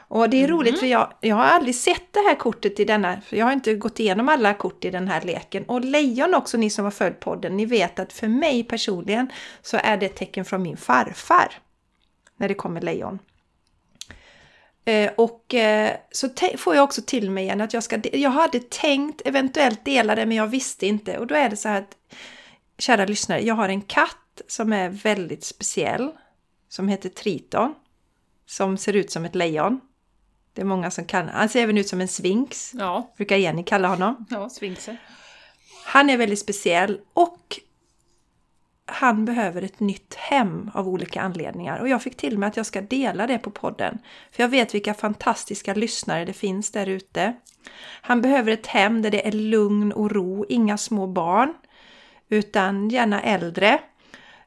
Och 0.08 0.30
det 0.30 0.44
är 0.44 0.48
roligt 0.48 0.80
för 0.80 0.86
jag, 0.86 1.12
jag 1.20 1.36
har 1.36 1.44
aldrig 1.44 1.74
sett 1.74 2.12
det 2.12 2.20
här 2.20 2.34
kortet 2.34 2.80
i 2.80 2.84
denna, 2.84 3.20
för 3.20 3.36
jag 3.36 3.46
har 3.46 3.52
inte 3.52 3.74
gått 3.74 4.00
igenom 4.00 4.28
alla 4.28 4.54
kort 4.54 4.84
i 4.84 4.90
den 4.90 5.08
här 5.08 5.22
leken. 5.22 5.64
Och 5.64 5.84
lejon 5.84 6.34
också, 6.34 6.56
ni 6.56 6.70
som 6.70 6.84
har 6.84 6.90
följt 6.90 7.20
podden, 7.20 7.56
ni 7.56 7.64
vet 7.66 7.98
att 7.98 8.12
för 8.12 8.28
mig 8.28 8.64
personligen 8.64 9.32
så 9.62 9.76
är 9.82 9.96
det 9.96 10.06
ett 10.06 10.16
tecken 10.16 10.44
från 10.44 10.62
min 10.62 10.76
farfar. 10.76 11.52
När 12.36 12.48
det 12.48 12.54
kommer 12.54 12.80
lejon. 12.80 13.18
Eh, 14.84 15.10
och 15.16 15.54
eh, 15.54 15.96
så 16.10 16.28
får 16.56 16.74
jag 16.74 16.84
också 16.84 17.02
till 17.02 17.30
mig 17.30 17.44
igen 17.44 17.60
att 17.60 17.74
jag 17.74 17.82
ska, 17.82 18.00
jag 18.12 18.30
hade 18.30 18.60
tänkt 18.60 19.22
eventuellt 19.24 19.84
dela 19.84 20.14
det 20.14 20.26
men 20.26 20.36
jag 20.36 20.46
visste 20.46 20.86
inte. 20.86 21.18
Och 21.18 21.26
då 21.26 21.34
är 21.34 21.50
det 21.50 21.56
så 21.56 21.68
här 21.68 21.78
att, 21.78 21.96
kära 22.78 23.04
lyssnare, 23.04 23.40
jag 23.40 23.54
har 23.54 23.68
en 23.68 23.82
katt 23.82 24.42
som 24.46 24.72
är 24.72 24.88
väldigt 24.88 25.44
speciell. 25.44 26.10
Som 26.68 26.88
heter 26.88 27.08
Triton. 27.08 27.74
Som 28.46 28.76
ser 28.76 28.92
ut 28.96 29.10
som 29.10 29.24
ett 29.24 29.34
lejon. 29.34 29.80
Det 30.58 30.62
är 30.62 30.66
många 30.66 30.90
som 30.90 31.04
kan, 31.04 31.28
han 31.28 31.48
ser 31.48 31.62
även 31.62 31.78
ut 31.78 31.88
som 31.88 32.00
en 32.00 32.08
svinx. 32.08 32.72
Ja. 32.74 33.12
Brukar 33.16 33.36
Jenny 33.36 33.62
kalla 33.62 33.88
honom. 33.88 34.26
Ja, 34.30 34.48
svinxer. 34.48 34.96
Han 35.84 36.10
är 36.10 36.16
väldigt 36.16 36.38
speciell 36.38 37.00
och 37.14 37.60
han 38.86 39.24
behöver 39.24 39.62
ett 39.62 39.80
nytt 39.80 40.14
hem 40.14 40.70
av 40.74 40.88
olika 40.88 41.20
anledningar. 41.20 41.78
Och 41.78 41.88
jag 41.88 42.02
fick 42.02 42.16
till 42.16 42.38
mig 42.38 42.46
att 42.46 42.56
jag 42.56 42.66
ska 42.66 42.80
dela 42.80 43.26
det 43.26 43.38
på 43.38 43.50
podden. 43.50 43.98
För 44.32 44.42
jag 44.42 44.48
vet 44.48 44.74
vilka 44.74 44.94
fantastiska 44.94 45.74
lyssnare 45.74 46.24
det 46.24 46.32
finns 46.32 46.70
där 46.70 46.86
ute. 46.86 47.34
Han 48.00 48.22
behöver 48.22 48.52
ett 48.52 48.66
hem 48.66 49.02
där 49.02 49.10
det 49.10 49.26
är 49.26 49.32
lugn 49.32 49.92
och 49.92 50.10
ro, 50.10 50.44
inga 50.48 50.78
små 50.78 51.06
barn. 51.06 51.54
Utan 52.28 52.88
gärna 52.88 53.22
äldre. 53.22 53.78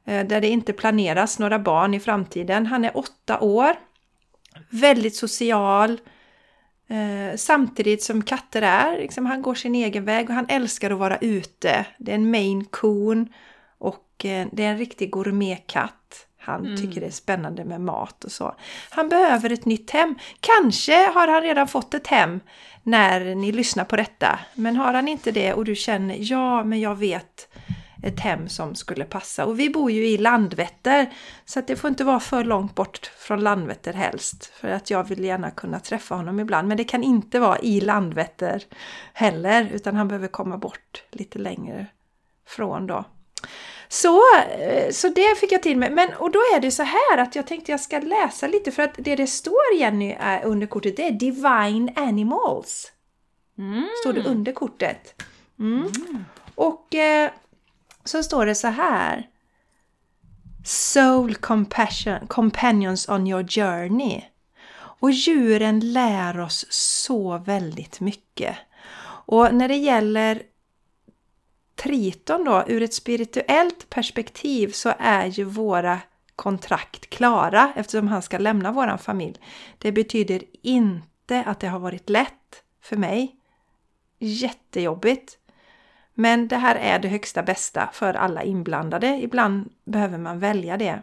Eh, 0.05 0.27
där 0.27 0.41
det 0.41 0.47
inte 0.47 0.73
planeras 0.73 1.39
några 1.39 1.59
barn 1.59 1.93
i 1.93 1.99
framtiden. 1.99 2.65
Han 2.65 2.85
är 2.85 2.97
åtta 2.97 3.39
år. 3.39 3.75
Väldigt 4.71 5.15
social. 5.15 5.99
Eh, 6.87 7.35
samtidigt 7.35 8.03
som 8.03 8.23
katter 8.23 8.61
är. 8.61 8.97
Liksom, 8.97 9.25
han 9.25 9.41
går 9.41 9.55
sin 9.55 9.75
egen 9.75 10.05
väg 10.05 10.29
och 10.29 10.35
han 10.35 10.49
älskar 10.49 10.91
att 10.91 10.99
vara 10.99 11.17
ute. 11.17 11.85
Det 11.97 12.11
är 12.11 12.15
en 12.15 12.31
main 12.31 12.65
coon 12.65 13.33
och 13.77 14.25
eh, 14.25 14.47
det 14.51 14.63
är 14.63 14.71
en 14.71 14.77
riktig 14.77 15.11
gourmetkatt. 15.11 16.27
Han 16.37 16.65
mm. 16.65 16.77
tycker 16.77 17.01
det 17.01 17.07
är 17.07 17.11
spännande 17.11 17.65
med 17.65 17.81
mat 17.81 18.23
och 18.23 18.31
så. 18.31 18.55
Han 18.89 19.09
behöver 19.09 19.51
ett 19.51 19.65
nytt 19.65 19.91
hem. 19.91 20.15
Kanske 20.39 21.11
har 21.11 21.27
han 21.27 21.41
redan 21.41 21.67
fått 21.67 21.93
ett 21.93 22.07
hem 22.07 22.39
när 22.83 23.35
ni 23.35 23.51
lyssnar 23.51 23.83
på 23.83 23.95
detta. 23.95 24.39
Men 24.53 24.75
har 24.75 24.93
han 24.93 25.07
inte 25.07 25.31
det 25.31 25.53
och 25.53 25.65
du 25.65 25.75
känner 25.75 26.15
ja, 26.19 26.63
men 26.63 26.79
jag 26.79 26.95
vet 26.95 27.47
ett 28.03 28.19
hem 28.19 28.49
som 28.49 28.75
skulle 28.75 29.05
passa. 29.05 29.45
Och 29.45 29.59
vi 29.59 29.69
bor 29.69 29.91
ju 29.91 30.07
i 30.07 30.17
Landvetter 30.17 31.13
så 31.45 31.59
att 31.59 31.67
det 31.67 31.75
får 31.75 31.89
inte 31.89 32.03
vara 32.03 32.19
för 32.19 32.43
långt 32.43 32.75
bort 32.75 33.11
från 33.17 33.41
Landvetter 33.41 33.93
helst. 33.93 34.45
För 34.45 34.67
att 34.67 34.89
jag 34.89 35.07
vill 35.07 35.23
gärna 35.23 35.51
kunna 35.51 35.79
träffa 35.79 36.15
honom 36.15 36.39
ibland. 36.39 36.67
Men 36.67 36.77
det 36.77 36.83
kan 36.83 37.03
inte 37.03 37.39
vara 37.39 37.59
i 37.59 37.81
Landvetter 37.81 38.63
heller 39.13 39.69
utan 39.73 39.95
han 39.95 40.07
behöver 40.07 40.27
komma 40.27 40.57
bort 40.57 41.03
lite 41.11 41.39
längre 41.39 41.87
från 42.47 42.87
då. 42.87 43.05
Så, 43.87 44.19
eh, 44.59 44.91
så 44.91 45.09
det 45.09 45.39
fick 45.39 45.51
jag 45.51 45.63
till 45.63 45.77
mig. 45.77 45.89
Men, 45.89 46.09
och 46.13 46.31
då 46.31 46.39
är 46.39 46.59
det 46.59 46.71
så 46.71 46.83
här 46.83 47.17
att 47.17 47.35
jag 47.35 47.47
tänkte 47.47 47.71
jag 47.71 47.81
ska 47.81 47.99
läsa 47.99 48.47
lite 48.47 48.71
för 48.71 48.83
att 48.83 48.93
det 48.97 49.15
det 49.15 49.27
står 49.27 49.75
Jenny 49.77 50.15
under 50.43 50.67
kortet 50.67 50.97
det 50.97 51.07
är 51.07 51.11
Divine 51.11 51.89
Animals. 51.95 52.91
Mm. 53.57 53.87
Står 54.01 54.13
det 54.13 54.23
under 54.23 54.51
kortet. 54.51 55.23
Mm. 55.59 55.79
Mm. 55.79 56.25
Och 56.55 56.95
eh, 56.95 57.29
så 58.03 58.23
står 58.23 58.45
det 58.45 58.55
så 58.55 58.67
här. 58.67 59.27
Soul 60.65 61.35
compassion, 61.35 62.27
companions 62.27 63.09
on 63.09 63.27
your 63.27 63.47
journey. 63.47 64.21
Och 64.73 65.11
djuren 65.11 65.93
lär 65.93 66.39
oss 66.39 66.65
så 66.69 67.37
väldigt 67.37 67.99
mycket. 67.99 68.55
Och 69.25 69.53
när 69.53 69.67
det 69.67 69.75
gäller 69.75 70.43
Triton 71.75 72.43
då, 72.43 72.63
ur 72.67 72.81
ett 72.81 72.93
spirituellt 72.93 73.89
perspektiv 73.89 74.71
så 74.71 74.93
är 74.99 75.25
ju 75.25 75.43
våra 75.43 75.99
kontrakt 76.35 77.09
klara 77.09 77.73
eftersom 77.75 78.07
han 78.07 78.21
ska 78.21 78.37
lämna 78.37 78.71
våran 78.71 78.99
familj. 78.99 79.35
Det 79.77 79.91
betyder 79.91 80.43
inte 80.61 81.43
att 81.43 81.59
det 81.59 81.67
har 81.67 81.79
varit 81.79 82.09
lätt 82.09 82.63
för 82.81 82.97
mig. 82.97 83.35
Jättejobbigt. 84.19 85.37
Men 86.21 86.47
det 86.47 86.57
här 86.57 86.75
är 86.75 86.99
det 86.99 87.07
högsta 87.07 87.43
bästa 87.43 87.89
för 87.93 88.13
alla 88.13 88.43
inblandade. 88.43 89.07
Ibland 89.07 89.69
behöver 89.85 90.17
man 90.17 90.39
välja 90.39 90.77
det. 90.77 91.01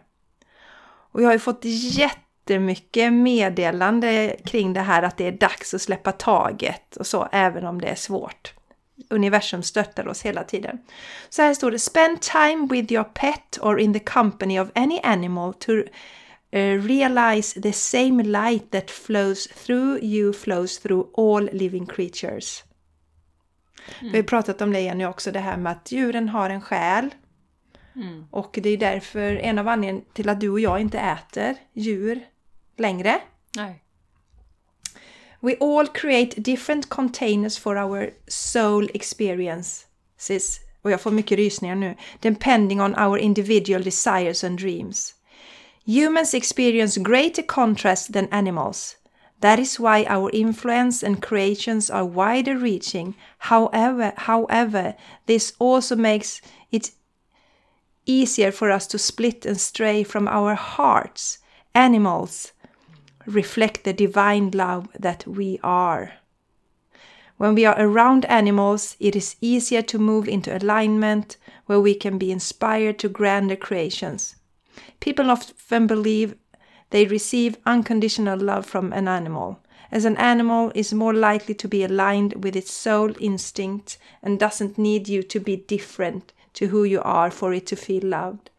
Och 1.12 1.22
jag 1.22 1.26
har 1.26 1.32
ju 1.32 1.38
fått 1.38 1.64
jättemycket 1.64 3.12
meddelande 3.12 4.36
kring 4.44 4.72
det 4.72 4.80
här 4.80 5.02
att 5.02 5.16
det 5.16 5.26
är 5.26 5.32
dags 5.32 5.74
att 5.74 5.82
släppa 5.82 6.12
taget 6.12 6.96
och 6.96 7.06
så, 7.06 7.28
även 7.32 7.66
om 7.66 7.80
det 7.80 7.86
är 7.86 7.94
svårt 7.94 8.54
universum 9.10 9.62
stöttar 9.62 10.08
oss 10.08 10.22
hela 10.22 10.44
tiden. 10.44 10.78
Så 11.28 11.42
här 11.42 11.54
står 11.54 11.70
det 11.70 11.78
Spend 11.78 12.20
time 12.20 12.66
with 12.70 12.92
your 12.92 13.04
pet 13.04 13.58
or 13.62 13.80
in 13.80 13.92
the 13.92 14.00
company 14.00 14.60
of 14.60 14.68
any 14.74 15.00
animal 15.02 15.54
to 15.54 15.72
eh, 16.50 16.82
realize 16.82 17.60
the 17.60 17.72
same 17.72 18.22
light 18.22 18.70
that 18.70 18.90
flows 18.90 19.46
through 19.46 20.04
you 20.04 20.32
flows 20.32 20.78
through 20.78 21.08
all 21.16 21.48
living 21.52 21.86
creatures. 21.86 22.64
Mm. 24.00 24.12
Vi 24.12 24.18
har 24.18 24.24
pratat 24.24 24.62
om 24.62 24.72
det 24.72 24.80
Jenny 24.80 25.04
också, 25.04 25.32
det 25.32 25.40
här 25.40 25.56
med 25.56 25.72
att 25.72 25.92
djuren 25.92 26.28
har 26.28 26.50
en 26.50 26.60
själ. 26.60 27.10
Mm. 27.96 28.26
Och 28.30 28.58
det 28.62 28.68
är 28.68 28.76
därför 28.76 29.36
en 29.36 29.58
av 29.58 29.68
anledningarna 29.68 30.12
till 30.12 30.28
att 30.28 30.40
du 30.40 30.50
och 30.50 30.60
jag 30.60 30.80
inte 30.80 30.98
äter 30.98 31.56
djur 31.72 32.26
längre. 32.76 33.20
Nej. 33.56 33.84
We 35.40 35.56
all 35.60 35.86
create 35.86 36.40
different 36.40 36.88
containers 36.88 37.58
for 37.58 37.78
our 37.78 38.10
soul 38.26 38.90
experiences. 38.94 40.60
Och 40.82 40.90
jag 40.90 41.00
får 41.00 41.10
mycket 41.10 41.38
rysningar 41.38 41.74
nu. 41.74 41.94
Depending 42.20 42.80
on 42.80 42.94
our 42.94 43.18
individual 43.18 43.82
desires 43.82 44.44
and 44.44 44.58
dreams. 44.58 45.14
Humans 45.86 46.34
experience 46.34 47.00
greater 47.00 47.42
contrast 47.42 48.12
than 48.12 48.28
animals. 48.30 48.96
That 49.40 49.58
is 49.58 49.78
why 49.78 50.04
our 50.08 50.30
influence 50.32 51.02
and 51.02 51.22
creations 51.22 51.90
are 51.90 52.04
wider 52.04 52.56
reaching. 52.56 53.14
However, 53.38 54.12
however, 54.16 54.96
this 55.26 55.52
also 55.58 55.94
makes 55.94 56.40
it 56.72 56.90
easier 58.04 58.50
for 58.50 58.70
us 58.70 58.86
to 58.88 58.98
split 58.98 59.46
and 59.46 59.60
stray 59.60 60.02
from 60.02 60.26
our 60.26 60.54
hearts. 60.54 61.38
Animals 61.74 62.52
reflect 63.26 63.84
the 63.84 63.92
divine 63.92 64.50
love 64.50 64.88
that 64.98 65.26
we 65.26 65.60
are. 65.62 66.14
When 67.36 67.54
we 67.54 67.64
are 67.64 67.76
around 67.78 68.24
animals, 68.24 68.96
it 68.98 69.14
is 69.14 69.36
easier 69.40 69.82
to 69.82 69.98
move 69.98 70.26
into 70.26 70.56
alignment 70.56 71.36
where 71.66 71.80
we 71.80 71.94
can 71.94 72.18
be 72.18 72.32
inspired 72.32 72.98
to 72.98 73.08
grander 73.08 73.54
creations. 73.54 74.34
People 74.98 75.30
often 75.30 75.86
believe 75.86 76.34
they 76.90 77.06
receive 77.06 77.58
unconditional 77.66 78.38
love 78.38 78.66
from 78.66 78.92
an 78.92 79.08
animal, 79.08 79.60
as 79.90 80.04
an 80.04 80.16
animal 80.16 80.70
is 80.74 80.92
more 80.92 81.14
likely 81.14 81.54
to 81.54 81.68
be 81.68 81.82
aligned 81.82 82.44
with 82.44 82.54
its 82.54 82.72
soul 82.72 83.12
instinct 83.20 83.98
and 84.22 84.38
doesn't 84.38 84.78
need 84.78 85.08
you 85.08 85.22
to 85.22 85.40
be 85.40 85.56
different 85.56 86.32
to 86.54 86.66
who 86.68 86.84
you 86.84 87.00
are 87.02 87.30
for 87.30 87.52
it 87.54 87.66
to 87.66 87.76
feel 87.76 88.02
loved. 88.02 88.50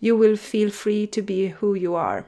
You 0.00 0.16
will 0.16 0.36
feel 0.36 0.70
free 0.70 1.06
to 1.08 1.22
be 1.22 1.48
who 1.48 1.74
you 1.74 1.94
are. 1.94 2.26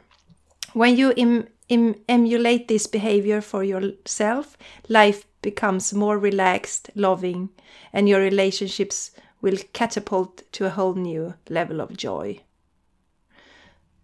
When 0.73 0.97
you 0.97 1.13
em 1.17 1.49
em 1.69 1.97
emulate 2.09 2.69
this 2.69 2.87
behavior 2.87 3.41
for 3.41 3.65
yourself, 3.65 4.57
life 4.89 5.27
becomes 5.43 5.93
more 5.93 6.19
relaxed, 6.19 6.91
loving, 6.95 7.49
and 7.93 8.09
your 8.09 8.21
relationships 8.21 9.11
will 9.41 9.59
catapult 9.73 10.43
to 10.53 10.67
a 10.67 10.71
whole 10.71 10.95
new 10.95 11.35
level 11.49 11.81
of 11.81 11.97
joy. 11.97 12.41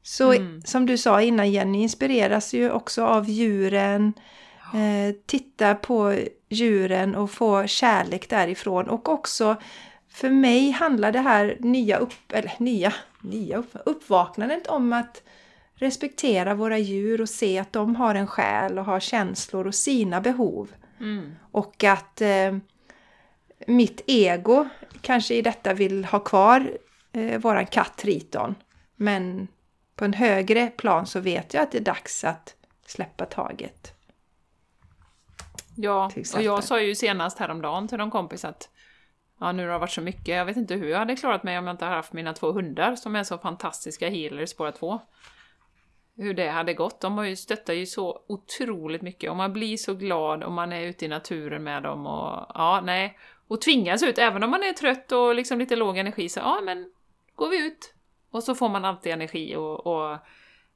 Så 0.02 0.32
mm. 0.32 0.62
som 0.62 0.86
du 0.86 0.98
sa 0.98 1.22
innan 1.22 1.50
Jenny, 1.50 1.82
inspireras 1.82 2.54
ju 2.54 2.70
också 2.70 3.04
av 3.04 3.28
djuren. 3.28 4.12
Eh, 4.74 5.14
titta 5.26 5.74
på 5.74 6.16
djuren 6.48 7.14
och 7.14 7.30
få 7.30 7.66
kärlek 7.66 8.30
därifrån. 8.30 8.88
Och 8.88 9.08
också 9.08 9.56
för 10.08 10.30
mig 10.30 10.70
handlar 10.70 11.12
det 11.12 11.20
här 11.20 11.56
nya, 11.60 11.98
upp, 11.98 12.32
eller 12.32 12.52
nya, 12.58 12.92
nya 13.20 13.56
upp, 13.56 13.76
uppvaknandet 13.84 14.66
om 14.66 14.92
att 14.92 15.22
respektera 15.74 16.54
våra 16.54 16.78
djur 16.78 17.20
och 17.20 17.28
se 17.28 17.58
att 17.58 17.72
de 17.72 17.96
har 17.96 18.14
en 18.14 18.26
själ 18.26 18.78
och 18.78 18.84
har 18.84 19.00
känslor 19.00 19.66
och 19.66 19.74
sina 19.74 20.20
behov. 20.20 20.70
Mm. 21.00 21.32
Och 21.50 21.84
att 21.84 22.20
eh, 22.20 22.56
mitt 23.66 24.00
ego 24.06 24.68
kanske 25.00 25.34
i 25.34 25.42
detta 25.42 25.74
vill 25.74 26.04
ha 26.04 26.18
kvar 26.18 26.70
eh, 27.12 27.40
våran 27.40 27.66
katt 27.66 27.96
Triton. 27.96 28.54
Men 28.96 29.48
på 30.00 30.04
en 30.04 30.12
högre 30.12 30.66
plan 30.66 31.06
så 31.06 31.20
vet 31.20 31.54
jag 31.54 31.62
att 31.62 31.72
det 31.72 31.78
är 31.78 31.82
dags 31.82 32.24
att 32.24 32.54
släppa 32.86 33.26
taget. 33.26 33.92
Ja, 35.76 36.10
och 36.34 36.42
jag 36.42 36.64
sa 36.64 36.80
ju 36.80 36.94
senast 36.94 37.38
häromdagen 37.38 37.88
till 37.88 37.98
någon 37.98 38.10
kompis 38.10 38.44
att 38.44 38.68
Ja, 39.40 39.52
nu 39.52 39.66
har 39.66 39.72
det 39.72 39.78
varit 39.78 39.90
så 39.90 40.00
mycket. 40.00 40.28
Jag 40.28 40.44
vet 40.44 40.56
inte 40.56 40.74
hur 40.74 40.88
jag 40.88 40.98
hade 40.98 41.16
klarat 41.16 41.42
mig 41.42 41.58
om 41.58 41.66
jag 41.66 41.74
inte 41.74 41.84
hade 41.84 41.96
haft 41.96 42.12
mina 42.12 42.32
två 42.32 42.52
hundar 42.52 42.96
som 42.96 43.16
är 43.16 43.24
så 43.24 43.38
fantastiska 43.38 44.08
healers 44.08 44.56
båda 44.56 44.72
två. 44.72 45.00
hur 46.16 46.34
det 46.34 46.48
hade 46.48 46.74
gått. 46.74 47.00
De 47.00 47.18
har 47.18 47.24
ju, 47.24 47.36
stöttar 47.36 47.74
ju 47.74 47.86
så 47.86 48.24
otroligt 48.28 49.02
mycket 49.02 49.30
och 49.30 49.36
man 49.36 49.52
blir 49.52 49.76
så 49.76 49.94
glad 49.94 50.44
om 50.44 50.54
man 50.54 50.72
är 50.72 50.80
ute 50.80 51.04
i 51.04 51.08
naturen 51.08 51.62
med 51.62 51.82
dem 51.82 52.06
och 52.06 52.46
ja, 52.54 52.80
nej. 52.84 53.18
Och 53.48 53.60
tvingas 53.60 54.02
ut, 54.02 54.18
även 54.18 54.42
om 54.42 54.50
man 54.50 54.62
är 54.62 54.72
trött 54.72 55.12
och 55.12 55.34
liksom 55.34 55.58
lite 55.58 55.76
låg 55.76 55.98
energi, 55.98 56.28
så 56.28 56.40
ja 56.40 56.60
men 56.64 56.92
går 57.34 57.48
vi 57.48 57.66
ut. 57.66 57.94
Och 58.30 58.42
så 58.42 58.54
får 58.54 58.68
man 58.68 58.84
alltid 58.84 59.12
energi 59.12 59.56
och, 59.56 59.86
och 59.86 60.18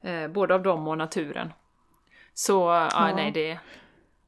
eh, 0.09 0.29
både 0.29 0.55
av 0.55 0.63
dem 0.63 0.89
och 0.89 0.99
naturen. 0.99 1.53
Så 2.35 2.53
ja, 2.53 2.89
Ja. 3.09 3.17
nej 3.17 3.31
det, 3.33 3.59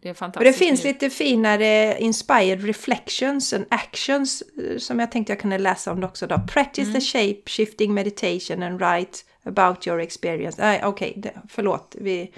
det 0.00 0.08
är 0.08 0.12
Och 0.12 0.16
fantastiskt. 0.16 0.58
det 0.58 0.64
finns 0.66 0.84
lite 0.84 1.10
finare 1.10 1.96
inspired 2.00 2.64
reflections 2.64 3.52
and 3.52 3.66
actions 3.70 4.42
eh, 4.42 4.78
som 4.78 4.98
jag 5.00 5.12
tänkte 5.12 5.32
jag 5.32 5.40
kunde 5.40 5.58
läsa 5.58 5.92
om 5.92 6.04
också 6.04 6.26
då. 6.26 6.40
Practice 6.48 6.92
the 6.94 7.00
shape 7.00 7.42
shifting 7.46 7.94
meditation 7.94 8.62
and 8.62 8.80
write 8.82 9.18
about 9.44 9.86
your 9.86 10.00
experience. 10.00 10.62
Nej, 10.62 10.80
okej, 10.84 11.12
det- 11.16 11.34
förlåt, 11.48 11.96
vi 12.00 12.32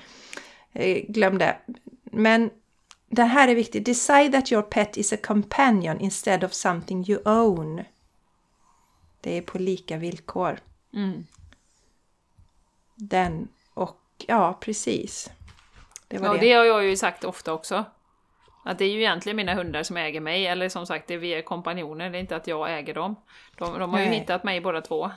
eh, 0.72 0.97
glömde. 1.09 1.57
Men 2.05 2.51
det 3.11 3.22
här 3.24 3.49
är 3.49 3.55
viktigt. 3.55 3.84
Decide 3.86 4.32
that 4.32 4.53
your 4.53 4.62
pet 4.62 4.97
is 4.97 5.12
a 5.12 5.16
companion 5.22 6.01
instead 6.01 6.45
of 6.45 6.53
something 6.53 7.05
you 7.11 7.22
own. 7.24 7.82
Det 9.20 9.36
är 9.39 9.43
på 9.43 9.59
lika 9.59 9.97
villkor. 9.97 10.59
Mm. 10.99 11.26
Den 12.94 13.49
och 13.74 14.01
ja, 14.26 14.59
precis. 14.61 15.30
Det 16.09 16.18
var 16.18 16.26
Ja, 16.26 16.32
det. 16.32 16.38
det 16.40 16.53
har 16.53 16.64
jag 16.64 16.84
ju 16.84 16.96
sagt 16.96 17.24
ofta 17.24 17.53
också. 17.53 17.84
Att 18.64 18.78
det 18.78 18.84
är 18.84 18.90
ju 18.90 18.99
egentligen 19.01 19.36
mina 19.36 19.55
hundar 19.55 19.82
som 19.82 19.96
äger 19.96 20.20
mig, 20.20 20.46
eller 20.46 20.68
som 20.68 20.86
sagt, 20.86 21.09
det 21.09 21.14
är 21.14 21.18
vi 21.18 21.34
är 21.34 21.42
kompanjoner, 21.42 22.11
det 22.11 22.18
är 22.18 22.20
inte 22.20 22.36
att 22.36 22.46
jag 22.46 22.78
äger 22.78 22.94
dem. 22.94 23.16
De, 23.59 23.78
de 23.78 23.92
har 23.92 24.01
ju 24.01 24.07
Nej. 24.07 24.18
hittat 24.18 24.44
mig 24.44 24.61
båda 24.61 24.80
två. 24.80 25.11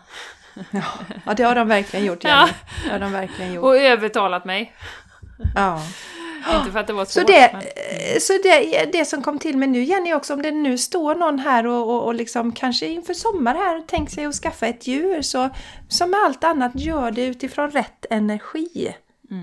Ja, 1.25 1.33
det 1.33 1.43
har 1.43 1.55
de 1.55 1.67
verkligen 1.67 2.05
gjort, 2.05 2.23
Ja. 2.23 2.29
Jenny. 2.29 2.53
Det 2.85 2.91
har 2.91 2.99
de 2.99 3.11
verkligen 3.11 3.53
gjort. 3.53 3.63
Och 3.63 3.77
övertalat 3.77 4.45
mig. 4.45 4.75
Ja. 5.55 5.81
Inte 6.57 6.71
för 6.71 6.79
att 6.79 6.87
det 6.87 6.93
var 6.93 7.05
Så, 7.05 7.11
svårt, 7.11 7.27
det, 7.27 7.49
men... 7.53 7.61
eh, 7.61 8.19
så 8.19 8.33
det, 8.43 8.85
det 8.91 9.05
som 9.05 9.21
kom 9.21 9.39
till 9.39 9.57
mig 9.57 9.67
nu 9.67 9.83
Jenny 9.83 10.13
också, 10.13 10.33
om 10.33 10.41
det 10.41 10.51
nu 10.51 10.77
står 10.77 11.15
någon 11.15 11.39
här 11.39 11.67
och, 11.67 11.89
och, 11.89 12.05
och 12.05 12.15
liksom 12.15 12.51
kanske 12.51 12.87
inför 12.87 13.13
sommar 13.13 13.55
här 13.55 13.81
tänkt 13.81 14.13
sig 14.13 14.25
att 14.25 14.35
skaffa 14.35 14.67
ett 14.67 14.87
djur 14.87 15.21
så 15.21 15.49
som 15.87 16.11
med 16.11 16.19
allt 16.25 16.43
annat 16.43 16.71
gör 16.75 17.11
det 17.11 17.25
utifrån 17.25 17.71
rätt 17.71 18.05
energi 18.09 18.93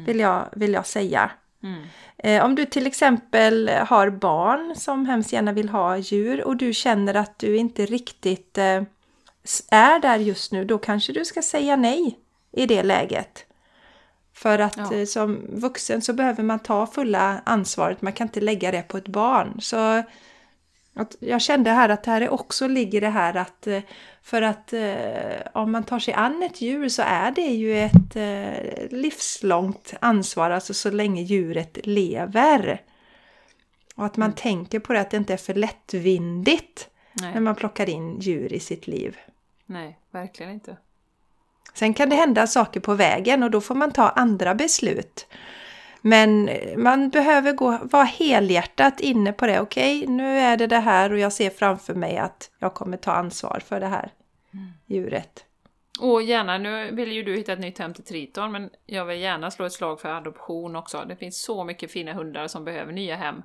vill, 0.07 0.21
jag, 0.21 0.49
vill 0.53 0.73
jag 0.73 0.87
säga. 0.87 1.31
Mm. 1.63 1.83
Eh, 2.19 2.45
om 2.45 2.55
du 2.55 2.65
till 2.65 2.87
exempel 2.87 3.69
har 3.69 4.11
barn 4.11 4.77
som 4.77 5.07
hemskt 5.07 5.33
gärna 5.33 5.53
vill 5.53 5.69
ha 5.69 5.97
djur 5.97 6.45
och 6.45 6.57
du 6.57 6.75
känner 6.75 7.15
att 7.15 7.39
du 7.39 7.57
inte 7.57 7.87
riktigt 7.87 8.59
eh, 8.59 8.83
är 9.71 10.01
där 10.01 10.19
just 10.19 10.53
nu, 10.53 10.65
då 10.65 10.79
kanske 10.79 11.13
du 11.13 11.25
ska 11.25 11.43
säga 11.43 11.77
nej 11.77 12.19
i 12.53 12.67
det 12.67 12.83
läget. 12.83 13.45
För 14.39 14.59
att 14.59 14.77
Ja. 14.77 14.95
eh, 14.95 15.05
som 15.05 15.47
vuxen 15.49 16.03
så 16.03 16.13
behöver 16.13 16.43
man 16.43 16.59
ta 16.59 16.87
fulla 16.87 17.43
ansvaret, 17.45 18.03
man 18.03 18.13
kan 18.13 18.27
inte 18.27 18.41
lägga 18.41 18.71
det 18.71 18.83
på 18.83 18.97
ett 18.97 19.09
barn. 19.09 19.61
Så 19.61 20.03
jag 21.21 21.41
kände 21.43 21.71
här 21.71 21.89
att 21.89 22.03
det 22.05 22.11
här 22.11 22.21
är 22.21 22.29
också 22.33 22.67
ligger 22.69 23.01
det 23.01 23.09
här 23.09 23.37
att 23.37 23.67
eh, 23.67 23.81
för 24.23 24.43
att 24.43 24.73
eh, 24.73 25.41
om 25.55 25.73
man 25.73 25.85
tar 25.85 25.99
sig 25.99 26.15
an 26.15 26.43
ett 26.43 26.61
djur 26.61 26.89
så 26.89 27.03
är 27.03 27.31
det 27.31 27.43
ju 27.43 27.79
ett 27.79 28.17
livslångt 28.93 29.95
ansvar, 30.01 30.51
alltså 30.51 30.75
så 30.75 30.91
länge 30.91 31.23
djuret 31.23 31.79
lever. 31.87 32.83
Och 33.97 34.07
att 34.07 34.17
man 34.17 34.33
tänker 34.33 34.79
på 34.81 34.93
det, 34.93 35.01
att 35.01 35.11
det 35.11 35.17
inte 35.17 35.33
är 35.33 35.37
för 35.37 35.55
lättvindigt 35.55 36.89
när 37.13 37.31
Nej, 37.33 37.41
man 37.41 37.55
plockar 37.55 37.89
in 37.89 38.21
djur 38.21 38.53
i 38.53 38.61
sitt 38.61 38.87
liv. 38.87 39.17
nej, 39.67 39.99
verkligen 40.11 40.53
inte. 40.53 40.77
Sen 41.75 41.95
kan 41.95 42.09
det 42.09 42.17
hända 42.17 42.47
saker 42.47 42.81
på 42.81 42.95
vägen 42.95 43.43
och 43.43 43.51
då 43.51 43.61
får 43.61 43.75
man 43.75 43.93
ta 43.93 44.09
andra 44.09 44.55
beslut. 44.55 45.27
Men 46.01 46.51
man 46.77 47.11
behöver 47.11 47.53
gå, 47.53 47.79
vara 47.83 48.05
helhjärtat 48.05 49.01
inne 49.01 49.33
på 49.33 49.47
det. 49.47 49.61
Okej, 49.61 50.07
nu 50.07 50.39
är 50.39 50.57
det 50.57 50.67
det 50.67 50.79
här 50.79 51.13
och 51.13 51.19
jag 51.19 51.33
ser 51.33 51.51
framför 51.51 51.95
mig 51.95 52.19
att 52.19 52.51
jag 52.59 52.75
kommer 52.75 52.97
ta 52.97 53.13
ansvar 53.13 53.63
för 53.69 53.81
det 53.81 53.87
här 53.87 54.13
djuret. 54.87 55.45
Och 56.01 56.23
gärna, 56.23 56.59
nu 56.59 56.91
vill 56.91 57.13
ju 57.13 57.23
du 57.23 57.37
hitta 57.37 57.53
ett 57.53 57.59
nytt 57.59 57.79
hem 57.79 57.95
till 57.95 58.05
Triton, 58.05 58.53
men 58.53 58.71
jag 58.87 59.05
vill 59.05 59.21
gärna 59.21 59.51
slå 59.51 59.67
ett 59.67 59.73
slag 59.73 60.01
för 60.01 60.09
adoption 60.09 60.77
också. 60.77 61.05
Det 61.09 61.17
finns 61.17 61.43
så 61.43 61.65
mycket 61.65 61.91
fina 61.91 62.13
hundar 62.13 62.47
som 62.47 62.65
behöver 62.65 62.93
nya 62.93 63.17
hem. 63.17 63.43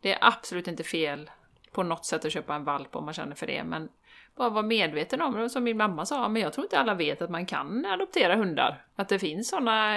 Det 0.00 0.12
är 0.12 0.18
absolut 0.20 0.68
inte 0.68 0.84
fel 0.84 1.30
på 1.72 1.82
något 1.82 2.04
sätt 2.04 2.24
att 2.24 2.32
köpa 2.32 2.54
en 2.54 2.64
valp 2.64 2.96
om 2.96 3.04
man 3.04 3.14
känner 3.14 3.34
för 3.34 3.46
det, 3.46 3.64
men 3.64 3.88
bara 4.36 4.48
vara 4.48 4.66
medveten 4.66 5.22
om 5.22 5.34
det. 5.34 5.50
Som 5.50 5.64
min 5.64 5.76
mamma 5.76 6.06
sa, 6.06 6.28
men 6.28 6.42
jag 6.42 6.52
tror 6.52 6.64
inte 6.64 6.78
alla 6.78 6.94
vet 6.94 7.22
att 7.22 7.30
man 7.30 7.46
kan 7.46 7.86
adoptera 7.86 8.36
hundar. 8.36 8.84
Att 8.96 9.08
det 9.08 9.18
finns 9.18 9.48
sådana 9.48 9.94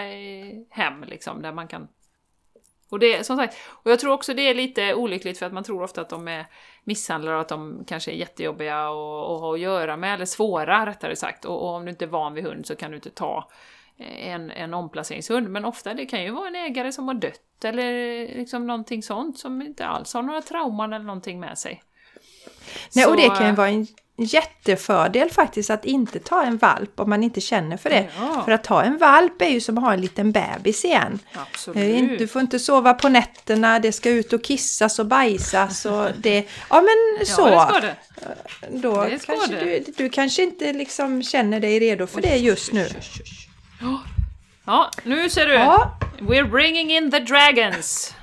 hem 0.69 1.03
liksom, 1.03 1.41
där 1.41 1.51
man 1.51 1.67
kan 1.67 1.87
och 2.89 2.99
det, 2.99 3.25
som 3.25 3.37
sagt, 3.37 3.57
och 3.69 3.91
jag 3.91 3.99
tror 3.99 4.13
också 4.13 4.33
det 4.33 4.41
är 4.41 4.55
lite 4.55 4.93
olyckligt 4.93 5.39
för 5.39 5.45
att 5.45 5.53
man 5.53 5.63
tror 5.63 5.83
ofta 5.83 6.01
att 6.01 6.09
de 6.09 6.27
är 6.27 6.45
misshandlare 6.83 7.35
och 7.35 7.41
att 7.41 7.47
de 7.47 7.83
kanske 7.87 8.11
är 8.11 8.15
jättejobbiga 8.15 8.79
att, 8.79 9.39
ha 9.39 9.53
att 9.53 9.59
göra 9.59 9.97
med, 9.97 10.13
eller 10.13 10.25
svåra 10.25 10.85
rättare 10.85 11.15
sagt. 11.15 11.45
Och, 11.45 11.63
och 11.63 11.75
om 11.75 11.85
du 11.85 11.91
inte 11.91 12.05
är 12.05 12.09
van 12.09 12.33
vid 12.33 12.43
hund 12.43 12.65
så 12.65 12.75
kan 12.75 12.91
du 12.91 12.95
inte 12.95 13.09
ta 13.09 13.49
en, 13.97 14.51
en 14.51 14.73
omplaceringshund. 14.73 15.49
Men 15.49 15.65
ofta 15.65 15.93
det 15.93 16.05
kan 16.05 16.23
ju 16.23 16.31
vara 16.31 16.47
en 16.47 16.55
ägare 16.55 16.91
som 16.91 17.07
har 17.07 17.15
dött 17.15 17.63
eller 17.63 18.19
liksom 18.37 18.67
någonting 18.67 19.03
sånt 19.03 19.39
som 19.39 19.61
inte 19.61 19.85
alls 19.85 20.13
har 20.13 20.21
några 20.21 20.41
trauman 20.41 20.93
eller 20.93 21.05
någonting 21.05 21.39
med 21.39 21.57
sig. 21.57 21.83
Nej, 22.95 23.05
och 23.05 23.11
Så, 23.11 23.15
det 23.15 23.27
kan 23.27 23.45
ju 23.45 23.49
eh, 23.49 23.55
vara 23.55 23.69
en 23.69 23.87
jättefördel 24.23 25.29
faktiskt 25.29 25.69
att 25.69 25.85
inte 25.85 26.19
ta 26.19 26.43
en 26.43 26.57
valp 26.57 26.99
om 26.99 27.09
man 27.09 27.23
inte 27.23 27.41
känner 27.41 27.77
för 27.77 27.89
det. 27.89 28.07
Ja. 28.19 28.41
För 28.45 28.51
att 28.51 28.63
ta 28.63 28.83
en 28.83 28.97
valp 28.97 29.41
är 29.41 29.49
ju 29.49 29.61
som 29.61 29.77
att 29.77 29.83
ha 29.83 29.93
en 29.93 30.01
liten 30.01 30.31
bebis 30.31 30.85
igen. 30.85 31.19
Absolut. 31.33 31.77
Eh, 31.77 31.99
inte- 31.99 32.15
Du 32.15 32.27
får 32.27 32.41
inte 32.41 32.59
sova 32.59 32.93
på 32.93 33.09
nätterna, 33.09 33.79
det 33.79 33.91
ska 33.91 34.09
ut 34.09 34.33
och 34.33 34.43
kissas 34.43 34.99
och 34.99 35.05
bajsas 35.05 35.85
och 35.85 36.07
det... 36.17 36.45
Ja 36.69 36.81
men 36.81 37.25
så! 37.25 37.41
Ja, 37.41 37.71
det 37.73 37.77
ska 37.77 37.87
det. 37.87 37.95
Då 38.81 39.03
det 39.05 39.19
ska 39.19 39.33
kanske 39.33 39.55
det. 39.55 39.79
du, 39.85 39.93
du 39.97 40.09
kanske 40.09 40.43
inte 40.43 40.73
liksom 40.73 41.23
känner 41.23 41.59
dig 41.59 41.79
redo 41.79 42.07
för 42.07 42.21
det 42.21 42.35
just 42.37 42.73
nu. 42.73 42.87
Ja, 44.65 44.91
nu 45.03 45.29
ser 45.29 45.45
du! 45.47 45.53
Ja, 45.53 45.99
We're 46.19 46.49
bringing 46.51 46.91
in 46.91 47.11
the 47.11 47.19
dragons! 47.19 48.13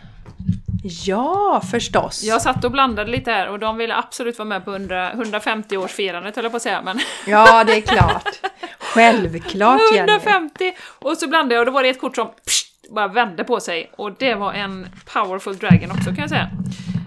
Ja 1.06 1.62
förstås! 1.70 2.22
Jag 2.22 2.42
satt 2.42 2.64
och 2.64 2.70
blandade 2.70 3.10
lite 3.10 3.30
här 3.30 3.48
och 3.48 3.58
de 3.58 3.76
ville 3.76 3.96
absolut 3.96 4.38
vara 4.38 4.48
med 4.48 4.64
på 4.64 4.70
100, 4.70 5.12
150-årsfirandet 5.12 6.36
höll 6.36 6.44
jag 6.44 6.52
på 6.52 6.56
att 6.56 6.62
säga, 6.62 6.82
men 6.82 7.00
Ja, 7.26 7.64
det 7.64 7.76
är 7.76 7.80
klart. 7.80 8.40
Självklart 8.78 9.80
Jenny. 9.92 10.12
150! 10.12 10.72
Och 10.98 11.16
så 11.16 11.28
blandade 11.28 11.54
jag 11.54 11.60
och 11.60 11.66
då 11.66 11.72
var 11.72 11.82
det 11.82 11.88
ett 11.88 12.00
kort 12.00 12.16
som 12.16 12.28
pssst, 12.44 12.90
bara 12.90 13.08
vände 13.08 13.44
på 13.44 13.60
sig 13.60 13.92
och 13.96 14.12
det 14.12 14.34
var 14.34 14.52
en 14.52 14.88
powerful 15.12 15.56
dragon 15.56 15.90
också 15.90 16.04
kan 16.04 16.18
jag 16.18 16.30
säga. 16.30 16.50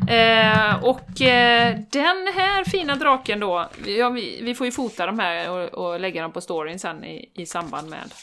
Eh, 0.09 0.83
och 0.83 1.21
eh, 1.21 1.75
den 1.91 2.27
här 2.35 2.63
fina 2.63 2.95
draken 2.95 3.39
då, 3.39 3.69
ja, 3.85 4.09
vi, 4.09 4.39
vi 4.41 4.55
får 4.55 4.65
ju 4.65 4.71
fota 4.71 5.05
de 5.05 5.19
här 5.19 5.49
och, 5.49 5.67
och 5.67 5.99
lägga 5.99 6.21
dem 6.21 6.31
på 6.31 6.41
storyn 6.41 6.79
sen 6.79 7.03
i, 7.03 7.31
i 7.35 7.45
samband 7.45 7.89
med 7.89 8.13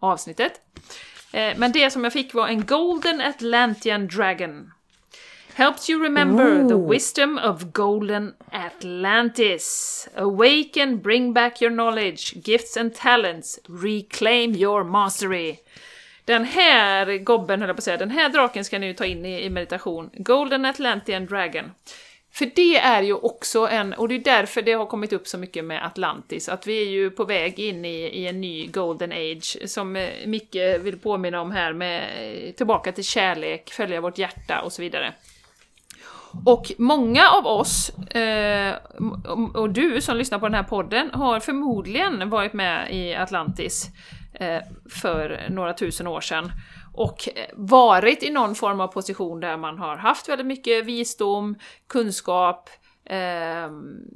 avsnittet. 0.00 0.52
Eh, 1.32 1.52
men 1.56 1.72
det 1.72 1.90
som 1.90 2.04
jag 2.04 2.12
fick 2.12 2.34
var 2.34 2.48
en 2.48 2.66
Golden 2.66 3.20
Atlantean 3.20 4.08
Dragon. 4.08 4.70
Helps 5.56 5.88
you 5.88 6.02
remember 6.02 6.68
the 6.68 6.74
Ooh. 6.74 6.88
wisdom 6.88 7.38
of 7.38 7.72
Golden 7.72 8.34
Atlantis. 8.52 10.08
Awaken, 10.16 10.98
bring 10.98 11.32
back 11.32 11.62
your 11.62 11.70
knowledge, 11.70 12.42
gifts 12.42 12.76
and 12.76 12.94
talents, 12.94 13.60
reclaim 13.68 14.54
your 14.54 14.84
mastery. 14.84 15.58
Den 16.24 16.44
här 16.44 17.18
gobben, 17.18 17.60
höll 17.60 17.68
jag 17.68 17.76
på 17.76 17.80
att 17.80 17.84
säga, 17.84 17.96
den 17.96 18.10
här 18.10 18.28
draken 18.28 18.64
ska 18.64 18.78
ni 18.78 18.94
ta 18.94 19.04
in 19.04 19.24
i, 19.26 19.44
i 19.44 19.50
meditation. 19.50 20.10
Golden 20.14 20.64
Atlantean 20.64 21.26
Dragon. 21.26 21.70
För 22.32 22.50
det 22.54 22.76
är 22.76 23.02
ju 23.02 23.14
också 23.14 23.68
en, 23.68 23.92
och 23.92 24.08
det 24.08 24.14
är 24.14 24.18
därför 24.18 24.62
det 24.62 24.72
har 24.72 24.86
kommit 24.86 25.12
upp 25.12 25.28
så 25.28 25.38
mycket 25.38 25.64
med 25.64 25.86
Atlantis, 25.86 26.48
att 26.48 26.66
vi 26.66 26.82
är 26.82 26.90
ju 26.90 27.10
på 27.10 27.24
väg 27.24 27.58
in 27.58 27.84
i, 27.84 27.96
i 27.96 28.26
en 28.26 28.40
ny 28.40 28.66
Golden 28.66 29.12
Age, 29.12 29.58
som 29.64 29.96
eh, 29.96 30.08
Micke 30.26 30.56
vill 30.80 30.98
påminna 30.98 31.40
om 31.40 31.50
här 31.50 31.72
med 31.72 32.02
eh, 32.02 32.52
tillbaka 32.52 32.92
till 32.92 33.04
kärlek, 33.04 33.70
följa 33.70 34.00
vårt 34.00 34.18
hjärta 34.18 34.60
och 34.60 34.72
så 34.72 34.82
vidare. 34.82 35.14
Och 36.46 36.72
många 36.78 37.28
av 37.28 37.46
oss, 37.46 37.90
eh, 37.98 38.74
och 39.54 39.70
du 39.70 40.00
som 40.00 40.16
lyssnar 40.16 40.38
på 40.38 40.46
den 40.46 40.54
här 40.54 40.62
podden, 40.62 41.10
har 41.12 41.40
förmodligen 41.40 42.30
varit 42.30 42.52
med 42.52 42.94
i 42.94 43.14
Atlantis 43.14 43.90
eh, 44.34 44.62
för 44.90 45.46
några 45.50 45.74
tusen 45.74 46.06
år 46.06 46.20
sedan 46.20 46.52
och 46.94 47.28
eh, 47.28 47.44
varit 47.54 48.22
i 48.22 48.30
någon 48.30 48.54
form 48.54 48.80
av 48.80 48.88
position 48.88 49.40
där 49.40 49.56
man 49.56 49.78
har 49.78 49.96
haft 49.96 50.28
väldigt 50.28 50.46
mycket 50.46 50.84
visdom, 50.84 51.58
kunskap, 51.86 52.70
eh, 53.04 53.70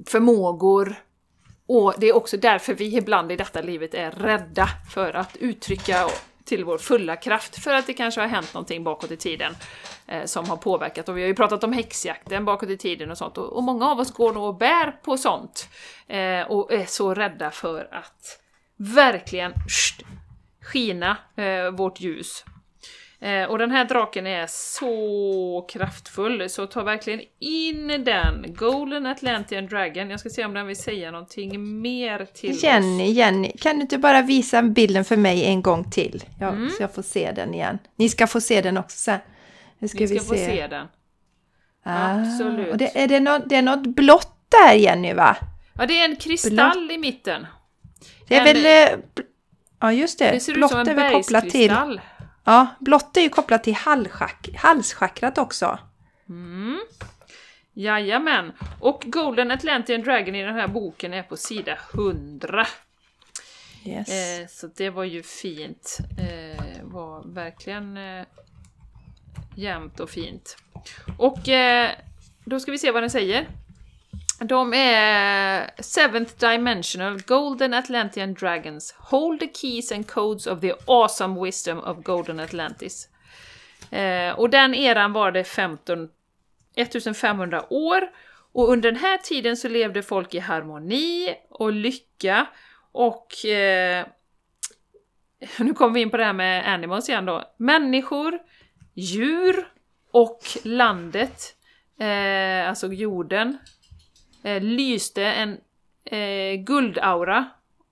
förmågor. 0.06 0.94
Och 1.66 1.94
det 1.98 2.08
är 2.08 2.16
också 2.16 2.36
därför 2.36 2.74
vi 2.74 2.96
ibland 2.96 3.32
i 3.32 3.36
detta 3.36 3.60
livet 3.60 3.94
är 3.94 4.10
rädda 4.10 4.68
för 4.94 5.16
att 5.16 5.36
uttrycka 5.36 6.06
till 6.48 6.64
vår 6.64 6.78
fulla 6.78 7.16
kraft, 7.16 7.62
för 7.64 7.74
att 7.74 7.86
det 7.86 7.92
kanske 7.92 8.20
har 8.20 8.28
hänt 8.28 8.54
någonting 8.54 8.84
bakåt 8.84 9.10
i 9.10 9.16
tiden 9.16 9.56
eh, 10.06 10.24
som 10.24 10.48
har 10.48 10.56
påverkat. 10.56 11.08
Och 11.08 11.16
vi 11.16 11.20
har 11.20 11.28
ju 11.28 11.34
pratat 11.34 11.64
om 11.64 11.72
häxjakten 11.72 12.44
bakåt 12.44 12.68
i 12.68 12.76
tiden 12.76 13.10
och 13.10 13.18
sånt, 13.18 13.38
och, 13.38 13.56
och 13.56 13.62
många 13.62 13.90
av 13.90 14.00
oss 14.00 14.12
går 14.12 14.32
nog 14.32 14.44
och 14.44 14.54
bär 14.54 14.90
på 15.02 15.18
sånt 15.18 15.68
eh, 16.06 16.42
och 16.42 16.72
är 16.72 16.86
så 16.86 17.14
rädda 17.14 17.50
för 17.50 17.88
att 17.94 18.40
verkligen 18.76 19.52
sht, 19.68 20.02
skina 20.60 21.16
eh, 21.36 21.70
vårt 21.70 22.00
ljus. 22.00 22.44
Eh, 23.20 23.44
och 23.44 23.58
den 23.58 23.70
här 23.70 23.84
draken 23.84 24.26
är 24.26 24.46
så 24.48 25.66
kraftfull, 25.72 26.50
så 26.50 26.66
ta 26.66 26.82
verkligen 26.82 27.20
in 27.40 28.04
den! 28.04 28.54
Golden 28.54 29.06
Atlantean 29.06 29.66
Dragon. 29.66 30.10
Jag 30.10 30.20
ska 30.20 30.28
se 30.30 30.44
om 30.44 30.54
den 30.54 30.66
vill 30.66 30.76
säga 30.76 31.10
någonting 31.10 31.80
mer 31.82 32.24
till 32.34 32.62
Jenny, 32.64 33.10
oss. 33.10 33.16
Jenny, 33.16 33.52
kan 33.60 33.76
du 33.76 33.82
inte 33.82 33.98
bara 33.98 34.22
visa 34.22 34.62
bilden 34.62 35.04
för 35.04 35.16
mig 35.16 35.44
en 35.44 35.62
gång 35.62 35.90
till? 35.90 36.24
Ja, 36.40 36.48
Mm. 36.48 36.70
Så 36.70 36.82
jag 36.82 36.94
får 36.94 37.02
se 37.02 37.32
den 37.32 37.54
igen. 37.54 37.78
Ni 37.96 38.08
ska 38.08 38.26
få 38.26 38.40
se 38.40 38.60
den 38.60 38.76
också 38.78 38.98
sen. 38.98 39.18
Nu 39.78 39.88
ska 39.88 39.98
Vi 39.98 40.06
vi, 40.06 40.18
ska 40.18 40.28
få 40.28 40.34
se. 40.34 40.46
se 40.46 40.66
den. 40.66 40.86
Ah, 41.82 42.20
Absolut. 42.20 42.70
Och 42.72 42.76
det, 42.78 42.98
är 43.02 43.08
det, 43.08 43.20
något, 43.20 43.42
det 43.48 43.56
är 43.56 43.62
något 43.62 43.86
blått 43.86 44.36
där 44.48 44.74
Jenny 44.74 45.12
va? 45.12 45.36
Ja, 45.74 45.86
det 45.86 46.00
är 46.00 46.04
en 46.04 46.16
kristall 46.16 46.90
i 46.90 46.98
mitten. 46.98 47.46
Det 48.28 48.34
är 48.36 48.40
En- 48.40 48.62
väl... 48.62 48.92
eh, 48.92 48.98
Ja 49.80 49.92
just 49.92 50.18
det, 50.18 50.30
Det 50.30 50.40
ser 50.40 50.52
ut 50.52 50.58
blått 50.58 50.70
som 50.70 50.88
en 50.88 51.12
kopplat 51.12 51.50
till... 51.50 51.70
Ja, 52.48 52.66
blått 52.78 53.16
är 53.16 53.20
ju 53.20 53.28
kopplat 53.28 53.64
till 53.64 53.74
halschack, 53.74 54.48
halschakrat 54.56 55.38
också. 55.38 55.78
Mm. 56.28 56.80
Jajamän. 57.72 58.52
Och 58.80 59.02
Golden 59.06 59.50
Atlantean 59.50 60.02
Dragon 60.02 60.34
i 60.34 60.42
den 60.42 60.54
här 60.54 60.68
boken 60.68 61.14
är 61.14 61.22
på 61.22 61.36
sida 61.36 61.78
100. 61.94 62.66
Yes. 63.84 64.08
Eh, 64.08 64.46
så 64.48 64.66
det 64.66 64.90
var 64.90 65.04
ju 65.04 65.22
fint. 65.22 65.98
Eh, 66.18 66.64
var 66.82 67.22
verkligen 67.34 67.96
eh, 67.96 68.24
jämnt 69.56 70.00
och 70.00 70.10
fint. 70.10 70.56
Och 71.18 71.48
eh, 71.48 71.90
då 72.44 72.60
ska 72.60 72.72
vi 72.72 72.78
se 72.78 72.90
vad 72.90 73.02
den 73.02 73.10
säger. 73.10 73.48
De 74.40 74.74
är 74.74 75.70
Seventh 75.82 76.34
Dimensional 76.38 77.22
Golden 77.22 77.74
Atlantean 77.74 78.34
Dragons. 78.34 78.94
Hold 78.98 79.40
the 79.40 79.48
keys 79.54 79.92
and 79.92 80.06
codes 80.06 80.46
of 80.46 80.60
the 80.60 80.72
awesome 80.86 81.40
wisdom 81.40 81.78
of 81.78 82.02
Golden 82.02 82.40
Atlantis. 82.40 83.08
Eh, 83.90 84.38
och 84.38 84.50
den 84.50 84.74
eran 84.74 85.12
var 85.12 85.32
det 85.32 85.44
15, 85.44 86.08
1500 86.76 87.72
år. 87.72 88.10
Och 88.52 88.68
under 88.68 88.92
den 88.92 89.00
här 89.00 89.18
tiden 89.18 89.56
så 89.56 89.68
levde 89.68 90.02
folk 90.02 90.34
i 90.34 90.38
harmoni 90.38 91.34
och 91.50 91.72
lycka 91.72 92.46
och 92.92 93.44
eh, 93.44 94.06
nu 95.58 95.74
kommer 95.74 95.94
vi 95.94 96.00
in 96.00 96.10
på 96.10 96.16
det 96.16 96.24
här 96.24 96.32
med 96.32 96.74
animals 96.74 97.08
igen 97.08 97.26
då. 97.26 97.44
Människor, 97.56 98.38
djur 98.94 99.72
och 100.10 100.40
landet, 100.62 101.56
eh, 102.00 102.68
alltså 102.68 102.92
jorden, 102.92 103.58
eh, 104.42 104.62
lyste 104.62 105.24
en 105.24 105.60
eh, 106.04 106.60
guldaura 106.60 107.48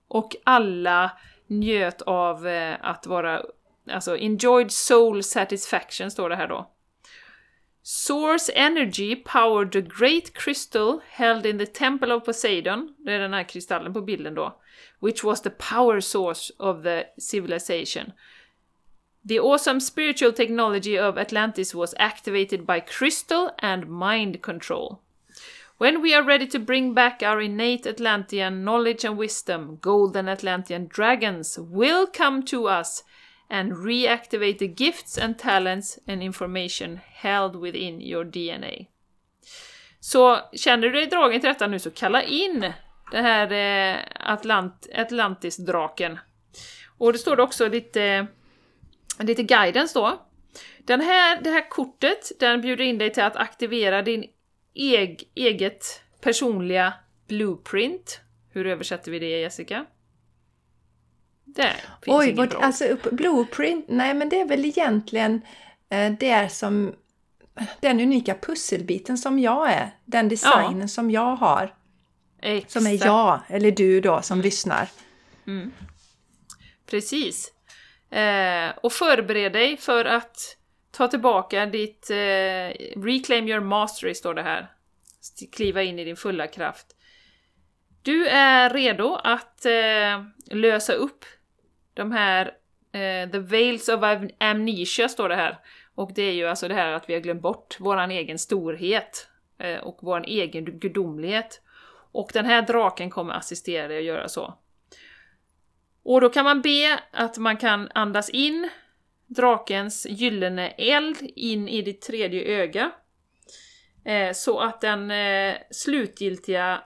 och 0.07 0.35
alla 0.43 1.11
njöt 1.47 2.01
av 2.01 2.47
eh, 2.47 2.77
att 2.81 3.07
vara, 3.07 3.43
alltså 3.91 4.17
enjoyed 4.17 4.71
soul 4.71 5.23
satisfaction 5.23 6.11
står 6.11 6.29
det 6.29 6.35
här 6.35 6.47
då. 6.47 6.71
Source 7.81 8.51
energy 8.51 9.15
powered 9.15 9.71
the 9.71 9.81
great 9.81 10.33
crystal 10.33 10.99
held 11.09 11.45
in 11.45 11.57
the 11.59 11.65
temple 11.65 12.13
of 12.13 12.25
Poseidon, 12.25 12.95
det 12.97 13.13
är 13.13 13.19
den 13.19 13.33
här 13.33 13.43
kristallen 13.43 13.93
på 13.93 14.01
bilden 14.01 14.35
då, 14.35 14.61
which 14.99 15.23
was 15.23 15.41
the 15.41 15.49
power 15.49 15.99
source 15.99 16.53
of 16.59 16.83
the 16.83 17.03
civilization. 17.17 18.11
The 19.27 19.39
awesome 19.39 19.81
spiritual 19.81 20.33
technology 20.33 20.99
of 20.99 21.17
Atlantis 21.17 21.75
was 21.75 21.93
activated 21.97 22.65
by 22.65 22.79
crystal 22.79 23.49
and 23.57 23.89
mind 23.89 24.41
control. 24.41 24.95
When 25.79 26.01
we 26.01 26.15
are 26.15 26.23
ready 26.23 26.47
to 26.47 26.59
bring 26.59 26.93
back 26.93 27.21
our 27.21 27.39
innate 27.39 27.85
Atlantean 27.85 28.65
knowledge 28.65 29.05
and 29.05 29.17
wisdom, 29.17 29.77
golden 29.79 30.27
Atlantean 30.27 30.87
dragons 30.87 31.59
will 31.59 32.07
come 32.07 32.43
to 32.45 32.67
us 32.67 33.03
and 33.49 33.73
reactivate 33.73 34.57
the 34.57 34.67
gifts 34.67 35.17
and 35.17 35.37
talents 35.37 35.99
and 36.07 36.23
information 36.23 36.99
held 37.13 37.55
within 37.55 38.01
your 38.01 38.23
DNA. 38.23 38.87
Så 39.99 40.39
känner 40.53 40.87
du 40.87 40.91
dig 40.91 41.05
dragen 41.05 41.41
till 41.41 41.47
detta 41.47 41.67
nu 41.67 41.79
så 41.79 41.91
kalla 41.91 42.23
in 42.23 42.73
den 43.11 43.25
här 43.25 43.51
eh, 43.51 44.31
Atlant 44.33 44.87
Atlantis-draken. 44.95 46.19
Och 46.97 47.13
det 47.13 47.19
står 47.19 47.35
det 47.35 47.43
också 47.43 47.67
lite, 47.67 48.27
lite 49.19 49.43
guidance 49.43 49.99
då. 49.99 50.27
Den 50.79 51.01
här, 51.01 51.41
det 51.41 51.49
här 51.49 51.69
kortet 51.69 52.31
den 52.39 52.61
bjuder 52.61 52.83
in 52.83 52.97
dig 52.97 53.13
till 53.13 53.23
att 53.23 53.35
aktivera 53.35 54.01
din 54.01 54.25
eg, 54.77 55.29
eget 55.35 56.01
personliga 56.21 56.93
blueprint. 57.27 58.21
Hur 58.49 58.67
översätter 58.67 59.11
vi 59.11 59.19
det 59.19 59.39
Jessica? 59.39 59.85
Det 61.45 61.73
finns 62.01 62.17
Oj, 62.17 62.33
vad, 62.33 62.49
bra. 62.49 62.59
alltså 62.59 62.97
blueprint, 63.11 63.85
nej 63.87 64.13
men 64.13 64.29
det 64.29 64.41
är 64.41 64.45
väl 64.45 64.65
egentligen 64.65 65.41
eh, 65.89 66.11
det 66.19 66.29
är 66.29 66.47
som 66.47 66.95
den 67.79 67.99
unika 67.99 68.35
pusselbiten 68.41 69.17
som 69.17 69.39
jag 69.39 69.71
är. 69.71 69.91
Den 70.05 70.29
designen 70.29 70.89
som 70.89 71.11
jag 71.11 71.35
har. 71.35 71.73
Som 72.67 72.87
är 72.87 72.93
Exakt. 72.93 73.05
jag, 73.05 73.41
eller 73.47 73.71
du 73.71 74.01
då, 74.01 74.21
som 74.21 74.41
lyssnar. 74.41 74.89
Precis. 76.85 77.53
Eh, 78.09 78.69
och 78.83 78.93
förbered 78.93 79.53
dig 79.53 79.77
för 79.77 80.05
att 80.05 80.56
ta 80.97 81.07
tillbaka 81.07 81.65
ditt... 81.65 82.09
Eh, 82.09 82.99
reclaim 83.01 83.47
your 83.47 83.59
mastery, 83.59 84.15
står 84.15 84.33
det 84.33 84.41
här. 84.41 84.71
Kliva 85.51 85.83
in 85.83 85.99
i 85.99 86.03
din 86.03 86.15
fulla 86.15 86.47
kraft. 86.47 86.87
Du 88.01 88.27
är 88.27 88.69
redo 88.69 89.19
att 89.23 89.65
eh, 89.65 90.23
lösa 90.57 90.93
upp 90.93 91.25
de 91.93 92.11
här... 92.11 92.45
Eh, 92.91 93.29
the 93.31 93.39
veils 93.39 93.89
of 93.89 94.03
amnesia, 94.39 95.09
står 95.09 95.29
det 95.29 95.35
här. 95.35 95.57
Och 95.95 96.11
det 96.15 96.21
är 96.21 96.33
ju 96.33 96.47
alltså 96.47 96.67
det 96.67 96.73
här 96.73 96.91
att 96.91 97.09
vi 97.09 97.13
har 97.13 97.21
glömt 97.21 97.41
bort 97.41 97.79
våran 97.79 98.11
egen 98.11 98.39
storhet 98.39 99.27
eh, 99.59 99.77
och 99.77 99.99
våran 100.01 100.23
egen 100.23 100.65
gudomlighet. 100.65 101.61
Och 102.11 102.29
den 102.33 102.45
här 102.45 102.61
draken 102.61 103.09
kommer 103.09 103.33
assistera 103.33 103.87
dig 103.87 103.97
att 103.97 104.03
göra 104.03 104.27
så. 104.27 104.57
Och 106.03 106.21
då 106.21 106.29
kan 106.29 106.43
man 106.43 106.61
be 106.61 106.99
att 107.11 107.37
man 107.37 107.57
kan 107.57 107.91
andas 107.93 108.29
in 108.29 108.69
drakens 109.27 110.05
gyllene 110.09 110.69
eld 110.69 111.17
in 111.35 111.67
i 111.67 111.81
ditt 111.81 112.01
tredje 112.01 112.43
öga. 112.43 112.91
Eh, 114.05 114.33
så 114.33 114.59
att 114.59 114.81
den 114.81 115.11
eh, 115.11 115.55
slutgiltiga 115.71 116.83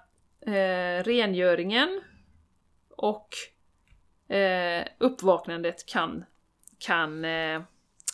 eh, 0.47 1.03
rengöringen 1.03 2.01
och 2.89 3.29
eh, 4.35 4.85
uppvaknandet 4.97 5.85
kan, 5.85 6.25
kan 6.79 7.25
eh, 7.25 7.61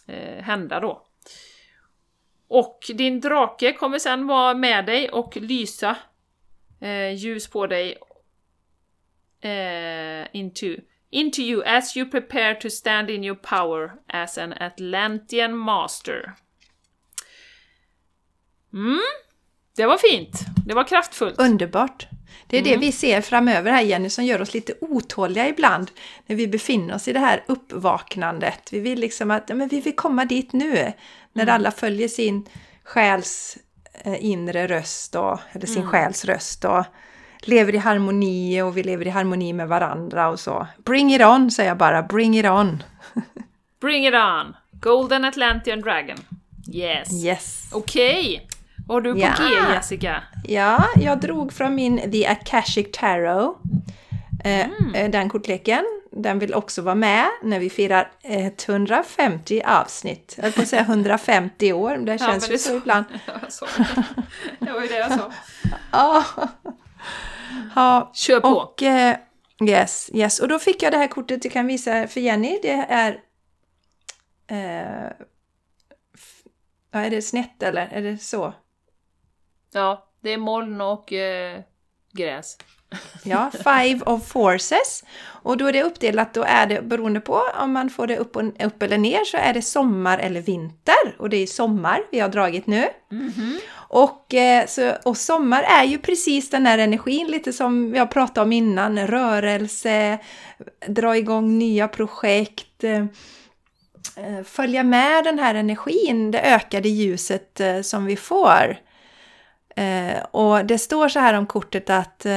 eh, 0.07 0.43
hända 0.43 0.79
då. 0.79 1.03
Och 2.47 2.79
din 2.93 3.21
drake 3.21 3.73
kommer 3.73 3.99
sen 3.99 4.27
vara 4.27 4.53
med 4.53 4.85
dig 4.85 5.09
och 5.09 5.37
lysa 5.37 5.97
eh, 6.81 7.13
ljus 7.13 7.47
på 7.49 7.67
dig 7.67 7.97
eh, 9.41 10.27
into, 10.35 10.75
into 11.11 11.41
you 11.41 11.63
as 11.65 11.97
you 11.97 12.09
prepare 12.11 12.55
to 12.55 12.69
stand 12.69 13.09
in 13.09 13.23
your 13.23 13.35
power 13.35 13.91
as 14.07 14.37
an 14.37 14.53
Atlantean 14.53 15.57
master. 15.57 16.33
Mm, 18.73 18.99
det 19.75 19.85
var 19.85 19.97
fint. 19.97 20.39
Det 20.65 20.73
var 20.73 20.83
kraftfullt. 20.83 21.39
Underbart! 21.39 22.07
Det 22.47 22.57
är 22.57 22.61
Mm. 22.61 22.71
det 22.71 22.85
vi 22.85 22.91
ser 22.91 23.21
framöver 23.21 23.71
här 23.71 23.81
Jenny 23.81 24.09
som 24.09 24.25
gör 24.25 24.41
oss 24.41 24.53
lite 24.53 24.73
otåliga 24.81 25.47
ibland 25.47 25.91
när 26.25 26.35
vi 26.35 26.47
befinner 26.47 26.95
oss 26.95 27.07
i 27.07 27.13
det 27.13 27.19
här 27.19 27.43
uppvaknandet. 27.47 28.73
Vi 28.73 28.79
vill 28.79 28.99
liksom 28.99 29.31
att, 29.31 29.47
men 29.49 29.67
vi 29.67 29.81
vill 29.81 29.95
komma 29.95 30.25
dit 30.25 30.53
nu. 30.53 30.93
När 31.33 31.43
Mm. 31.43 31.55
alla 31.55 31.71
följer 31.71 32.07
sin 32.07 32.49
själs 32.83 33.57
eh, 33.93 34.25
inre 34.25 34.67
röst 34.67 35.13
då, 35.13 35.39
eller 35.51 35.67
sin 35.67 35.77
Mm. 35.77 35.89
själs 35.89 36.25
röst 36.25 36.65
och 36.65 36.85
lever 37.41 37.75
i 37.75 37.77
harmoni 37.77 38.61
och 38.61 38.77
vi 38.77 38.83
lever 38.83 39.07
i 39.07 39.09
harmoni 39.09 39.53
med 39.53 39.67
varandra 39.67 40.29
och 40.29 40.39
så. 40.39 40.67
Bring 40.85 41.13
it 41.15 41.21
on 41.21 41.51
säger 41.51 41.69
jag 41.69 41.77
bara, 41.77 42.03
bring 42.03 42.37
it 42.39 42.45
on! 42.45 42.83
Bring 43.81 44.07
it 44.07 44.13
on! 44.13 44.55
Golden 44.71 45.25
Atlantean 45.25 45.81
Dragon. 45.81 46.17
Yes. 46.73 47.23
Yes! 47.25 47.69
Okej! 47.73 48.47
Vad 48.87 48.95
har 48.95 49.01
du 49.01 49.13
på 49.13 49.19
Ja. 49.19 49.29
G, 49.39 49.73
Jessica? 49.73 50.23
Ja, 50.47 50.83
jag 50.95 51.19
drog 51.19 51.53
från 51.53 51.75
min 51.75 52.11
The 52.11 52.27
Akashic 52.27 52.87
Tarot. 52.93 53.57
Eh, 54.43 54.59
eh, 54.95 55.09
Den 55.11 55.29
kortleken. 55.29 55.83
Den 56.11 56.39
vill 56.39 56.53
också 56.53 56.81
vara 56.81 56.95
med 56.95 57.25
när 57.43 57.59
vi 57.59 57.69
firar 57.69 58.11
150 58.23 59.61
avsnitt. 59.65 60.33
Jag 60.37 60.43
höll 60.43 60.51
på 60.51 60.61
att 60.61 60.67
säga 60.67 60.81
150 60.81 61.73
år, 61.73 61.89
men 61.89 62.05
det 62.05 62.11
Ja, 62.11 62.17
känns 62.17 62.43
men 62.43 62.51
ju 62.51 62.55
det 62.55 62.59
så 62.63 62.69
så. 62.69 62.77
ibland. 62.77 63.05
Jag 63.41 63.51
sa 63.51 63.65
det. 63.77 64.03
Det 64.65 64.71
var 64.71 64.81
ju 64.81 64.87
det 64.87 64.97
jag 64.97 65.11
sa. 65.11 65.31
Ja. 65.91 66.23
Ja. 67.75 68.11
Kör 68.13 68.39
på! 68.39 68.47
Och 68.47 68.83
eh, 68.83 69.17
yes, 69.67 70.09
yes. 70.13 70.39
Och 70.39 70.47
då 70.47 70.59
fick 70.59 70.83
jag 70.83 70.93
det 70.93 70.97
här 70.97 71.07
kortet 71.07 71.45
jag 71.45 71.53
kan 71.53 71.67
visa 71.67 72.07
för 72.07 72.19
Jenny. 72.19 72.59
Det 72.61 72.85
är... 72.89 73.23
Eh, 74.47 75.11
ja, 76.91 76.99
är 76.99 77.09
det 77.09 77.21
snett 77.21 77.63
eller? 77.63 77.87
Är 77.87 78.01
det 78.01 78.17
så? 78.17 78.53
Ja, 79.71 80.11
det 80.21 80.29
är 80.29 80.37
moln 80.37 80.81
och 80.81 81.13
eh, 81.13 81.61
gräs. 82.11 82.57
Ja, 83.23 83.51
Five 83.51 84.01
of 84.05 84.27
Forces. 84.27 85.03
Och 85.43 85.57
då 85.57 85.65
är 85.65 85.73
det 85.73 85.83
uppdelat, 85.83 86.33
då 86.33 86.43
är 86.43 86.67
det 86.67 86.81
beroende 86.81 87.19
på 87.19 87.41
om 87.61 87.71
man 87.71 87.89
får 87.89 88.07
det 88.07 88.17
upp, 88.17 88.35
och, 88.35 88.43
upp 88.43 88.83
eller 88.83 88.97
ner 88.97 89.25
så 89.25 89.37
är 89.37 89.53
det 89.53 89.61
sommar 89.61 90.17
eller 90.17 90.41
vinter. 90.41 91.15
Och 91.19 91.29
det 91.29 91.37
är 91.37 91.47
sommar 91.47 92.01
vi 92.11 92.19
har 92.19 92.29
dragit 92.29 92.67
nu. 92.67 92.85
Och, 93.89 94.33
eh, 94.33 94.65
så, 94.67 94.93
och 95.05 95.17
sommar 95.17 95.63
är 95.63 95.83
ju 95.83 95.97
precis 95.97 96.49
den 96.49 96.65
här 96.65 96.77
energin, 96.77 97.27
lite 97.27 97.53
som 97.53 97.91
vi 97.91 97.99
har 97.99 98.05
pratat 98.05 98.37
om 98.37 98.51
innan. 98.53 99.07
Rörelse, 99.07 100.17
dra 100.87 101.17
igång 101.17 101.57
nya 101.57 101.87
projekt. 101.87 102.83
eh, 102.83 103.05
eh, 104.15 104.43
Följa 104.45 104.83
med 104.83 105.23
den 105.23 105.39
här 105.39 105.55
energin, 105.55 106.31
det 106.31 106.41
ökade 106.41 106.89
ljuset 106.89 107.61
som 107.83 108.05
vi 108.05 108.15
får. 108.15 108.86
Eh, 109.77 110.23
och 110.31 110.65
det 110.65 110.77
står 110.77 111.09
så 111.09 111.19
här 111.19 111.33
om 111.33 111.45
kortet 111.45 111.89
att 111.89 112.25
eh, 112.25 112.31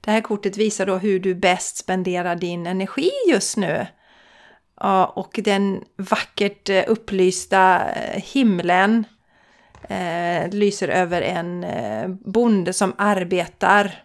det 0.00 0.10
här 0.10 0.20
kortet 0.20 0.56
visar 0.56 0.86
då 0.86 0.96
hur 0.96 1.20
du 1.20 1.34
bäst 1.34 1.76
spenderar 1.76 2.36
din 2.36 2.66
energi 2.66 3.10
just 3.28 3.56
nu. 3.56 3.86
Ja, 4.80 5.06
och 5.06 5.40
den 5.44 5.84
vackert 5.96 6.68
eh, 6.68 6.84
upplysta 6.86 7.90
eh, 7.90 8.22
himlen 8.22 9.04
eh, 9.88 10.48
lyser 10.50 10.88
över 10.88 11.22
en 11.22 11.64
eh, 11.64 12.08
bonde 12.08 12.72
som 12.72 12.94
arbetar 12.98 14.04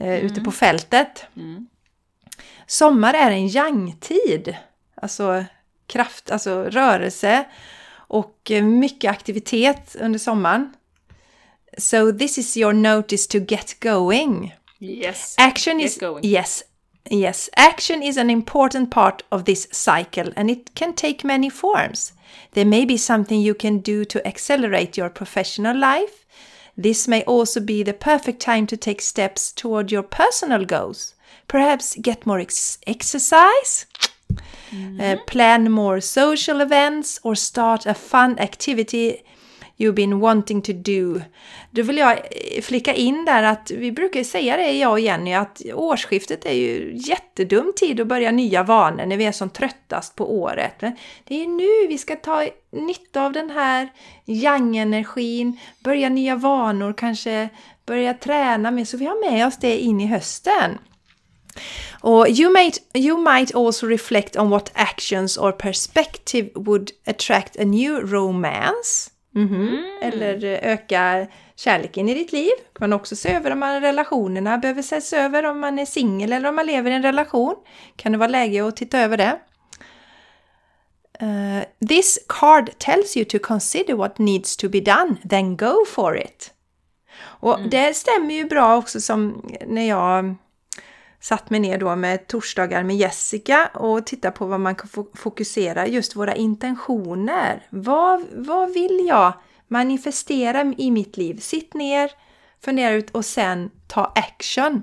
eh, 0.00 0.24
ute 0.24 0.40
på 0.40 0.52
fältet. 0.52 1.26
Mm. 1.36 1.68
Sommar 2.66 3.14
är 3.14 3.30
en 3.30 3.48
yang-tid, 3.48 4.56
alltså 4.94 5.44
kraft, 5.86 6.30
alltså 6.30 6.64
rörelse 6.64 7.44
och 8.08 8.50
eh, 8.50 8.62
mycket 8.64 9.10
aktivitet 9.10 9.96
under 10.00 10.18
sommaren. 10.18 10.72
So 11.78 12.12
this 12.12 12.38
is 12.38 12.56
your 12.56 12.72
notice 12.72 13.26
to 13.28 13.38
get 13.38 13.80
going. 13.80 14.52
Yes. 14.80 15.34
Action 15.38 15.78
Get 15.78 15.86
is 15.86 15.98
going. 15.98 16.24
yes, 16.24 16.64
yes. 17.10 17.50
Action 17.56 18.02
is 18.02 18.16
an 18.16 18.30
important 18.30 18.90
part 18.90 19.22
of 19.28 19.44
this 19.44 19.68
cycle, 19.72 20.32
and 20.36 20.50
it 20.50 20.74
can 20.74 20.92
take 20.94 21.24
many 21.24 21.50
forms. 21.50 22.12
There 22.52 22.64
may 22.66 22.84
be 22.84 22.96
something 22.96 23.40
you 23.40 23.54
can 23.54 23.78
do 23.78 24.04
to 24.04 24.26
accelerate 24.26 24.96
your 24.96 25.10
professional 25.10 25.76
life. 25.76 26.24
This 26.82 27.08
may 27.08 27.22
also 27.24 27.60
be 27.60 27.82
the 27.82 27.92
perfect 27.92 28.40
time 28.40 28.66
to 28.66 28.76
take 28.76 29.00
steps 29.02 29.52
toward 29.52 29.92
your 29.92 30.02
personal 30.04 30.64
goals. 30.64 31.14
Perhaps 31.48 31.96
get 32.02 32.26
more 32.26 32.38
ex- 32.40 32.78
exercise, 32.86 33.86
uh, 35.00 35.16
plan 35.26 35.70
more 35.70 36.00
social 36.00 36.60
events, 36.60 37.20
or 37.22 37.34
start 37.34 37.86
a 37.86 37.94
fun 37.94 38.38
activity 38.38 39.16
you've 39.78 39.94
been 39.94 40.20
wanting 40.20 40.62
to 40.62 40.72
do. 40.72 41.20
Då 41.70 41.82
vill 41.82 41.98
jag 41.98 42.12
eh, 42.12 42.62
flicka 42.62 42.94
in 42.94 43.24
där 43.24 43.42
att 43.42 43.70
vi 43.70 43.92
brukar 43.92 44.24
säga 44.24 44.56
det, 44.56 44.72
jag 44.72 44.92
och 44.92 45.00
Jenny, 45.00 45.34
att 45.34 45.62
årsskiftet 45.74 46.46
är 46.46 46.52
ju 46.52 46.92
jättedum 46.94 47.72
tid 47.76 48.00
att 48.00 48.06
börja 48.06 48.30
nya 48.30 48.62
vanor 48.62 49.06
när 49.06 49.16
vi 49.16 49.24
är 49.24 49.32
som 49.32 49.50
tröttast 49.50 50.16
på 50.16 50.38
året. 50.40 50.74
Men 50.80 50.96
det 51.24 51.42
är 51.42 51.46
nu 51.46 51.88
vi 51.88 51.98
ska 51.98 52.16
ta 52.16 52.46
nytta 52.70 53.24
av 53.24 53.32
den 53.32 53.50
här 53.50 53.88
yang-energin, 54.24 55.58
börja 55.80 56.08
nya 56.08 56.36
vanor, 56.36 56.92
kanske 56.92 57.48
börja 57.86 58.14
träna 58.14 58.70
mer, 58.70 58.84
så 58.84 58.96
vi 58.96 59.06
har 59.06 59.30
med 59.30 59.46
oss 59.46 59.56
det 59.56 59.78
in 59.78 60.00
i 60.00 60.06
hösten. 60.06 60.78
Och 62.00 62.28
you 62.28 62.52
might, 62.52 62.78
you 62.94 63.18
might 63.18 63.54
also 63.54 63.86
reflect 63.86 64.36
on 64.36 64.50
what 64.50 64.70
actions 64.74 65.38
or 65.38 65.52
perspective 65.52 66.50
would 66.54 66.90
attract 67.06 67.56
a 67.56 67.64
new 67.64 68.00
romance. 68.12 69.10
Mhm. 69.34 69.84
Eller 70.02 70.44
eh, 70.44 70.72
öka 70.72 71.26
kärleken 71.56 72.08
i 72.08 72.14
ditt 72.14 72.32
liv. 72.32 72.52
Man 72.78 72.92
också 72.92 73.16
se 73.16 73.32
över 73.32 73.50
om 73.50 73.58
man, 73.58 73.80
relationerna 73.80 74.58
behöver 74.58 74.80
ses 74.80 75.12
över, 75.12 75.46
om 75.46 75.60
man 75.60 75.78
är 75.78 75.86
singel 75.86 76.32
eller 76.32 76.48
om 76.48 76.56
man 76.56 76.66
lever 76.66 76.90
i 76.90 76.94
en 76.94 77.02
relation. 77.02 77.54
Kan 77.96 78.12
det 78.12 78.18
vara 78.18 78.28
läge 78.28 78.68
att 78.68 78.76
titta 78.76 78.98
över 78.98 79.16
det. 79.16 79.38
Uh, 81.22 81.88
this 81.88 82.18
card 82.28 82.70
tells 82.78 83.16
you 83.16 83.24
to 83.24 83.38
consider 83.38 83.94
what 83.94 84.18
needs 84.18 84.56
to 84.56 84.68
be 84.68 84.80
done, 84.80 85.16
then 85.28 85.56
go 85.56 85.84
for 85.86 86.16
it. 86.18 86.52
Och 87.20 87.58
det 87.70 87.96
stämmer 87.96 88.34
ju 88.34 88.44
bra 88.44 88.76
också 88.76 89.00
som 89.00 89.50
när 89.66 89.88
jag 89.88 90.34
satt 91.20 91.50
mig 91.50 91.60
ner 91.60 91.78
då 91.78 91.96
med 91.96 92.26
torsdagar 92.26 92.82
med 92.82 92.96
Jessica 92.96 93.70
och 93.74 94.06
titta 94.06 94.30
på 94.30 94.46
vad 94.46 94.60
man 94.60 94.74
kan 94.74 94.88
fo- 94.88 95.16
fokusera, 95.16 95.86
just 95.86 96.16
våra 96.16 96.34
intentioner. 96.34 97.66
Vad, 97.70 98.24
vad 98.32 98.72
vill 98.72 99.06
jag 99.08 99.32
manifestera 99.68 100.74
i 100.78 100.90
mitt 100.90 101.16
liv? 101.16 101.40
Sitt 101.40 101.74
ner, 101.74 102.10
fundera 102.64 102.90
ut 102.90 103.10
och 103.10 103.24
sen 103.24 103.70
ta 103.86 104.12
action. 104.14 104.82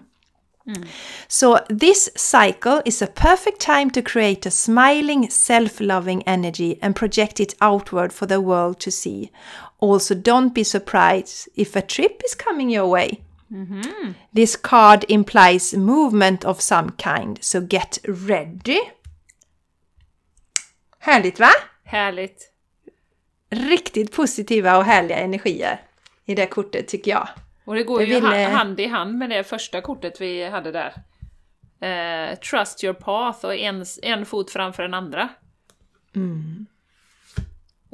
So 1.27 1.57
this 1.79 2.09
cycle 2.15 2.81
is 2.85 3.01
a 3.01 3.07
perfect 3.15 3.59
time 3.59 3.89
to 3.93 4.01
create 4.01 4.47
a 4.49 4.51
smiling, 4.51 5.29
self-loving 5.31 6.23
energy 6.25 6.79
and 6.81 6.95
project 6.95 7.39
it 7.39 7.55
outward 7.59 8.13
for 8.13 8.25
the 8.25 8.37
world 8.37 8.79
to 8.79 8.91
see. 8.91 9.31
Also, 9.79 10.15
don't 10.15 10.53
be 10.53 10.63
surprised 10.65 11.47
if 11.55 11.75
a 11.75 11.81
trip 11.81 12.21
is 12.25 12.35
coming 12.35 12.71
your 12.71 12.87
way. 12.89 13.24
This 14.35 14.55
card 14.55 15.05
implies 15.07 15.73
movement 15.73 16.43
of 16.45 16.61
some 16.61 16.91
kind, 16.97 17.37
so 17.43 17.59
get 17.69 17.99
ready. 18.03 18.79
Härligt 20.99 21.39
va? 21.39 21.49
Härligt. 21.83 22.51
Riktigt 23.49 24.11
positiva 24.15 24.77
och 24.77 24.83
härliga 24.83 25.17
energier 25.17 25.81
i 26.25 26.35
det 26.35 26.45
kortet 26.47 26.87
tycker 26.87 27.11
jag. 27.11 27.27
Och 27.65 27.75
det 27.75 27.83
går 27.83 28.01
Jag 28.01 28.09
ju 28.09 28.15
ville- 28.15 28.27
ha- 28.45 28.57
hand 28.57 28.79
i 28.79 28.85
hand 28.87 29.17
med 29.17 29.29
det 29.29 29.43
första 29.43 29.81
kortet 29.81 30.21
vi 30.21 30.49
hade 30.49 30.71
där. 30.71 30.93
Eh, 31.79 32.35
trust 32.39 32.83
your 32.83 32.93
path 32.93 33.45
och 33.45 33.55
en, 33.55 33.85
en 34.01 34.25
fot 34.25 34.51
framför 34.51 34.83
den 34.83 34.93
andra. 34.93 35.29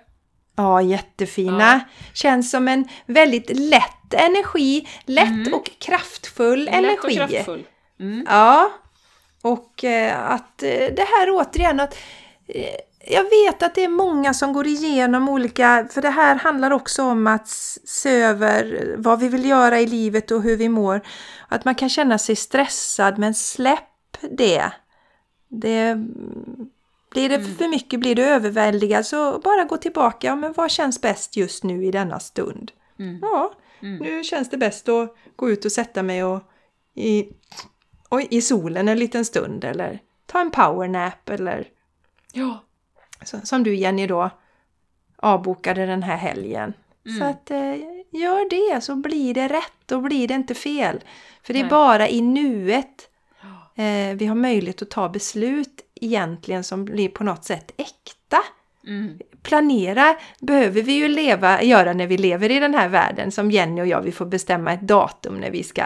Ja, 0.58 0.82
jättefina. 0.82 1.80
Känns 2.14 2.50
som 2.50 2.68
en 2.68 2.88
väldigt 3.06 3.50
lätt 3.58 4.14
energi. 4.14 4.88
Lätt 5.04 5.52
och 5.52 5.70
kraftfull 5.78 6.64
Lätt 6.64 6.74
energi. 6.74 7.20
och 7.20 7.28
kraftfull. 7.30 7.66
Mm. 8.00 8.26
Ja. 8.28 8.70
Och 9.42 9.84
eh, 9.84 10.30
att 10.30 10.62
eh, 10.62 10.68
det 10.70 11.06
här 11.16 11.30
återigen 11.30 11.80
att 11.80 11.96
eh, 12.48 12.74
jag 13.06 13.22
vet 13.22 13.62
att 13.62 13.74
det 13.74 13.84
är 13.84 13.88
många 13.88 14.34
som 14.34 14.52
går 14.52 14.66
igenom 14.66 15.28
olika, 15.28 15.88
för 15.90 16.02
det 16.02 16.10
här 16.10 16.34
handlar 16.34 16.70
också 16.70 17.02
om 17.02 17.26
att 17.26 17.48
se 17.84 18.10
över 18.10 18.94
vad 18.98 19.20
vi 19.20 19.28
vill 19.28 19.44
göra 19.44 19.80
i 19.80 19.86
livet 19.86 20.30
och 20.30 20.42
hur 20.42 20.56
vi 20.56 20.68
mår. 20.68 21.00
Att 21.48 21.64
man 21.64 21.74
kan 21.74 21.88
känna 21.88 22.18
sig 22.18 22.36
stressad, 22.36 23.18
men 23.18 23.34
släpp 23.34 24.16
det. 24.30 24.70
det 25.48 25.96
blir 27.10 27.28
det 27.28 27.44
för 27.44 27.68
mycket, 27.68 28.00
blir 28.00 28.14
du 28.14 28.24
överväldigad, 28.24 29.06
så 29.06 29.38
bara 29.38 29.64
gå 29.64 29.76
tillbaka. 29.76 30.26
Ja, 30.26 30.36
men 30.36 30.52
vad 30.52 30.70
känns 30.70 31.00
bäst 31.00 31.36
just 31.36 31.64
nu 31.64 31.84
i 31.84 31.90
denna 31.90 32.20
stund? 32.20 32.72
Mm. 32.98 33.18
Ja, 33.22 33.52
nu 33.80 34.24
känns 34.24 34.50
det 34.50 34.56
bäst 34.56 34.88
att 34.88 35.14
gå 35.36 35.50
ut 35.50 35.64
och 35.64 35.72
sätta 35.72 36.02
mig 36.02 36.24
och 36.24 36.40
i, 36.94 37.28
och 38.08 38.20
i 38.20 38.40
solen 38.40 38.88
en 38.88 38.98
liten 38.98 39.24
stund 39.24 39.64
eller 39.64 39.98
ta 40.26 40.40
en 40.40 40.50
powernap 40.50 41.28
eller 41.28 41.68
Ja. 42.32 42.64
så, 43.24 43.36
som 43.44 43.62
du 43.62 43.74
Jenny 43.74 44.06
då 44.06 44.30
avbokade 45.16 45.86
den 45.86 46.02
här 46.02 46.16
helgen. 46.16 46.72
Så 47.18 47.24
att 47.24 47.50
eh, 47.50 47.74
gör 48.12 48.50
det 48.50 48.80
så 48.80 48.96
blir 48.96 49.34
det 49.34 49.48
rätt, 49.48 49.72
då 49.86 50.00
blir 50.00 50.28
det 50.28 50.34
inte 50.34 50.54
fel. 50.54 51.00
För 51.42 51.52
det 51.52 51.58
är 51.58 51.62
Nej. 51.62 51.70
bara 51.70 52.08
i 52.08 52.20
nuet 52.20 53.10
eh, 53.74 54.16
vi 54.16 54.26
har 54.26 54.34
möjlighet 54.34 54.82
att 54.82 54.90
ta 54.90 55.08
beslut 55.08 55.80
egentligen 56.00 56.64
som 56.64 56.84
blir 56.84 57.08
på 57.08 57.24
något 57.24 57.44
sätt 57.44 57.72
äkta. 57.76 58.38
Mm. 58.86 59.18
Planera 59.42 60.16
behöver 60.40 60.82
vi 60.82 60.92
ju 60.92 61.08
leva, 61.08 61.62
göra 61.62 61.92
när 61.92 62.06
vi 62.06 62.18
lever 62.18 62.50
i 62.50 62.58
den 62.58 62.74
här 62.74 62.88
världen. 62.88 63.32
Som 63.32 63.50
Jenny 63.50 63.80
och 63.82 63.86
jag, 63.86 64.02
vi 64.02 64.12
får 64.12 64.26
bestämma 64.26 64.72
ett 64.72 64.80
datum 64.80 65.40
när 65.40 65.50
vi 65.50 65.62
ska 65.62 65.84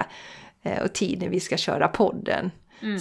eh, 0.63 0.83
och 0.83 0.93
tid 0.93 1.21
när 1.21 1.29
vi 1.29 1.41
ska 1.41 1.57
köra 1.57 1.89
podden. 1.89 2.51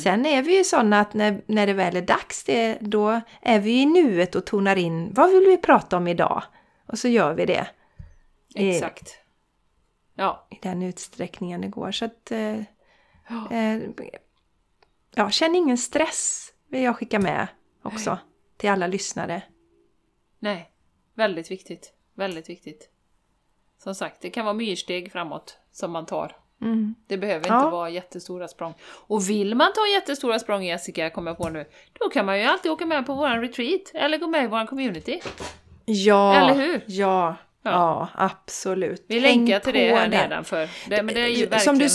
Sen 0.03 0.25
är 0.25 0.41
vi 0.41 0.57
ju 0.57 0.63
sådana 0.63 0.99
att 0.99 1.13
när, 1.13 1.41
när 1.45 1.67
det 1.67 1.73
väl 1.73 1.95
är 1.95 2.01
dags, 2.01 2.43
det, 2.43 2.77
då 2.81 3.21
är 3.41 3.59
vi 3.59 3.81
i 3.81 3.85
nuet 3.85 4.35
och 4.35 4.45
tonar 4.45 4.75
in 4.75 5.13
vad 5.13 5.31
vill 5.31 5.45
vi 5.45 5.57
prata 5.57 5.97
om 5.97 6.07
idag? 6.07 6.43
Och 6.87 6.99
så 6.99 7.07
gör 7.07 7.33
vi 7.33 7.45
det 7.45 7.67
i, 8.55 8.69
Exakt. 8.69 9.15
Ja. 10.15 10.47
i 10.49 10.57
den 10.61 10.81
utsträckningen 10.83 11.61
det 11.61 11.67
går. 11.67 11.91
Så 11.91 12.05
att, 12.05 12.31
eh, 12.31 12.61
Ja. 13.29 13.51
eh, 13.51 13.79
ja, 15.15 15.29
känn 15.29 15.55
ingen 15.55 15.77
stress 15.77 16.50
vill 16.71 16.83
jag 16.83 16.97
skicka 16.97 17.19
med 17.19 17.47
också 17.81 18.17
till 18.57 18.69
alla 18.69 18.87
lyssnare. 18.87 19.41
Nej. 20.39 20.71
Väldigt 21.13 21.51
viktigt. 21.51 21.93
Väldigt 22.15 22.49
viktigt. 22.49 22.89
Som 23.83 23.95
sagt, 23.95 24.21
det 24.21 24.29
kan 24.29 24.45
vara 24.45 24.53
myrsteg 24.53 25.11
framåt 25.11 25.57
som 25.71 25.91
man 25.91 26.05
tar. 26.05 26.35
Mm. 26.61 26.95
Det 27.07 27.17
behöver 27.17 27.47
Ja. 27.47 27.57
inte 27.59 27.71
vara 27.71 27.89
jättestora 27.89 28.47
språng. 28.47 28.73
Och 28.83 29.29
vill 29.29 29.55
man 29.55 29.73
ta 29.73 29.87
jättestora 29.87 30.39
språng, 30.39 30.63
Jessica, 30.63 31.09
kommer 31.09 31.31
jag 31.31 31.37
på 31.37 31.49
nu, 31.49 31.65
då 31.99 32.09
kan 32.09 32.25
man 32.25 32.39
ju 32.39 32.45
alltid 32.45 32.71
åka 32.71 32.85
med 32.85 33.05
på 33.05 33.13
våran 33.13 33.41
retreat, 33.41 33.81
eller 33.93 34.17
gå 34.17 34.27
med 34.27 34.43
i 34.43 34.47
våran 34.47 34.67
community. 34.67 35.19
Ja, 35.85 36.35
Eller 36.35 36.53
hur? 36.65 36.83
Ja, 36.87 37.35
ja. 37.61 37.71
Ja. 37.71 38.07
absolut. 38.15 39.05
Vi 39.07 39.19
Häng 39.19 39.39
länkar 39.39 39.59
till 39.59 39.73
det 39.73 39.95
här 39.95 40.07
nedanför. 40.07 40.69
Det, 40.89 41.03
men 41.03 41.15
det 41.15 41.21
är 41.21 41.27
ju 41.27 41.45
verkligen 41.45 41.77
du 41.77 41.87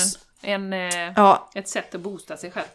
en, 0.43 0.73
en, 0.73 0.91
eh, 1.09 1.13
Ja, 1.17 1.51
ett 1.55 1.69
sätt 1.69 1.95
att 1.95 2.01
boosta 2.01 2.37
sig 2.37 2.51
själv. 2.51 2.67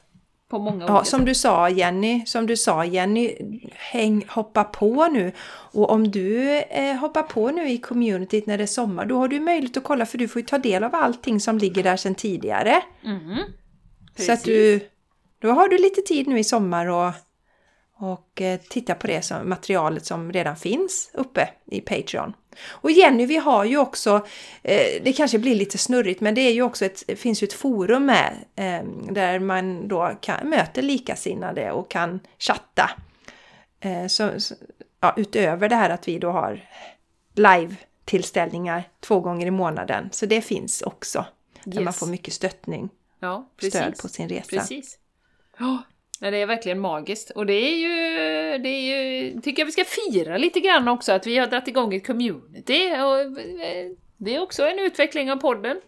På 0.52 0.60
många 0.60 0.86
ja, 0.86 0.94
olika 0.94 1.06
som 1.06 1.20
sätt. 1.20 1.26
du 1.26 1.36
sa 1.36 1.70
Jenny, 1.70 2.26
som 2.26 2.48
du 2.48 2.58
sa 2.58 2.86
Jenny, 2.86 3.38
häng, 3.74 4.26
hoppa 4.30 4.64
på 4.64 5.08
nu. 5.08 5.32
Och 5.50 5.90
om 5.90 6.12
du 6.12 6.58
eh, 6.60 6.96
hoppar 6.96 7.24
på 7.24 7.52
nu 7.52 7.70
i 7.70 7.78
communityt 7.78 8.46
när 8.46 8.58
det 8.58 8.64
är 8.64 8.68
sommar, 8.68 9.06
då 9.06 9.18
har 9.18 9.28
du 9.28 9.40
möjlighet 9.40 9.78
att 9.78 9.84
kolla 9.84 10.06
för 10.06 10.18
du 10.18 10.28
får 10.28 10.42
ju 10.42 10.46
ta 10.46 10.58
del 10.58 10.84
av 10.84 10.96
allting 10.96 11.40
som 11.40 11.58
ligger 11.58 11.84
där 11.84 11.98
sedan 11.98 12.16
tidigare. 12.16 12.84
Mhm. 13.02 13.38
Så 14.18 14.32
att 14.32 14.44
du, 14.44 14.80
då 15.40 15.52
har 15.52 15.68
du 15.68 15.78
lite 15.78 16.02
tid 16.02 16.28
nu 16.28 16.40
i 16.40 16.44
sommar 16.44 16.88
och, 16.88 17.14
och 17.98 18.42
eh, 18.42 18.60
titta 18.70 18.96
på 18.96 19.08
det 19.08 19.22
som, 19.22 19.50
materialet 19.50 20.06
som 20.06 20.32
redan 20.32 20.56
finns 20.56 21.12
uppe 21.14 21.50
i 21.66 21.82
Patreon. 21.82 22.34
Och 22.60 22.92
Jenny, 22.92 23.26
vi 23.26 23.38
har 23.38 23.66
ju 23.66 23.78
också, 23.78 24.26
eh, 24.64 25.04
det 25.04 25.14
kanske 25.14 25.40
blir 25.40 25.56
lite 25.56 25.78
snurrigt, 25.78 26.22
men 26.22 26.36
det 26.36 26.42
är 26.42 26.52
ju 26.52 26.62
också 26.62 26.86
ett, 26.86 27.04
finns 27.20 27.44
ju 27.44 27.46
ett 27.46 27.54
forum 27.54 28.06
med 28.06 28.34
eh, 28.56 28.84
där 29.14 29.40
man 29.40 29.88
då 29.88 30.12
kan, 30.22 30.50
möter 30.50 30.82
likasinnade 30.82 31.72
och 31.72 31.90
kan 31.92 32.20
chatta. 32.38 32.90
Eh, 33.80 34.08
så, 34.08 34.32
ja, 35.00 35.14
utöver 35.18 35.70
det 35.70 35.76
här 35.76 35.90
att 35.90 36.08
vi 36.08 36.20
då 36.20 36.32
har 36.32 36.62
live-tillställningar 37.36 38.84
två 39.00 39.20
gånger 39.20 39.46
i 39.48 39.52
månaden. 39.52 40.10
Så 40.12 40.26
det 40.26 40.42
finns 40.42 40.82
också. 40.82 41.26
Där 41.64 41.76
man 41.82 41.84
Yes. 41.84 42.00
får 42.00 42.08
mycket 42.08 42.34
stöttning, 42.34 42.90
ja, 43.20 43.50
stöd 43.62 43.98
på 44.02 44.08
sin 44.08 44.30
resa. 44.30 44.50
Precis. 44.50 44.98
Ja, 45.60 45.84
nej, 46.22 46.32
det 46.32 46.38
är 46.38 46.46
verkligen 46.46 46.80
magiskt. 46.80 47.30
Och 47.30 47.46
det 47.46 47.54
är 47.54 47.76
ju, 47.76 47.88
det 48.58 48.70
är 48.70 48.82
ju, 49.22 49.42
tycker 49.42 49.62
jag 49.62 49.66
vi 49.66 49.72
ska 49.72 49.84
fira 49.84 50.38
lite 50.38 50.60
grann 50.60 50.88
också, 50.88 51.12
att 51.12 51.28
vi 51.28 51.38
har 51.38 51.48
dragit 51.48 51.68
igång 51.68 51.94
ett 51.94 52.08
community. 52.08 52.86
Och 52.92 53.20
eh, 53.22 53.92
det 54.18 54.36
är 54.36 54.42
också 54.42 54.68
en 54.68 54.80
utveckling 54.80 55.32
av 55.32 55.36
podden. 55.36 55.82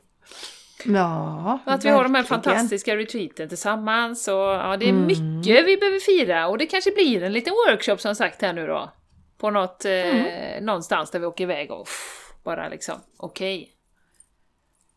Ja, 0.85 1.59
Och 1.65 1.71
att 1.73 1.85
vi 1.85 1.89
har 1.89 2.03
de 2.03 2.15
här 2.15 2.21
verkligen. 2.23 2.43
fantastiska 2.43 2.95
retreaten 2.97 3.49
tillsammans. 3.49 4.27
Och, 4.27 4.33
ja, 4.33 4.77
det 4.79 4.89
är 4.89 4.93
mycket 4.93 5.65
vi 5.67 5.77
behöver 5.77 5.99
fira. 5.99 6.47
Och 6.47 6.57
det 6.57 6.65
kanske 6.65 6.91
blir 6.91 7.23
en 7.23 7.33
liten 7.33 7.53
workshop 7.67 7.97
som 7.97 8.15
sagt 8.15 8.41
här 8.41 8.53
nu 8.53 8.67
då. 8.67 8.91
På 9.37 9.49
något, 9.49 9.85
eh, 9.85 10.61
någonstans 10.61 11.11
där 11.11 11.19
vi 11.19 11.25
åker 11.25 11.43
iväg 11.43 11.71
och 11.71 11.81
uff, 11.81 12.33
bara 12.43 12.69
liksom, 12.69 12.95
okej. 13.17 13.71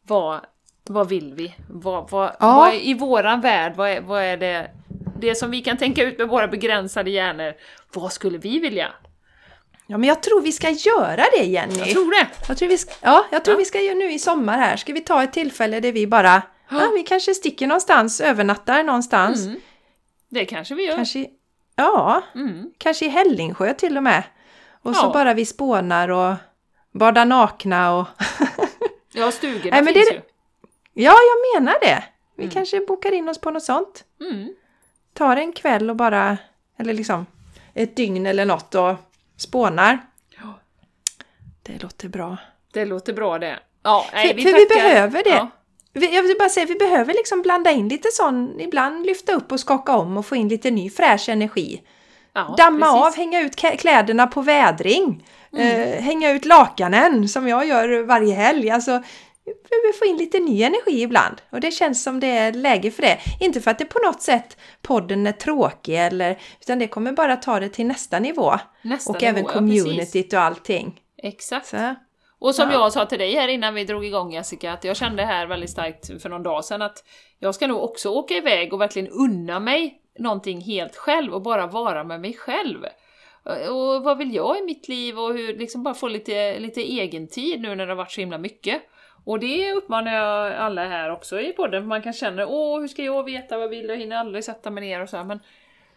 Vad, 0.02 0.40
vad 0.84 1.08
vill 1.08 1.34
vi? 1.34 1.54
Vad, 1.70 2.10
vad, 2.10 2.30
Ja. 2.40 2.54
vad 2.56 2.68
är, 2.74 2.78
I 2.86 2.94
våran 2.94 3.40
värld, 3.40 3.72
vad 3.76 3.88
är, 3.90 4.00
vad 4.00 4.22
är 4.22 4.36
det, 4.36 4.70
det 5.20 5.34
som 5.34 5.50
vi 5.50 5.60
kan 5.60 5.76
tänka 5.76 6.02
ut 6.02 6.18
med 6.18 6.28
våra 6.28 6.48
begränsade 6.48 7.10
hjärnor? 7.10 7.54
Vad 7.92 8.12
skulle 8.12 8.38
vi 8.38 8.58
vilja? 8.58 8.92
Ja, 9.86 9.98
men 9.98 10.08
jag 10.08 10.22
tror 10.22 10.40
vi 10.40 10.52
ska 10.52 10.70
göra 10.70 11.24
det 11.38 11.44
Jenny. 11.44 11.78
Jag 11.78 11.88
tror 11.90 12.10
det! 12.10 12.26
Jag 12.48 12.58
tror 12.58 12.68
vi 12.68 12.78
ska, 12.78 12.92
ja, 13.02 13.26
jag 13.30 13.44
tror 13.44 13.54
Ja. 13.54 13.58
vi 13.58 13.64
ska 13.64 13.80
göra 13.80 13.94
nu 13.94 14.12
i 14.12 14.18
sommar 14.18 14.58
här. 14.58 14.76
Ska 14.76 14.92
vi 14.92 15.00
ta 15.00 15.22
ett 15.22 15.32
tillfälle 15.32 15.80
där 15.80 15.92
vi 15.92 16.06
bara, 16.06 16.42
ja, 16.70 16.90
vi 16.94 17.02
kanske 17.02 17.34
sticker 17.34 17.66
någonstans, 17.66 18.20
övernattar 18.20 18.82
någonstans. 18.82 19.46
Mm. 19.46 19.60
Det 20.28 20.44
kanske 20.44 20.74
vi 20.74 20.86
gör. 20.86 20.96
Kanske, 20.96 21.26
ja, 21.76 22.22
Mm. 22.34 22.70
kanske 22.78 23.04
i 23.04 23.08
Hällingsjö 23.08 23.74
till 23.74 23.96
och 23.96 24.02
med. 24.02 24.22
Och 24.82 24.96
så 24.96 25.06
Ja. 25.06 25.12
bara 25.12 25.34
vi 25.34 25.46
spånar 25.46 26.08
och 26.08 26.34
badar 26.92 27.24
nakna 27.24 27.94
och... 27.96 28.06
Ja, 29.12 29.30
stugorna 29.30 29.70
Nej, 29.70 29.82
men 29.82 29.94
finns 29.94 30.08
det- 30.08 30.14
ju. 30.14 30.20
ja, 31.04 31.12
jag 31.28 31.62
menar 31.62 31.76
det. 31.80 32.04
Vi 32.36 32.48
kanske 32.50 32.80
bokar 32.80 33.12
in 33.12 33.28
oss 33.28 33.38
på 33.40 33.50
något 33.50 33.62
sånt. 33.62 34.04
Mm. 34.20 34.48
Tar 35.16 35.36
en 35.36 35.52
kväll 35.52 35.90
och 35.90 35.96
bara, 35.96 36.36
eller 36.78 36.94
liksom 36.94 37.26
ett 37.74 37.96
dygn 37.96 38.26
eller 38.26 38.44
något 38.44 38.74
och 38.74 38.94
spånar. 39.36 39.98
Ja. 40.42 40.58
Det 41.62 41.82
låter 41.82 42.08
bra. 42.08 42.36
Det 42.72 42.84
låter 42.84 43.12
bra 43.12 43.38
det. 43.38 43.58
Ja, 43.82 44.06
nej, 44.12 44.28
För- 44.42 44.50
för 44.50 44.58
vi 44.58 44.66
behöver 44.66 45.22
det. 45.24 45.30
Ja. 45.30 45.48
Vi- 45.92 46.14
Jag 46.16 46.22
vill 46.22 46.36
bara 46.38 46.48
säga, 46.48 46.66
vi 46.66 46.74
behöver 46.74 47.14
liksom 47.14 47.42
blanda 47.42 47.70
in 47.70 47.88
lite 47.88 48.08
sån, 48.12 48.60
ibland 48.60 49.06
lyfta 49.06 49.32
upp 49.32 49.52
och 49.52 49.60
skaka 49.60 49.96
om 49.96 50.16
och 50.16 50.26
få 50.26 50.36
in 50.36 50.48
lite 50.48 50.70
ny 50.70 50.90
fräsch 50.90 51.28
energi. 51.28 51.82
Ja, 52.32 52.54
Damma 52.58 52.86
precis. 52.86 53.06
av, 53.06 53.16
hänga 53.16 53.40
ut 53.40 53.56
kläderna 53.56 54.26
på 54.26 54.42
vädring. 54.42 55.28
Eh, 55.58 56.02
hänga 56.02 56.30
ut 56.30 56.44
lakanen 56.44 57.28
som 57.28 57.48
jag 57.48 57.66
gör 57.66 58.02
varje 58.02 58.34
helg. 58.34 58.70
Alltså, 58.70 58.90
vi 58.92 59.02
behöver 59.54 59.92
få 59.98 60.04
in 60.04 60.16
lite 60.16 60.38
ny 60.38 60.62
energi 60.62 61.02
ibland. 61.02 61.42
Och 61.50 61.60
det 61.60 61.70
känns 61.70 62.02
som 62.02 62.20
det 62.20 62.26
är 62.26 62.52
läge 62.52 62.90
för 62.90 63.02
det. 63.02 63.18
Inte 63.40 63.60
för 63.60 63.70
att 63.70 63.78
det 63.78 63.84
på 63.84 63.98
något 63.98 64.22
sätt 64.22 64.56
podden 64.82 65.26
är 65.26 65.32
tråkig 65.32 65.94
eller, 65.98 66.38
utan 66.60 66.78
det 66.78 66.88
kommer 66.88 67.12
bara 67.12 67.36
ta 67.36 67.60
det 67.60 67.68
till 67.68 67.86
nästa 67.86 68.18
nivå. 68.18 68.54
Nästa 68.82 69.12
och 69.12 69.22
nivå, 69.22 69.30
även 69.30 69.44
ja, 69.44 69.52
communityt 69.52 70.32
och 70.32 70.40
allting. 70.40 71.00
Exakt. 71.22 71.66
Så, 71.66 71.94
Och 72.38 72.54
som 72.54 72.68
Ja. 72.70 72.74
jag 72.74 72.92
sa 72.92 73.06
till 73.06 73.18
dig 73.18 73.34
här 73.34 73.48
innan 73.48 73.74
vi 73.74 73.84
drog 73.84 74.04
igång 74.04 74.32
Jessica, 74.32 74.72
att 74.72 74.84
jag 74.84 74.96
kände 74.96 75.22
här 75.24 75.46
väldigt 75.46 75.70
starkt 75.70 76.22
för 76.22 76.28
någon 76.28 76.42
dag 76.42 76.64
sedan 76.64 76.82
att 76.82 77.04
jag 77.38 77.54
ska 77.54 77.66
nog 77.66 77.82
också 77.84 78.08
åka 78.08 78.34
iväg 78.34 78.72
och 78.72 78.80
verkligen 78.80 79.08
unna 79.08 79.60
mig 79.60 80.00
någonting 80.18 80.60
helt 80.60 80.96
själv 80.96 81.34
och 81.34 81.42
bara 81.42 81.66
vara 81.66 82.04
med 82.04 82.20
mig 82.20 82.34
själv. 82.34 82.78
Och 83.70 84.02
vad 84.04 84.18
vill 84.18 84.34
jag 84.34 84.58
i 84.58 84.62
mitt 84.62 84.88
liv 84.88 85.18
och 85.18 85.34
hur, 85.34 85.58
liksom 85.58 85.82
bara 85.82 85.94
få 85.94 86.08
lite, 86.08 86.58
lite 86.58 86.80
egen 86.80 87.28
tid 87.28 87.60
nu 87.60 87.74
när 87.74 87.86
det 87.86 87.92
har 87.92 87.96
varit 87.96 88.12
så 88.12 88.20
himla 88.20 88.38
mycket. 88.38 88.82
Och 89.26 89.40
det 89.40 89.72
uppmanar 89.72 90.14
jag 90.14 90.52
alla 90.52 90.84
här 90.84 91.10
också 91.10 91.40
i 91.40 91.52
podden, 91.52 91.82
för 91.82 91.88
man 91.88 92.02
kan 92.02 92.12
känna 92.12 92.46
åh 92.46 92.80
hur 92.80 92.88
ska 92.88 93.02
jag 93.02 93.24
veta 93.24 93.58
vad 93.58 93.70
vill 93.70 93.88
jag, 93.88 93.96
hinner 93.96 94.16
aldrig 94.16 94.44
sätta 94.44 94.70
mig 94.70 94.84
ner 94.84 95.02
och 95.02 95.08
så 95.08 95.16
här, 95.16 95.24
men 95.24 95.40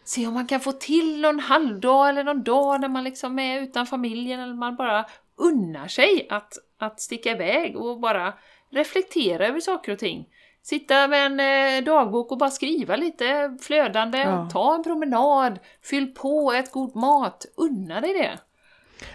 se 0.03 0.27
om 0.27 0.33
man 0.33 0.47
kan 0.47 0.59
få 0.59 0.71
till 0.71 1.21
någon 1.21 1.39
halvdag 1.39 2.09
eller 2.09 2.23
någon 2.23 2.43
dag 2.43 2.81
när 2.81 2.87
man 2.87 3.03
liksom 3.03 3.39
är 3.39 3.61
utan 3.61 3.85
familjen 3.85 4.39
eller 4.39 4.53
man 4.53 4.75
bara 4.75 5.05
unnar 5.35 5.87
sig 5.87 6.27
att, 6.29 6.53
att 6.79 7.01
sticka 7.01 7.31
iväg 7.31 7.77
och 7.77 7.99
bara 7.99 8.33
reflektera 8.71 9.47
över 9.47 9.59
saker 9.59 9.91
och 9.91 9.99
ting. 9.99 10.27
Sitta 10.61 11.07
med 11.07 11.25
en 11.25 11.39
eh, 11.39 11.83
dagbok 11.83 12.31
och 12.31 12.37
bara 12.37 12.49
skriva 12.49 12.95
lite 12.95 13.57
flödande, 13.61 14.17
Ja. 14.17 14.49
ta 14.53 14.75
en 14.75 14.83
promenad, 14.83 15.59
fyll 15.83 16.13
på, 16.13 16.53
ät 16.53 16.71
god 16.71 16.95
mat, 16.95 17.45
unna 17.57 18.01
dig 18.01 18.13
det. 18.13 18.39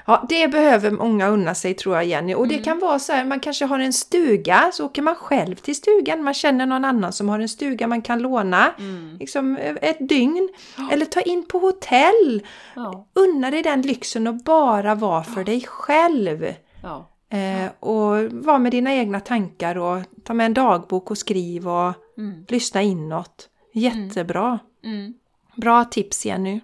Ja, 0.07 0.27
det 0.29 0.49
behöver 0.49 0.91
många 0.91 1.29
unna 1.29 1.55
sig 1.55 1.75
tror 1.75 1.95
jag 1.95 2.05
Jenny. 2.05 2.35
Och 2.35 2.49
det 2.49 2.59
kan 2.59 2.79
vara 2.79 2.99
så 2.99 3.13
här, 3.13 3.25
man 3.25 3.41
kanske 3.41 3.65
har 3.65 3.79
en 3.79 3.93
stuga, 3.93 4.71
så 4.73 4.87
åker 4.87 5.03
man 5.03 5.15
själv 5.15 5.55
till 5.57 5.77
stugan. 5.77 6.23
Man 6.23 6.35
känner 6.35 6.67
någon 6.67 6.85
annan 6.85 7.13
som 7.13 7.29
har 7.29 7.39
en 7.41 7.49
stuga 7.49 7.87
man 7.87 8.03
kan 8.03 8.19
låna 8.23 8.73
liksom, 9.21 9.57
ett 9.83 10.09
dygn. 10.09 10.49
Eller 10.93 11.07
ta 11.07 11.21
in 11.21 11.45
på 11.49 11.59
hotell. 11.59 12.43
Ja. 12.75 13.09
Unna 13.15 13.51
dig 13.51 13.63
den 13.63 13.83
lyxen 13.83 14.27
och 14.27 14.35
bara 14.35 14.95
vara 14.95 15.23
för 15.25 15.45
dig 15.45 15.61
själv. 15.61 16.45
Eh, 17.29 17.71
och 17.81 18.23
vara 18.33 18.59
med 18.59 18.73
dina 18.73 18.95
egna 18.95 19.21
tankar 19.21 19.79
och 19.79 19.99
ta 20.25 20.35
med 20.35 20.47
en 20.47 20.55
dagbok 20.55 21.11
och 21.11 21.19
skriv 21.19 21.69
och 21.69 21.93
Mm. 22.19 22.45
lyssna 22.49 22.83
inåt. 22.83 23.49
Jättebra. 23.75 24.59
Mm. 24.85 25.15
Bra 25.57 25.85
tips 25.85 26.27
Jenny. 26.27 26.61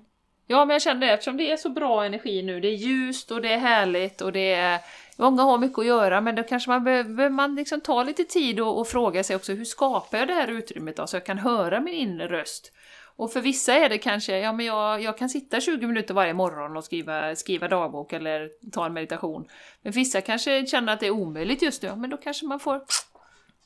Ja, 0.51 0.64
men 0.64 0.74
jag 0.74 0.82
kände 0.82 1.07
det, 1.07 1.12
eftersom 1.12 1.36
det 1.36 1.53
är 1.53 1.57
så 1.57 1.68
bra 1.68 2.05
energi 2.05 2.42
nu, 2.42 2.61
det 2.61 2.68
är 2.68 2.74
ljust 2.74 3.30
och 3.30 3.42
det 3.42 3.53
är 3.53 3.59
härligt 3.59 4.20
och 4.20 4.32
det 4.32 4.53
är... 4.53 4.80
Många 5.16 5.42
har 5.42 5.59
mycket 5.59 5.78
att 5.78 5.86
göra, 5.86 6.20
men 6.20 6.34
då 6.34 6.42
kanske 6.42 6.70
man 6.70 6.84
behöver 6.84 7.28
man 7.28 7.55
liksom 7.55 7.80
ta 7.80 8.03
lite 8.03 8.24
tid 8.24 8.61
och, 8.61 8.80
och 8.80 8.88
fråga 8.88 9.24
sig 9.24 9.36
också 9.36 9.53
hur 9.53 9.64
skapar 9.64 10.18
jag 10.18 10.28
det 10.28 10.34
här 10.34 10.48
utrymmet 10.48 10.96
då, 10.96 11.07
så 11.07 11.16
jag 11.16 11.26
kan 11.26 11.38
höra 11.38 11.80
min 11.80 11.94
inre 11.94 12.28
röst. 12.28 12.72
Och 13.16 13.32
för 13.32 13.40
vissa 13.40 13.74
är 13.74 13.88
det 13.88 13.98
kanske, 13.98 14.38
ja 14.38 14.53
men 14.53 14.66
jag, 14.66 15.03
jag 15.03 15.18
kan 15.18 15.28
sitta 15.28 15.61
20 15.61 15.86
minuter 15.86 16.14
varje 16.14 16.34
morgon 16.34 16.76
och 16.76 16.84
skriva, 16.84 17.36
skriva 17.36 17.68
dagbok 17.68 18.12
eller 18.12 18.51
ta 18.72 18.86
en 18.86 18.92
meditation. 18.92 19.48
Men 19.82 19.92
vissa 19.92 20.20
kanske 20.20 20.66
känner 20.66 20.92
att 20.92 21.01
det 21.01 21.07
är 21.07 21.11
omöjligt 21.11 21.62
just 21.62 21.82
nu, 21.82 21.96
men 21.96 22.11
då 22.11 22.16
kanske 22.16 22.46
man 22.46 22.61
får 22.61 22.80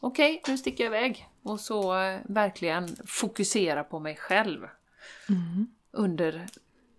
Okej, 0.01 0.43
nu 0.49 0.59
sticker 0.59 0.85
jag 0.85 0.91
iväg. 0.91 1.29
Och 1.43 1.61
så 1.61 2.01
eh, 2.01 2.21
verkligen 2.25 2.97
fokusera 3.07 3.85
på 3.85 3.99
mig 3.99 4.17
själv. 4.17 4.61
Under, 5.93 6.47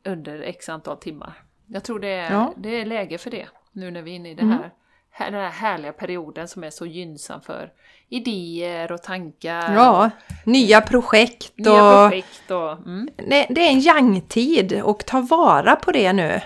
under 0.06 0.42
x 0.42 0.70
antal 0.70 0.98
timmar. 0.98 1.34
Jag 1.68 1.84
tror 1.84 2.00
det 2.00 2.08
är, 2.08 2.32
Ja. 2.34 2.54
det 2.58 2.70
är 2.82 2.86
läge 2.86 3.18
för 3.18 3.32
det. 3.32 3.48
Nu 3.72 3.92
när 3.92 4.02
vi 4.02 4.12
är 4.12 4.16
inne 4.16 4.30
i 4.32 4.34
det 4.34 4.46
här, 4.46 4.72
här, 5.12 5.32
den 5.32 5.42
här 5.42 5.50
härliga 5.50 5.94
perioden 5.94 6.48
som 6.48 6.64
är 6.64 6.70
så 6.70 6.86
gynnsam 6.86 7.42
för 7.42 7.72
idéer 8.10 8.92
och 8.92 9.04
tankar. 9.04 9.74
Ja, 9.76 10.10
nya 10.44 10.82
projekt 10.82 11.52
och... 11.60 11.66
Nya 11.66 12.08
projekt 12.10 12.52
och... 12.52 12.72
Mm, 12.72 13.10
Det, 13.16 13.48
det 13.50 13.62
är 13.62 13.72
en 13.72 13.80
yang-tid 13.80 14.82
och 14.82 15.06
ta 15.06 15.22
vara 15.22 15.76
på 15.76 15.92
det 15.92 16.14
nu. 16.14 16.42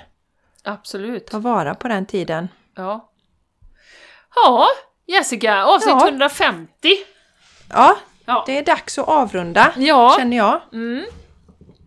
absolut. 0.63 1.27
Ta 1.27 1.39
vara 1.39 1.75
på 1.75 1.87
den 1.87 2.05
tiden. 2.05 2.47
Ja. 2.75 3.09
Ja, 4.35 4.65
Jessica, 5.07 5.65
avsnitt 5.65 5.95
Ja. 5.99 6.07
150. 6.07 6.69
Ja, 7.69 7.97
Ja. 8.25 8.43
det 8.47 8.57
är 8.57 8.63
dags 8.65 8.97
att 8.97 9.07
avrunda 9.07 9.73
Ja. 9.77 10.15
känner 10.19 10.37
jag. 10.37 10.61
Mm. 10.73 11.05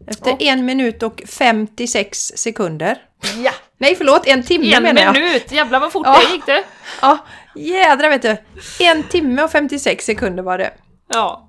Efter 0.06 0.32
Och- 0.32 0.42
en 0.42 0.64
minut 0.64 1.02
och 1.02 1.22
56 1.26 2.18
sekunder. 2.36 2.98
Ja, 3.44 3.52
Nej 3.78 3.94
förlåt, 3.96 4.26
en 4.26 4.42
timme 4.42 4.74
en 4.74 4.82
menar 4.82 5.02
jag. 5.02 5.12
minut! 5.14 5.52
Jävlar 5.52 5.80
vad 5.80 5.92
fort 5.92 6.06
Ja. 6.06 6.18
det 6.28 6.34
gick 6.34 6.46
det! 6.46 6.64
Ja, 7.02 7.18
jädrar 7.54 8.08
vet 8.08 8.22
du. 8.22 8.36
En 8.84 9.02
timme 9.02 9.42
och 9.42 9.50
56 9.50 10.04
sekunder 10.04 10.42
var 10.42 10.58
det. 10.58 10.70
Ja. 11.08 11.48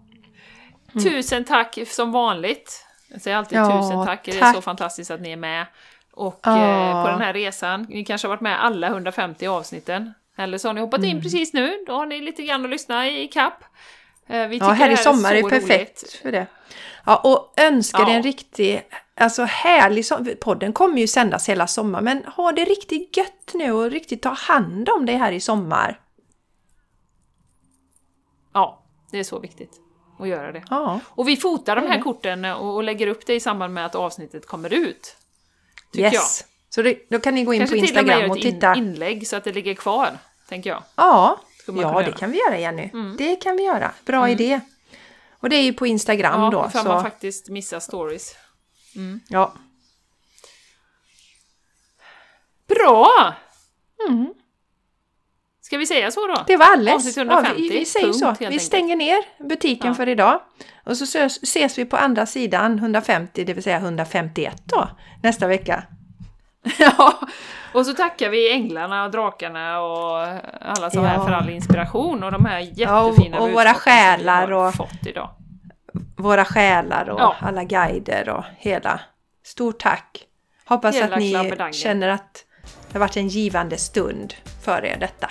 Tusen 1.03 1.43
tack 1.45 1.77
som 1.87 2.11
vanligt. 2.11 2.85
Jag 3.09 3.21
säger 3.21 3.37
alltid 3.37 3.57
Ja, 3.57 3.81
tusen 3.81 4.05
tack, 4.05 4.25
det 4.25 4.31
är 4.31 4.39
tack. 4.39 4.55
så 4.55 4.61
fantastiskt 4.61 5.11
att 5.11 5.21
ni 5.21 5.31
är 5.31 5.37
med. 5.37 5.65
Och 6.13 6.39
Ja. 6.43 6.89
eh, 6.89 7.03
på 7.05 7.11
den 7.11 7.21
här 7.21 7.33
resan, 7.33 7.85
ni 7.89 8.05
kanske 8.05 8.27
har 8.27 8.29
varit 8.29 8.41
med 8.41 8.63
alla 8.63 8.87
150 8.87 9.47
avsnitten. 9.47 10.13
Eller 10.37 10.57
så 10.57 10.67
har 10.69 10.73
ni 10.73 10.81
hoppat 10.81 10.97
Mm. 10.99 11.09
in 11.09 11.21
precis 11.21 11.53
nu, 11.53 11.83
då 11.87 11.93
har 11.93 12.05
ni 12.05 12.21
lite 12.21 12.43
grann 12.43 12.63
att 12.63 12.69
lyssna 12.69 13.09
i 13.09 13.27
kapp. 13.27 13.63
Eh, 14.27 14.47
vi 14.47 14.57
Ja, 14.57 14.65
här 14.69 14.89
i 14.89 14.97
sommar 14.97 15.35
är 15.35 15.41
så 15.41 15.49
perfekt 15.49 16.03
roligt. 16.03 16.13
för 16.21 16.31
det. 16.31 16.47
Ja, 17.05 17.15
och 17.23 17.53
önskar 17.57 17.99
Ja. 17.99 18.05
dig 18.05 18.15
en 18.15 18.23
riktig, 18.23 18.81
alltså 19.15 19.43
härlig 19.43 20.05
som 20.05 20.29
Podden 20.41 20.73
kommer 20.73 20.97
ju 20.97 21.07
sändas 21.07 21.49
hela 21.49 21.67
sommaren, 21.67 22.03
men 22.05 22.25
ha 22.25 22.51
det 22.51 22.65
riktigt 22.65 23.17
gött 23.17 23.51
nu 23.53 23.71
och 23.71 23.91
riktigt 23.91 24.21
ta 24.21 24.29
hand 24.29 24.89
om 24.89 25.05
dig 25.05 25.15
här 25.15 25.31
i 25.31 25.39
sommar. 25.39 25.99
Ja, 28.53 28.83
det 29.11 29.19
är 29.19 29.23
så 29.23 29.39
viktigt 29.39 29.71
att 30.19 30.27
göra 30.27 30.51
det. 30.51 30.63
Ja, 30.69 30.99
Och 31.09 31.27
vi 31.27 31.37
fotar 31.37 31.75
de 31.75 31.81
här 31.81 31.87
Mm. 31.93 32.03
korten 32.03 32.45
och, 32.45 32.75
och 32.75 32.83
lägger 32.83 33.07
upp 33.07 33.25
det 33.25 33.33
i 33.33 33.39
samband 33.39 33.73
med 33.73 33.85
att 33.85 33.95
avsnittet 33.95 34.47
kommer 34.47 34.73
ut. 34.73 35.17
Tycker 35.93 36.13
yes. 36.13 36.43
Så 36.69 36.81
det, 36.81 36.97
då 37.09 37.19
kan 37.19 37.35
ni 37.35 37.43
gå 37.43 37.53
in 37.53 37.59
Kanske 37.59 37.79
på 37.79 37.85
till 37.87 37.97
och 37.97 38.05
med 38.05 38.13
Instagram 38.15 38.21
göra 38.21 38.31
och 38.31 38.37
ett 38.37 38.43
in, 38.45 38.53
titta. 38.53 38.75
inlägg 38.75 39.27
så 39.27 39.35
att 39.35 39.43
det 39.43 39.51
ligger 39.53 39.73
kvar, 39.73 40.17
tänker 40.49 40.69
jag. 40.69 40.83
Ja, 40.95 41.39
ja 41.67 42.01
det 42.05 42.11
kan 42.11 42.31
vi 42.31 42.37
göra 42.37 42.57
Jenny. 42.59 42.89
Mm. 42.93 43.15
Det 43.17 43.35
kan 43.35 43.55
vi 43.57 43.63
göra. 43.63 43.91
Bra 44.05 44.29
idé. 44.29 44.59
Och 45.39 45.49
det 45.49 45.55
är 45.55 45.61
ju 45.63 45.73
på 45.73 45.87
Instagram 45.87 46.41
Ja, 46.41 46.49
då. 46.49 46.69
för 46.69 46.79
Så, 46.79 46.87
man 46.87 47.03
faktiskt 47.03 47.49
missar 47.49 47.79
stories. 47.79 48.35
ja. 49.27 49.53
Bra! 52.67 53.33
Mm. 54.09 54.33
Ska 55.61 55.77
vi 55.77 55.85
säga 55.85 56.11
så 56.11 56.27
då? 56.27 56.43
Det 56.47 56.57
var 56.57 56.65
alles. 56.73 57.17
Ja, 57.17 57.21
150, 57.23 57.61
vi, 57.61 57.69
vi 57.69 57.85
säger 57.85 58.05
punkt, 58.05 58.17
så. 58.19 58.35
Vi 58.39 58.45
enkelt. 58.45 58.63
stänger 58.63 58.95
ner 58.95 59.23
butiken 59.49 59.87
Ja. 59.87 59.93
för 59.93 60.09
idag. 60.09 60.41
Och 60.85 60.97
så 60.97 61.03
ses, 61.03 61.43
ses 61.43 61.77
vi 61.77 61.85
på 61.85 61.97
andra 61.97 62.25
sidan 62.25 62.79
150, 62.79 63.43
det 63.43 63.53
vill 63.53 63.63
säga 63.63 63.77
151 63.77 64.61
då, 64.65 64.89
nästa 65.23 65.47
vecka. 65.47 65.83
Ja, 66.79 67.19
och 67.73 67.85
så 67.85 67.93
tackar 67.93 68.29
vi 68.29 68.51
änglarna 68.51 69.03
och 69.05 69.11
drakarna 69.11 69.81
och 69.81 70.17
alla 70.61 70.89
som 70.89 71.05
är 71.05 71.13
Ja. 71.13 71.25
för 71.25 71.31
all 71.31 71.49
inspiration 71.49 72.23
och 72.23 72.31
de 72.31 72.45
här 72.45 72.59
jättefina 72.59 72.91
Ja, 72.91 73.37
och- 73.39 73.43
och 73.47 73.51
våra 73.51 73.63
som 73.63 73.73
vi 73.73 73.79
själar 73.79 74.41
har 74.51 74.67
och- 74.67 74.75
fått 74.75 75.05
idag. 75.05 75.29
Våra 76.17 76.45
själar 76.45 77.09
och 77.09 77.19
Ja. 77.19 77.35
alla 77.41 77.63
guider 77.63 78.29
och 78.29 78.43
hela. 78.57 78.99
Stort 79.45 79.79
tack! 79.79 80.23
Hoppas 80.65 80.95
Hela 80.95 81.15
att 81.15 81.19
ni 81.19 81.73
känner 81.73 82.09
att 82.09 82.45
det 82.87 82.93
har 82.93 82.99
varit 82.99 83.17
en 83.17 83.27
givande 83.27 83.77
stund 83.77 84.33
för 84.65 84.85
er 84.85 84.97
detta. 84.99 85.29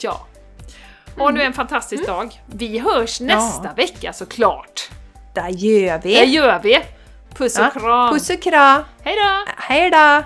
Ja. 0.00 0.26
Och 1.18 1.34
nu 1.34 1.42
är 1.42 1.46
en 1.46 1.52
fantastisk 1.52 2.06
dag. 2.06 2.42
Vi 2.46 2.78
hörs 2.78 3.20
nästa 3.20 3.72
vecka 3.72 4.12
såklart. 4.12 4.90
Där 5.34 5.48
gör 5.48 5.98
vi! 6.02 6.14
Det 6.14 6.24
gör 6.24 6.60
vi! 6.62 6.78
Puss 7.34 7.58
och 7.58 7.64
Ja, 7.64 7.70
kram! 7.80 8.12
Puss 8.12 8.30
och 8.30 8.42
kram! 8.42 8.82
Hej 9.02 9.16
då! 9.16 9.52
Hej 9.56 9.90
då! 9.90 10.22